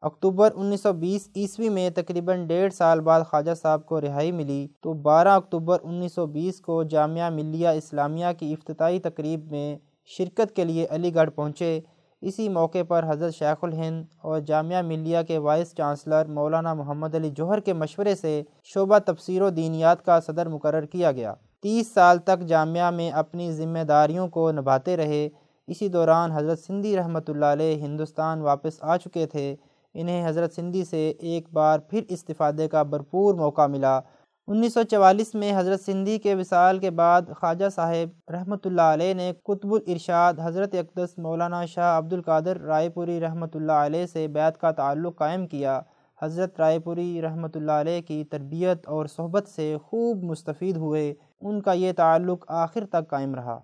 اکتوبر 0.00 0.50
انیس 0.54 0.80
سو 0.80 0.92
بیس 0.92 1.28
عیسوی 1.36 1.68
میں 1.68 1.90
تقریباً 1.90 2.46
ڈیڑھ 2.46 2.74
سال 2.74 3.00
بعد 3.00 3.20
خواجہ 3.30 3.54
صاحب 3.54 3.86
کو 3.86 4.00
رہائی 4.00 4.32
ملی 4.32 4.68
تو 4.80 4.92
بارہ 4.92 5.28
اکتوبر 5.28 5.78
انیس 5.82 6.12
سو 6.12 6.26
بیس 6.26 6.60
کو 6.60 6.82
جامعہ 6.82 7.30
ملیہ 7.30 7.68
اسلامیہ 7.68 8.26
کی 8.38 8.52
افتتاحی 8.52 8.98
تقریب 8.98 9.50
میں 9.50 9.78
شرکت 10.04 10.56
کے 10.56 10.64
لیے 10.64 10.86
علی 10.90 11.14
گڑھ 11.14 11.30
پہنچے۔ 11.30 11.80
اسی 12.22 12.48
موقع 12.48 12.82
پر 12.88 13.04
حضرت 13.08 13.34
شیخ 13.34 13.64
الہند 13.64 14.04
اور 14.22 14.40
جامعہ 14.40 14.82
ملیہ 14.82 15.18
کے 15.28 15.38
وائس 15.38 15.74
چانسلر 15.74 16.24
مولانا 16.24 16.74
محمد 16.74 17.14
علی 17.14 17.30
جوہر 17.30 17.60
کے 17.60 17.72
مشورے 17.72 18.14
سے 18.14 18.42
شعبہ 18.64 18.98
تفسیر 18.98 19.42
و 19.42 19.50
دینیات 19.50 20.04
کا 20.04 20.20
صدر 20.20 20.48
مقرر 20.48 20.84
کیا 20.84 21.12
گیا۔ 21.12 21.34
تیس 21.62 21.94
سال 21.94 22.18
تک 22.18 22.40
جامعہ 22.40 22.90
میں 22.90 23.10
اپنی 23.10 23.52
ذمہ 23.52 23.84
داریوں 23.88 24.28
کو 24.28 24.52
نبھاتے 24.52 24.96
رہے۔ 24.96 25.28
اسی 25.66 25.88
دوران 25.88 26.32
حضرت 26.32 26.58
سندھی 26.58 26.96
رحمۃ 26.96 27.28
اللہ 27.28 27.44
علیہ 27.44 27.76
ہندوستان 27.76 28.40
واپس 28.40 28.72
آ 28.80 28.96
چکے 28.96 29.26
تھے۔ 29.26 29.56
انہیں 29.94 30.28
حضرت 30.28 30.52
سندھی 30.52 30.84
سے 30.84 31.12
ایک 31.18 31.48
بار 31.52 31.78
پھر 31.78 32.02
استفادے 32.08 32.68
کا 32.68 32.82
بھرپور 32.82 33.34
موقع 33.34 33.66
ملا۔ 33.66 34.00
انیس 34.48 34.74
سو 34.74 34.82
چوالیس 34.82 35.34
میں 35.34 35.52
حضرت 35.56 35.80
سندھی 35.80 36.18
کے 36.18 36.34
وصال 36.34 36.78
کے 36.78 36.90
بعد 36.90 37.22
خواجہ 37.40 37.68
صاحب 37.74 38.30
رحمۃ 38.30 38.56
اللہ 38.64 38.80
علیہ 38.80 39.14
نے 39.14 39.32
قطب 39.42 39.72
الارشاد 39.74 40.34
حضرت 40.44 40.74
اقدس 40.74 41.18
مولانا 41.18 41.64
شاہ 41.64 41.98
عبد 41.98 42.12
القادر 42.12 42.60
رائے 42.60 42.88
پوری 42.88 43.20
رحمۃ 43.20 43.54
اللہ 43.54 43.72
علیہ 43.72 44.06
سے 44.06 44.28
بیت 44.28 44.58
کا 44.58 44.70
تعلق 44.70 45.16
قائم 45.18 45.46
کیا۔ 45.46 45.80
حضرت 46.22 46.60
رائے 46.60 46.78
پوری 46.78 47.22
رحمۃ 47.22 47.48
اللہ 47.54 47.72
علیہ 47.72 48.00
کی 48.00 48.24
تربیت 48.24 48.86
اور 48.88 49.06
صحبت 49.06 49.48
سے 49.48 49.76
خوب 49.84 50.22
مستفید 50.22 50.76
ہوئے۔ 50.76 51.14
ان 51.40 51.60
کا 51.60 51.72
یہ 51.72 51.92
تعلق 51.96 52.44
آخر 52.48 52.86
تک 52.86 53.08
قائم 53.10 53.34
رہا۔ 53.34 53.58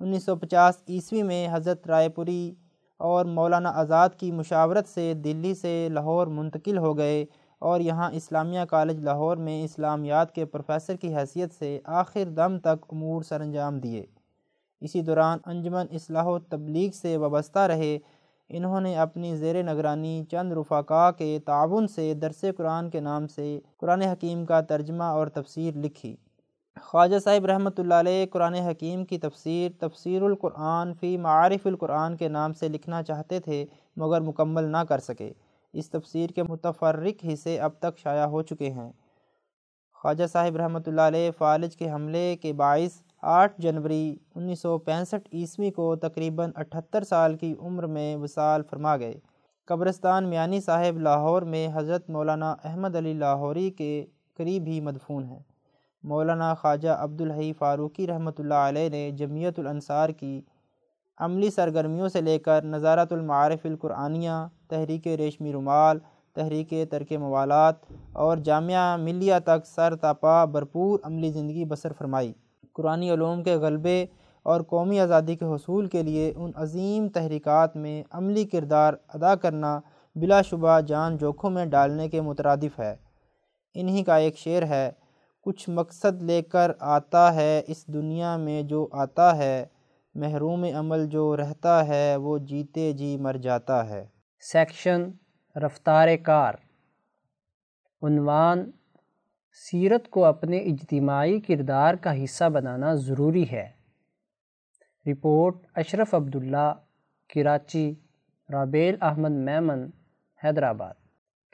انیس 0.00 0.24
سو 0.24 0.36
پچاس 0.36 0.82
عیسوی 0.88 1.22
میں 1.22 1.48
حضرت 1.52 1.86
رائے 1.86 2.08
پوری 2.08 2.54
اور 3.00 3.24
مولانا 3.24 3.70
آزاد 3.74 4.08
کی 4.18 4.32
مشاورت 4.32 4.88
سے 4.88 5.12
دلی 5.14 5.54
سے 5.54 5.88
لاہور 5.92 6.26
منتقل 6.26 6.78
ہو 6.78 6.96
گئے۔ 6.98 7.24
اور 7.58 7.80
یہاں 7.80 8.10
اسلامیہ 8.12 8.60
کالج 8.68 9.00
لاہور 9.00 9.36
میں 9.36 9.64
اسلامیات 9.64 10.34
کے 10.34 10.44
پروفیسر 10.44 10.96
کی 10.96 11.16
حیثیت 11.16 11.54
سے 11.58 11.80
آخر 11.84 12.24
دم 12.24 12.58
تک 12.58 12.84
امور 12.92 13.22
سر 13.22 13.40
انجام 13.40 13.78
دیے۔ 13.78 14.06
اسی 14.80 15.00
دوران 15.00 15.38
انجمن 15.46 15.86
اصلاح 15.92 16.24
و 16.24 16.38
تبلیغ 16.38 16.90
سے 16.90 17.16
وابستہ 17.16 17.58
رہے۔ 17.58 17.98
انہوں 18.48 18.80
نے 18.80 18.96
اپنی 18.96 19.36
زیر 19.36 19.62
نگرانی 19.62 20.24
چند 20.30 20.52
رفقا 20.52 21.10
کے 21.10 21.38
تعاون 21.44 21.88
سے 21.88 22.14
درس 22.14 22.44
قرآن 22.56 22.90
کے 22.90 23.00
نام 23.00 23.26
سے 23.26 23.60
قرآن 23.76 24.02
حکیم 24.02 24.46
کا 24.46 24.60
ترجمہ 24.60 25.04
اور 25.04 25.26
تفسیر 25.26 25.74
لکھی۔ 25.74 26.16
خواجہ 26.82 27.18
صاحب 27.18 27.46
رحمۃ 27.46 27.78
اللہ 27.78 27.94
علیہ 27.94 28.26
قرآن 28.26 28.54
حکیم 28.54 29.04
کی 29.04 29.18
تفسیر 29.18 29.70
تفسیر 29.78 30.22
القرآن 30.22 30.94
فی 30.94 31.16
معارف 31.16 31.66
القرآن 31.66 32.16
کے 32.16 32.28
نام 32.28 32.52
سے 32.52 32.68
لکھنا 32.68 33.02
چاہتے 33.02 33.40
تھے 33.40 33.66
مگر 33.96 34.20
مکمل 34.20 34.64
نہ 34.64 34.84
کر 34.88 34.98
سکے۔ 34.98 35.32
اس 35.72 35.90
تفسیر 35.90 36.30
کے 36.30 36.42
متفرق 36.42 37.24
حصے 37.32 37.60
اب 37.60 37.72
تک 37.78 37.98
شائع 37.98 38.26
ہو 38.26 38.42
چکے 38.42 38.70
ہیں۔ 38.70 38.90
خواجہ 39.92 40.26
صاحب 40.26 40.56
رحمۃ 40.56 40.86
اللہ 40.86 41.00
علیہ 41.00 41.30
فالج 41.30 41.76
کے 41.76 41.90
حملے 41.90 42.36
کے 42.36 42.52
باعث 42.52 43.02
آٹھ 43.22 43.52
جنوری 43.58 44.16
انیس 44.34 44.60
سو 44.60 44.78
پینسٹھ 44.78 45.28
عیسوی 45.32 45.70
کو 45.70 45.96
تقریباً 45.96 46.50
اٹھتر 46.54 47.04
سال 47.04 47.36
کی 47.36 47.54
عمر 47.58 47.86
میں 47.86 48.16
وصال 48.16 48.62
فرما 48.70 48.96
گئے۔ 48.96 49.18
قبرستان 49.68 50.28
میانی 50.28 50.60
صاحب 50.60 50.98
لاہور 50.98 51.42
میں 51.42 51.68
حضرت 51.74 52.10
مولانا 52.10 52.54
احمد 52.64 52.96
علی 52.96 53.12
لاہوری 53.12 53.70
کے 53.70 54.06
قریب 54.36 54.66
ہی 54.66 54.80
مدفون 54.80 55.24
ہیں۔ 55.24 55.42
مولانا 56.04 56.54
خواجہ 56.54 56.88
عبدالحی 56.88 57.52
فاروقی 57.52 58.06
رحمۃ 58.06 58.38
اللہ 58.38 58.68
علیہ 58.68 58.88
نے 58.88 59.10
جمعیت 59.10 59.58
الانصار 59.58 60.08
کی 60.08 60.40
عملی 61.20 61.50
سرگرمیوں 61.50 62.08
سے 62.08 62.20
لے 62.20 62.38
کر 62.38 62.64
نظارت 62.64 63.12
المعارف 63.12 63.66
القرآنیہ، 63.66 64.46
تحریک 64.68 65.06
ریشمی 65.06 65.52
رومال، 65.52 65.98
تحریک 66.34 66.72
ترک 66.90 67.12
موالات 67.12 67.74
اور 68.12 68.36
جامعہ 68.36 68.96
ملیہ 68.96 69.34
تک 69.44 69.66
سر 69.66 69.96
تاپا 69.96 70.44
بھرپور 70.44 70.98
عملی 71.02 71.30
زندگی 71.32 71.64
بسر 71.64 71.92
فرمائی۔ 71.92 72.32
قرآن 72.72 73.02
علوم 73.02 73.42
کے 73.42 73.54
غلبے 73.54 74.06
اور 74.42 74.60
قومی 74.60 75.00
آزادی 75.00 75.36
کے 75.36 75.44
حصول 75.44 75.86
کے 75.86 76.02
لیے 76.02 76.32
ان 76.36 76.50
عظیم 76.54 77.08
تحریکات 77.08 77.76
میں 77.76 78.02
عملی 78.10 78.44
کردار 78.44 78.94
ادا 79.14 79.34
کرنا 79.34 79.80
بلا 80.14 80.42
شبہ 80.42 80.80
جان 80.80 81.16
جوکھوں 81.16 81.50
میں 81.50 81.66
ڈالنے 81.66 82.08
کے 82.08 82.20
مترادف 82.20 82.78
ہے۔ 82.80 82.96
انہی 83.74 84.02
کا 84.04 84.16
ایک 84.16 84.38
شعر 84.38 84.62
ہے، 84.62 84.90
کچھ 85.42 85.70
مقصد 85.70 86.22
لے 86.22 86.42
کر 86.42 86.72
آتا 86.80 87.34
ہے 87.34 87.62
اس 87.66 87.86
دنیا 87.86 88.36
میں 88.36 88.62
جو 88.62 88.88
آتا 88.92 89.36
ہے۔ 89.36 89.64
محروم 90.14 90.64
عمل 90.64 91.06
جو 91.06 91.36
رہتا 91.36 91.88
ہے، 91.88 92.16
وہ 92.16 92.38
جیتے 92.38 92.92
جی 92.92 93.16
مر 93.16 93.34
جاتا 93.34 93.88
ہے۔ 93.88 94.06
سیکشن 94.40 95.10
رفتار 95.56 96.08
کار۔ 96.22 96.54
عنوان 98.02 98.70
سیرت 99.52 100.08
کو 100.08 100.24
اپنے 100.24 100.58
اجتماعی 100.58 101.40
کردار 101.40 101.94
کا 101.94 102.24
حصہ 102.24 102.44
بنانا 102.44 102.94
ضروری 102.94 103.50
ہے۔ 103.52 103.70
رپورٹ 105.06 105.54
اشرف 105.74 106.14
عبداللہ، 106.14 106.74
کراچی۔ 107.34 107.94
رابیل 108.52 108.96
احمد 109.00 109.30
میمن، 109.30 109.86
حیدرآباد۔ 110.44 110.94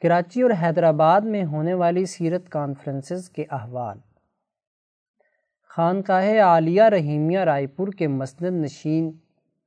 کراچی 0.03 0.41
اور 0.41 0.51
حیدرآباد 0.61 1.21
میں 1.21 1.45
ہونے 1.45 1.73
والی 1.73 2.05
سیرت 2.05 2.49
کانفرنسز 2.49 3.29
کے 3.29 3.45
احوال۔ 3.49 3.97
خانقاہ 5.77 6.25
عالیہ 6.41 6.83
رحیمیہ 6.83 7.39
رائے 7.39 7.67
پور 7.67 7.87
کے 7.87 8.07
مسند 8.07 8.63
نشین، 8.63 9.11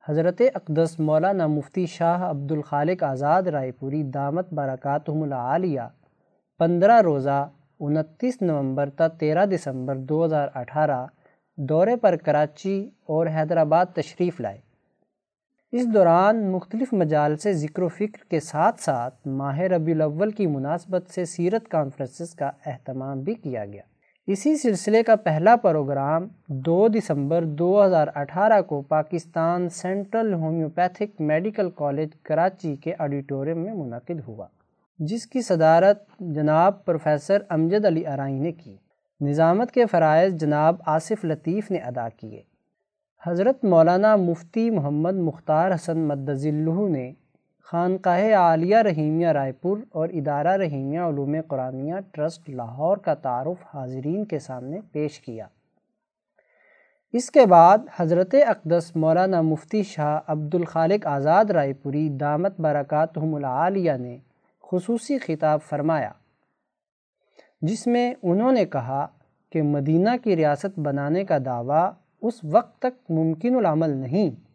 حضرت 0.08 0.42
اقدس 0.54 1.00
مولانا 1.00 1.46
مفتی 1.46 1.86
شاہ 1.86 2.30
عبد 2.30 2.52
الخالق 2.52 3.02
آزاد 3.02 3.42
رائے 3.42 3.72
پوری 3.72 4.02
دامت 4.02 4.52
برکاتہم 4.54 5.22
العالیہ، 5.22 5.80
پندرہ 6.58 7.00
روزہ، 7.00 7.50
انتیس 7.80 8.42
نومبر 8.42 8.90
تا 8.90 9.08
تیرہ 9.08 9.46
دسمبر 9.46 9.96
دو 9.96 10.24
ہزار 10.24 10.48
اٹھارہ، 10.54 11.06
دورے 11.56 11.96
پر 11.96 12.16
کراچی 12.16 12.90
اور 13.06 13.26
حیدرآباد 13.26 13.86
تشریف 13.86 14.40
لائے۔ 14.40 14.58
اس 15.72 15.86
دوران 15.94 16.52
مختلف 16.52 16.92
مجال 16.92 17.36
سے 17.36 17.52
ذکر 17.52 17.82
و 17.82 17.88
فکر 17.88 18.24
کے 18.28 18.40
ساتھ 18.40 18.80
ساتھ 18.80 19.28
ماہ 19.28 19.58
ربی 19.58 19.92
الاول 19.92 20.30
کی 20.30 20.46
مناسبت 20.46 21.10
سے 21.10 21.24
سیرت 21.24 21.68
کانفرنسز 21.68 22.34
کا 22.34 22.50
اہتمام 22.66 23.20
بھی 23.20 23.34
کیا 23.34 23.66
گیا۔ 23.66 23.82
اسی 24.30 24.56
سلسلے 24.56 25.02
کا 25.02 25.16
پہلا 25.16 25.56
پروگرام 25.56 26.28
دو 26.46 26.88
دسمبر 26.88 27.44
دو 27.44 27.84
ہزار 27.84 28.08
اٹھارہ 28.14 28.60
کو 28.62 28.82
Pakistan 28.82 29.68
central 29.68 30.34
homeopathic 30.34 31.20
medical 31.20 31.70
college 31.70 32.08
Karachi 32.22 32.76
کے 32.76 32.94
آڈیٹوریم 32.98 33.58
میں 33.58 33.74
منعقد 33.74 34.28
ہوا، 34.28 34.46
جس 34.98 35.26
کی 35.26 35.42
صدارت 35.42 36.02
جناب 36.20 36.84
پروفیسر 36.84 37.38
امجد 37.48 37.84
علی 37.84 38.06
ارائی 38.06 38.38
نے 38.38 38.52
کی۔ 38.52 38.76
نظامت 39.20 39.72
کے 39.72 39.86
فرائض 39.86 40.34
جناب 40.34 40.76
آصف 40.86 41.24
لطیف 41.24 41.70
نے 41.70 41.78
ادا 41.78 42.08
کیے۔ 42.08 42.42
حضرت 43.26 43.64
مولانا 43.64 44.16
مفتی 44.16 44.70
محمد 44.70 45.14
مختار 45.14 45.74
حسن 45.74 45.98
مدذلہ 45.98 46.88
نے 46.88 47.12
خانقاہ 47.72 48.34
عالیہ 48.34 48.76
رحیمیہ 48.76 49.28
رائے 49.28 49.52
پور 49.52 49.78
اور 49.90 50.08
ادارہ 50.08 50.56
رحیمیہ 50.56 51.00
علوم 51.00 51.34
قرآنیہ 51.48 51.94
ٹرسٹ 52.12 52.50
لاہور 52.50 52.96
کا 52.96 53.14
تعارف 53.14 53.74
حاضرین 53.74 54.24
کے 54.24 54.38
سامنے 54.38 54.80
پیش 54.92 55.20
کیا۔ 55.20 55.46
اس 57.12 57.30
کے 57.30 57.46
بعد 57.46 57.78
حضرت 57.96 58.34
اقدس 58.46 58.96
مولانا 58.96 59.40
مفتی 59.40 59.82
شاہ 59.82 60.20
عبد 60.26 60.54
الخالق 60.54 61.06
آزاد 61.06 61.44
رائے 61.44 61.72
پوری 61.72 62.08
دامت 62.08 62.60
برکاتہم 62.60 63.34
العالیہ 63.34 63.92
نے 63.92 64.18
خصوصی 64.64 65.18
خطاب 65.18 65.62
فرمایا، 65.62 66.10
جس 67.62 67.86
میں 67.86 68.14
انہوں 68.22 68.52
نے 68.52 68.64
کہا 68.64 69.06
کہ 69.50 69.62
مدینہ 69.62 70.16
کی 70.24 70.36
ریاست 70.36 70.78
بنانے 70.78 71.24
کا 71.24 71.38
دعویٰ 71.44 71.90
اس 72.22 72.44
وقت 72.44 72.78
تک 72.78 73.10
ممکن 73.10 73.56
العمل 73.56 73.90
نہیں۔ 73.90 74.47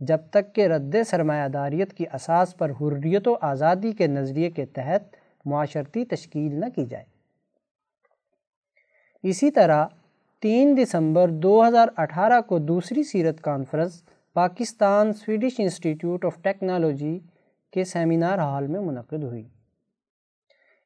جب 0.00 0.18
تک 0.30 0.54
کہ 0.54 0.66
رد 0.66 0.96
سرمایہ 1.06 1.48
داریت 1.48 1.92
کی 1.92 2.04
اساس 2.14 2.56
پر 2.56 2.70
حریت 2.70 3.28
و 3.28 3.34
آزادی 3.40 3.92
کے 3.92 4.06
نظریے 4.06 4.50
کے 4.50 4.66
تحت 4.66 5.16
معاشرتی 5.44 6.04
تشکیل 6.04 6.60
نہ 6.60 6.66
کی 6.74 6.86
جائے۔ 6.86 7.04
اسی 9.22 9.50
طرح 9.50 9.86
تین 10.40 10.76
دسمبر 10.76 11.28
دو 11.28 11.68
ہزار 11.68 11.88
اٹھارہ 11.96 12.40
کو 12.40 12.58
دوسری 12.58 13.02
سیرت 13.02 13.40
conference 13.40 14.02
Pakistan 14.34 15.12
Swedish 15.12 15.52
Institute 15.58 16.24
of 16.24 16.42
Technology 16.42 17.18
کے 17.72 17.84
سیمینار 17.84 18.38
ہال 18.38 18.66
میں 18.66 18.80
منعقد 18.80 19.22
ہوئی۔ 19.24 19.48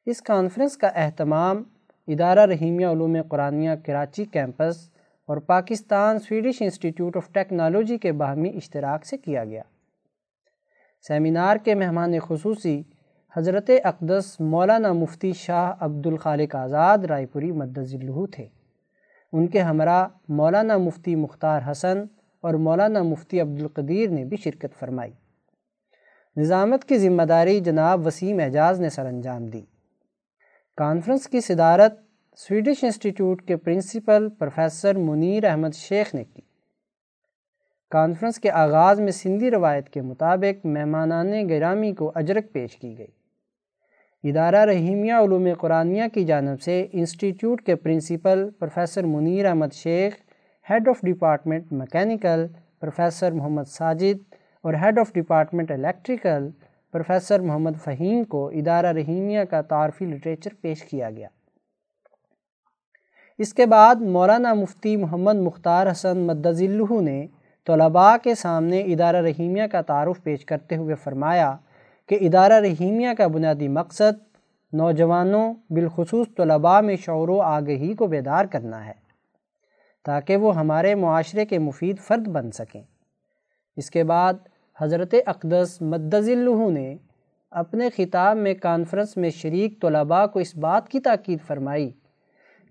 اس 0.05 0.21
کانفرنس 0.21 0.77
کا 0.77 0.87
اہتمام 0.87 1.63
ادارہ 2.07 2.45
رحیمیہ 2.45 2.87
علوم 2.87 3.17
قرآنیہ 3.29 3.69
کراچی 3.85 4.25
کیمپس 4.25 4.90
اور 5.31 5.37
Pakistan 5.37 6.19
Swedish 6.19 6.61
Institute 6.61 7.17
of 7.17 7.31
Technology 7.31 7.97
کے 7.97 8.11
باہمی 8.11 8.49
اشتراک 8.49 9.05
سے 9.05 9.17
کیا 9.17 9.45
گیا۔ 9.45 9.61
سیمینار 11.07 11.57
کے 11.57 11.75
مہمان 11.75 12.19
خصوصی 12.19 12.83
حضرت 13.37 13.69
اقدس 13.83 14.39
مولانا 14.39 14.93
مفتی 14.93 15.33
شاہ 15.33 15.73
عبد 15.79 16.07
الخالق 16.07 16.55
آزاد 16.55 16.97
رائے 16.97 17.25
پوری 17.25 17.51
مدز 17.51 17.95
مدذلہ 17.95 18.25
تھے۔ 18.31 18.47
ان 19.33 19.47
کے 19.47 19.61
ہمراہ 19.61 20.07
مولانا 20.29 20.77
مفتی 20.77 21.15
مختار 21.15 21.61
حسن 21.71 21.97
اور 22.41 22.53
مولانا 22.53 23.03
مفتی 23.03 23.41
عبد 23.41 23.61
القدیر 23.61 24.09
نے 24.09 24.25
بھی 24.25 24.37
شرکت 24.37 24.79
فرمائی۔ 24.79 25.11
نظامت 26.37 26.85
کی 26.85 26.97
ذمہ 26.97 27.23
داری 27.23 27.59
جناب 27.59 28.07
وسیم 28.07 28.39
اعجاز 28.39 28.81
نے 28.81 28.89
سر 28.89 29.05
انجام 29.05 29.45
دی۔ 29.45 29.61
کانفرنس 30.77 31.27
کی 31.27 31.41
صدارت 31.41 31.93
سویڈش 32.37 32.83
انسٹیٹیوٹ 32.83 33.41
کے 33.41 33.55
پرنسپل 33.55 34.29
پروفیسر 34.29 34.97
منیر 34.97 35.43
احمد 35.43 35.75
شیخ 35.75 36.15
نے 36.15 36.23
کی۔ 36.23 36.41
کانفرنس 37.89 38.39
کے 38.39 38.51
آغاز 38.51 38.99
میں 38.99 39.11
سندھی 39.11 39.51
روایت 39.51 39.89
کے 39.89 40.01
مطابق 40.01 40.65
مہمانان 40.65 41.49
گرامی 41.49 41.91
کو 41.93 42.11
اجرک 42.15 42.51
پیش 42.53 42.77
کی 42.77 42.97
گئی۔ 42.97 44.29
ادارہ 44.29 44.65
رحیمیہ 44.65 45.13
علوم 45.13 45.47
قرآنیہ 45.59 46.03
کی 46.13 46.23
جانب 46.25 46.61
سے 46.61 46.87
انسٹیٹیوٹ 46.93 47.61
کے 47.61 47.75
principal 47.75 48.49
professor 48.59 49.05
Munir 49.05 49.45
Ahmed 49.45 49.73
Sheikh, 49.73 50.13
head 50.69 50.87
of 50.87 51.01
department 51.01 51.71
mechanical 51.71 52.45
professor 52.79 53.31
Muhammad 53.31 53.67
Sajid 53.67 54.33
اور 54.61 54.73
head 54.73 54.99
of 54.99 55.13
department 55.13 55.71
electrical 55.71 56.49
professor 56.91 57.39
Muhammad 57.39 57.83
Faheem 57.83 58.23
کو 58.23 58.47
ادارہ 58.47 58.91
رحیمیہ 58.91 59.43
کا 59.43 59.61
تعارفی 59.61 60.05
لٹریچر 60.05 60.53
پیش 60.61 60.83
کیا 60.83 61.09
گیا۔ 61.09 61.27
اس 63.37 63.53
کے 63.53 63.65
بعد 63.65 63.95
مولانا 63.95 64.53
مفتی 64.53 64.97
محمد 64.97 65.35
مختار 65.35 65.91
حسن 65.91 66.17
مدذلہ 66.17 67.01
نے 67.01 67.27
طلباء 67.67 68.15
کے 68.23 68.35
سامنے 68.35 68.81
ادارہ 68.81 69.15
رحیمیہ 69.15 69.63
کا 69.71 69.81
تعارف 69.81 70.23
پیش 70.23 70.45
کرتے 70.45 70.75
ہوئے 70.75 70.95
فرمایا 70.95 71.55
کہ 72.07 72.17
ادارہ 72.21 72.53
رحیمیہ 72.53 73.09
کا 73.17 73.27
بنیادی 73.27 73.67
مقصد 73.67 74.19
نوجوانوں، 74.73 75.53
بالخصوص 75.69 76.27
طلباء 76.37 76.81
میں 76.81 76.95
شعور 76.95 77.29
و 77.29 77.41
آگہی 77.41 77.93
کو 77.93 78.07
بیدار 78.07 78.45
کرنا 78.45 78.85
ہے، 78.85 78.93
تاکہ 80.05 80.35
وہ 80.35 80.55
ہمارے 80.55 80.95
معاشرے 80.95 81.45
کے 81.45 81.59
مفید 81.59 81.99
فرد 81.99 82.27
بن 82.27 82.51
سکیں۔ 82.51 82.81
اس 83.77 83.89
کے 83.91 84.03
بعد 84.03 84.33
حضرت 84.81 85.15
اقدس 85.25 85.81
مدذلہ 85.81 86.69
نے 86.69 86.97
اپنے 87.51 87.89
خطاب 87.97 88.37
میں 88.37 88.53
کانفرنس 88.53 89.17
میں 89.17 89.29
شریک 89.29 89.81
طلباء 89.81 90.25
کو 90.25 90.39
اس 90.39 90.55
بات 90.55 90.89
کی 90.89 90.99
تاکید 90.99 91.39
فرمائی 91.47 91.91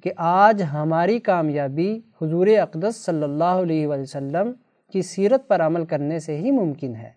کہ 0.03 0.11
آج 0.17 0.63
ہماری 0.73 1.19
کامیابی 1.19 2.01
حضور 2.23 2.47
اقدس 2.47 3.05
صلی 3.05 3.23
اللہ 3.23 3.45
علیہ 3.45 3.87
وسلم 3.87 4.53
کی 4.93 5.03
سیرت 5.03 5.49
پر 5.49 5.63
عمل 5.63 5.85
کرنے 5.85 6.19
سے 6.19 6.37
ہی 6.37 6.51
ممکن 6.51 6.97
ہے۔ 6.97 7.11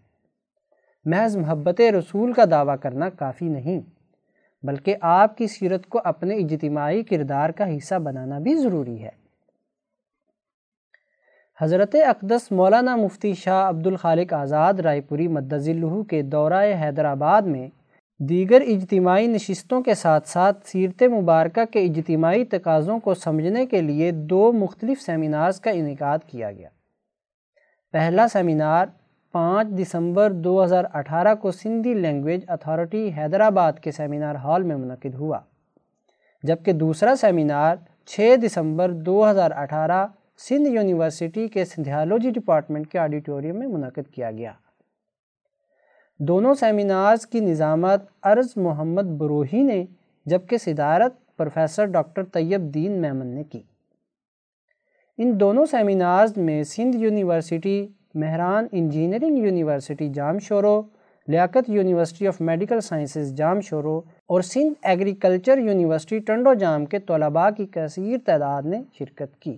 محض 1.05 1.37
محبت 1.37 1.81
رسول 1.81 2.33
کا 2.33 2.43
دعویٰ 2.51 2.75
کرنا 2.81 3.09
کافی 3.09 3.47
نہیں، 3.47 3.81
بلکہ 4.63 4.95
آپ 5.01 5.37
کی 5.37 5.47
سیرت 5.47 5.87
کو 5.87 6.01
اپنے 6.03 6.35
اجتماعی 6.35 7.03
کردار 7.03 7.49
کا 7.49 7.77
حصہ 7.77 7.95
بنانا 7.95 8.39
بھی 8.39 8.55
ضروری 8.55 9.03
ہے۔ 9.03 9.23
حضرت 11.61 11.95
اقدس 12.05 12.51
مولانا 12.51 12.95
مفتی 12.95 13.33
شاہ 13.33 13.69
عبد 13.69 13.87
الخالق 13.87 14.33
آزاد 14.33 14.73
رائے 14.73 15.01
پوری 15.01 15.27
مدذلہ 15.27 16.03
کے 16.03 16.21
دورہ 16.21 16.63
حیدرآباد 16.81 17.41
میں 17.41 17.67
دیگر 18.29 18.61
اجتماعی 18.67 19.27
نشستوں 19.27 19.81
کے 19.81 19.93
ساتھ 19.93 20.27
ساتھ 20.29 20.67
سیرت 20.67 21.03
مبارکہ 21.03 21.65
کے 21.65 21.79
اجتماعی 21.79 22.45
تقاضوں 22.45 22.99
کو 22.99 23.13
سمجھنے 23.13 23.65
کے 23.65 23.81
لیے 23.81 24.11
دو 24.11 24.51
مختلف 24.51 25.01
سیمینارز 25.01 25.59
کا 25.59 25.71
انعقاد 25.71 26.19
کیا 26.27 26.51
گیا۔ 26.51 26.69
پہلا 27.91 28.27
سیمینار 28.27 28.85
پانچ 29.31 29.67
دسمبر 29.69 30.31
دو 30.31 30.63
ہزار 30.63 30.85
اٹھارہ 30.93 31.35
کو 31.35 31.51
سندھی 31.51 31.93
لینگویج 31.93 32.41
اتھارٹی 32.47 33.11
حیدرآباد 33.17 33.73
کے 33.73 33.91
سیمینار 33.91 34.35
ہال 34.35 34.63
میں 34.63 34.75
منعقد 34.75 35.15
ہوا، 35.15 35.39
جبکہ 36.43 36.71
دوسرا 36.71 37.15
سیمینار 37.15 37.75
چھ 38.05 38.35
دسمبر 38.45 38.91
دو 38.91 39.31
ہزار 39.31 39.51
اٹھارہ 39.51 40.05
سندھ 40.49 40.69
یونیورسٹی 40.69 41.47
کے 41.47 41.65
سندھیالوجی 41.65 42.29
ڈپارٹمنٹ 42.29 42.91
کے 42.91 42.99
آڈیٹوریم 42.99 43.59
میں 43.59 43.67
منعقد 43.67 44.13
کیا 44.13 44.31
گیا۔ 44.31 44.51
دونوں 46.19 46.53
سیمینارز 46.53 47.25
کی 47.27 47.39
نظامت 47.39 48.03
عرض 48.23 48.53
محمد 48.55 49.01
بروہی 49.01 49.63
نے، 49.63 49.85
جبکہ 50.25 50.57
صدارت 50.57 51.37
پروفیسر 51.37 51.85
ڈاکٹر 51.85 52.23
طیب 52.23 52.73
دین 52.73 52.91
میمن 52.91 53.27
نے 53.27 53.43
کی۔ 53.43 53.61
ان 55.17 55.39
دونوں 55.39 55.65
سیمینارز 55.65 56.37
میں 56.37 56.63
Sindh 56.63 56.97
university, 56.97 57.87
Mehran 58.15 58.67
engineering 58.71 59.37
university 59.37 60.09
Jamshoro 60.39 60.81
Liaquat 61.27 61.69
university 61.69 62.27
of 62.27 62.41
medical 62.41 62.79
sciences 62.79 63.33
Jamshoro 63.61 63.97
اور 64.25 64.41
سندھ 64.41 64.73
ایگریکلچر 64.83 65.57
یونیورسٹی 65.57 66.19
ٹنڈو 66.19 66.53
جام 66.53 66.85
کے 66.85 66.99
طلباء 66.99 67.49
کی 67.57 67.65
کثیر 67.71 68.17
تعداد 68.25 68.63
نے 68.63 68.81
شرکت 68.99 69.39
کی۔ 69.39 69.57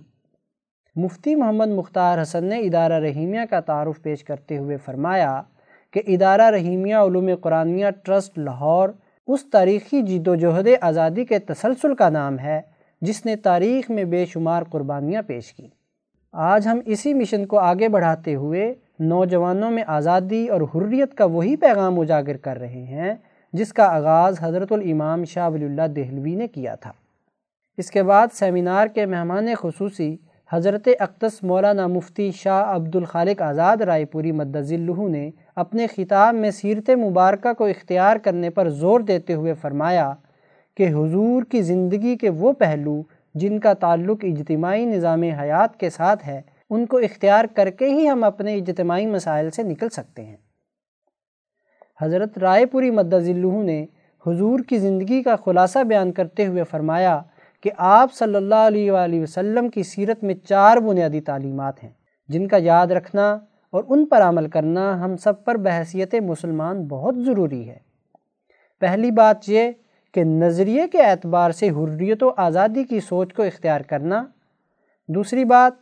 مفتی 0.96 1.34
محمد 1.34 1.68
مختار 1.68 2.22
حسن 2.22 2.44
نے 2.44 2.58
ادارہ 2.58 3.00
رحیمیہ 3.00 3.40
کا 3.50 3.60
تعارف 3.60 4.02
پیش 4.02 4.24
کرتے 4.24 4.58
ہوئے 4.58 4.76
فرمایا 4.76 5.42
کہ 5.90 6.02
ادارہ 6.06 6.50
رحیمیہ 6.50 6.94
علوم 6.94 7.30
قرآنیہ 7.40 7.86
ٹرسٹ 8.04 8.38
لاہور 8.38 8.88
اس 9.26 9.44
تاریخی 9.50 10.02
جد 10.02 10.28
و 10.28 10.34
جہد 10.34 10.68
آزادی 10.80 11.24
کے 11.24 11.38
تسلسل 11.38 11.94
کا 11.94 12.08
نام 12.08 12.38
ہے، 12.38 12.60
جس 13.00 13.26
نے 13.26 13.36
تاریخ 13.36 13.90
میں 13.90 14.04
بے 14.04 14.24
شمار 14.26 14.62
قربانیاں 14.62 15.22
پیش 15.26 15.52
کی۔ 15.52 15.68
آج 16.32 16.68
ہم 16.68 16.80
اسی 16.86 17.14
مشن 17.14 17.46
کو 17.46 17.58
آگے 17.58 17.88
بڑھاتے 17.88 18.34
ہوئے 18.34 18.74
نوجوانوں 18.98 19.70
میں 19.70 19.82
آزادی 19.86 20.48
اور 20.48 20.60
حریت 20.60 21.14
کا 21.14 21.24
وہی 21.24 21.56
پیغام 21.56 22.00
اجاگر 22.00 22.36
کر 22.36 22.58
رہے 22.58 22.84
ہیں، 22.84 23.14
جس 23.52 23.72
کا 23.72 23.84
آغاز 23.84 24.36
حضرت 24.40 24.72
الامام 24.72 25.24
شاہ 25.24 25.48
ولی 25.50 25.64
اللہ 25.64 25.86
دہلوی 25.86 26.34
نے 26.34 26.48
کیا 26.48 26.74
تھا۔ 26.74 26.92
اس 27.76 27.90
کے 27.90 28.02
بعد 28.02 28.26
سیمینار 28.32 28.86
کے 28.86 29.06
مہمان 29.06 29.46
خصوصی 29.54 30.16
حضرت 30.52 30.88
اقدس 31.00 31.42
مولانا 31.42 31.86
مفتی 31.86 32.30
شاہ 32.30 32.74
عبد 32.74 32.96
الخالق 32.96 33.42
آزاد 33.42 33.76
رائے 33.76 34.04
پوری 34.04 34.32
مدذلہ 34.32 35.08
نے 35.08 35.30
اپنے 35.56 35.86
خطاب 35.86 36.34
میں 36.34 36.50
سیرت 36.50 36.90
مبارکہ 36.98 37.52
کو 37.52 37.64
اختیار 37.64 38.16
کرنے 38.16 38.50
پر 38.50 38.68
زور 38.70 39.00
دیتے 39.00 39.34
ہوئے 39.34 39.54
فرمایا 39.54 40.12
کہ 40.76 40.88
حضور 40.88 41.42
کی 41.42 41.62
زندگی 41.62 42.16
کے 42.16 42.30
وہ 42.30 42.52
پہلو 42.52 43.02
جن 43.34 43.58
کا 43.60 43.72
تعلق 43.74 44.24
اجتماعی 44.24 44.84
نظام 44.84 45.22
حیات 45.40 45.76
کے 45.80 45.90
ساتھ 45.90 46.26
ہے، 46.28 46.40
ان 46.70 46.84
کو 46.86 46.98
اختیار 46.98 47.44
کر 47.54 47.70
کے 47.70 47.88
ہی 47.88 48.08
ہم 48.08 48.24
اپنے 48.24 48.54
اجتماعی 48.54 49.06
مسائل 49.06 49.50
سے 49.50 49.62
نکل 49.62 49.88
سکتے 49.88 50.24
ہیں۔ 50.24 50.36
حضرت 52.00 52.38
رائے 52.38 52.66
پوری 52.66 52.90
مدذلہ 52.90 53.62
نے 53.62 53.84
حضور 54.24 54.60
کی 54.60 54.78
زندگی 54.78 55.22
کا 55.22 55.36
خلاصہ 55.36 55.78
بیان 55.88 56.12
کرتے 56.12 56.46
ہوئے 56.46 56.64
فرمایا 56.64 57.20
کہ 57.64 57.70
آپ 57.78 58.14
صلی 58.14 58.34
اللہ 58.34 58.66
علیہ 58.66 58.90
وآلہ 58.90 59.20
وسلم 59.22 59.68
کی 59.68 59.82
سیرت 59.82 60.24
میں 60.24 60.34
چار 60.48 60.76
بنیادی 60.76 61.20
تعلیمات 61.20 61.82
ہیں، 61.84 61.90
جن 62.28 62.48
کا 62.48 62.56
یاد 62.60 62.86
رکھنا 62.86 63.36
اور 63.76 63.84
ان 63.88 64.06
پر 64.06 64.22
عمل 64.22 64.48
کرنا 64.48 65.04
ہم 65.04 65.16
سب 65.16 65.44
پر 65.44 65.54
بحثیت 65.54 66.14
مسلمان 66.14 66.84
بہت 66.84 67.14
ضروری 67.16 67.68
ہے۔ 67.68 67.76
پہلی 68.80 69.10
بات 69.10 69.48
یہ 69.48 69.70
کہ 70.14 70.24
نظریے 70.24 70.88
کے 70.88 71.02
اعتبار 71.02 71.50
سے 71.50 71.68
حریت 71.70 72.22
و 72.22 72.30
آزادی 72.36 72.84
کی 72.84 73.00
سوچ 73.00 73.34
کو 73.34 73.42
اختیار 73.42 73.80
کرنا۔ 73.80 74.26
دوسری 75.08 75.44
بات، 75.44 75.72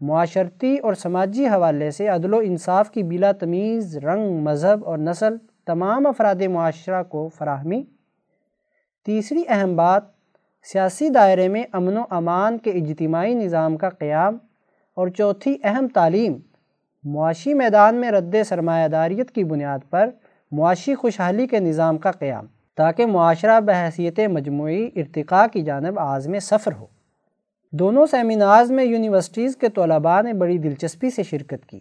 معاشرتی 0.00 0.76
اور 0.76 0.94
سماجی 0.94 1.46
حوالے 1.46 1.90
سے 1.90 2.08
عدل 2.08 2.34
و 2.34 2.38
انصاف 2.38 2.90
کی 2.90 3.02
بلا 3.02 3.32
تمیز، 3.32 3.98
رنگ، 3.98 4.38
مذہب 4.40 4.84
اور 4.84 4.98
نسل 4.98 5.36
تمام 5.66 6.06
افراد 6.06 6.42
معاشرہ 6.42 7.02
کو 7.02 7.28
فراہمی۔ 7.28 7.84
تیسری 9.06 9.42
اہم 9.48 9.76
بات، 9.76 10.02
سیاسی 10.72 11.08
دائرے 11.08 11.48
میں 11.48 11.64
امن 11.72 11.96
و 11.96 12.02
امان 12.10 12.58
کے 12.58 12.70
اجتماعی 12.70 13.34
نظام 13.34 13.76
کا 13.76 13.88
قیام۔ 13.88 14.38
اور 14.94 15.08
چوتھی 15.08 15.58
اہم 15.64 15.88
تعلیم 15.94 16.32
معاشی 17.04 17.54
میدان 17.54 17.94
میں 17.94 18.10
رد 18.10 18.34
سرمایہ 18.46 18.88
داریت 18.88 19.30
کی 19.30 19.44
بنیاد 19.44 19.78
پر 19.90 20.10
معاشی 20.52 20.94
خوشحالی 20.94 21.46
کے 21.46 21.58
نظام 21.58 21.98
کا 21.98 22.10
قیام، 22.10 22.46
تاکہ 22.74 23.06
معاشرہ 23.06 23.60
بحیثیت 23.60 24.20
مجموعی 24.20 24.88
ارتقاء 24.96 25.46
کی 25.52 25.62
جانب 25.62 25.98
عازم 25.98 26.38
سفر 26.38 26.72
ہو۔ 26.72 26.86
دونوں 27.72 28.06
سیمینارز 28.06 28.70
میں 28.70 28.84
یونیورسٹیز 28.84 29.56
کے 29.56 29.68
طلباء 29.68 30.22
نے 30.22 30.32
بڑی 30.32 30.58
دلچسپی 30.58 31.10
سے 31.10 31.22
شرکت 31.22 31.66
کی 31.66 31.80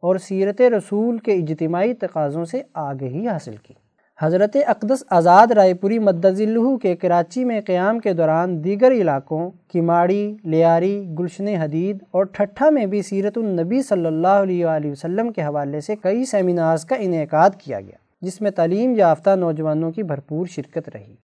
اور 0.00 0.16
سیرت 0.16 0.60
رسول 0.60 1.18
کے 1.18 1.32
اجتماعی 1.32 1.94
تقاضوں 1.94 2.44
سے 2.44 2.62
آگہی 2.74 3.28
حاصل 3.28 3.56
کی۔ 3.56 3.74
حضرت 4.22 4.56
اقدس 4.66 5.02
آزاد 5.10 5.52
رائے 5.52 5.72
پوری 5.74 5.98
مدذلہ 5.98 6.76
کے 6.82 6.94
کراچی 6.96 7.44
میں 7.44 7.60
قیام 7.60 7.98
کے 7.98 8.12
دوران 8.12 8.52
دیگر 8.64 8.92
علاقوں 8.92 9.50
کماڑی 9.72 10.36
لیاری، 10.44 10.94
گلشن 11.18 11.48
حدید 11.48 12.02
اور 12.10 12.24
ٹھٹھا 12.24 12.68
میں 12.70 12.86
بھی 12.86 13.02
سیرت 13.02 13.38
النبی 13.38 13.82
صلی 13.82 14.06
اللہ 14.06 14.38
علیہ 14.42 14.66
وآلہ 14.66 14.90
وسلم 14.90 15.32
کے 15.32 15.42
حوالے 15.42 15.80
سے 15.80 15.96
کئی 16.02 16.24
سیمینارز 16.24 16.84
کا 16.84 16.96
انعقاد 16.98 17.50
کیا 17.58 17.80
گیا، 17.80 17.96
جس 18.22 18.40
میں 18.40 18.50
تعلیم 18.50 18.94
یافتہ 18.96 19.34
نوجوانوں 19.36 19.90
کی 19.90 20.02
بھرپور 20.02 20.46
شرکت 20.46 20.88
رہی۔ 20.94 21.14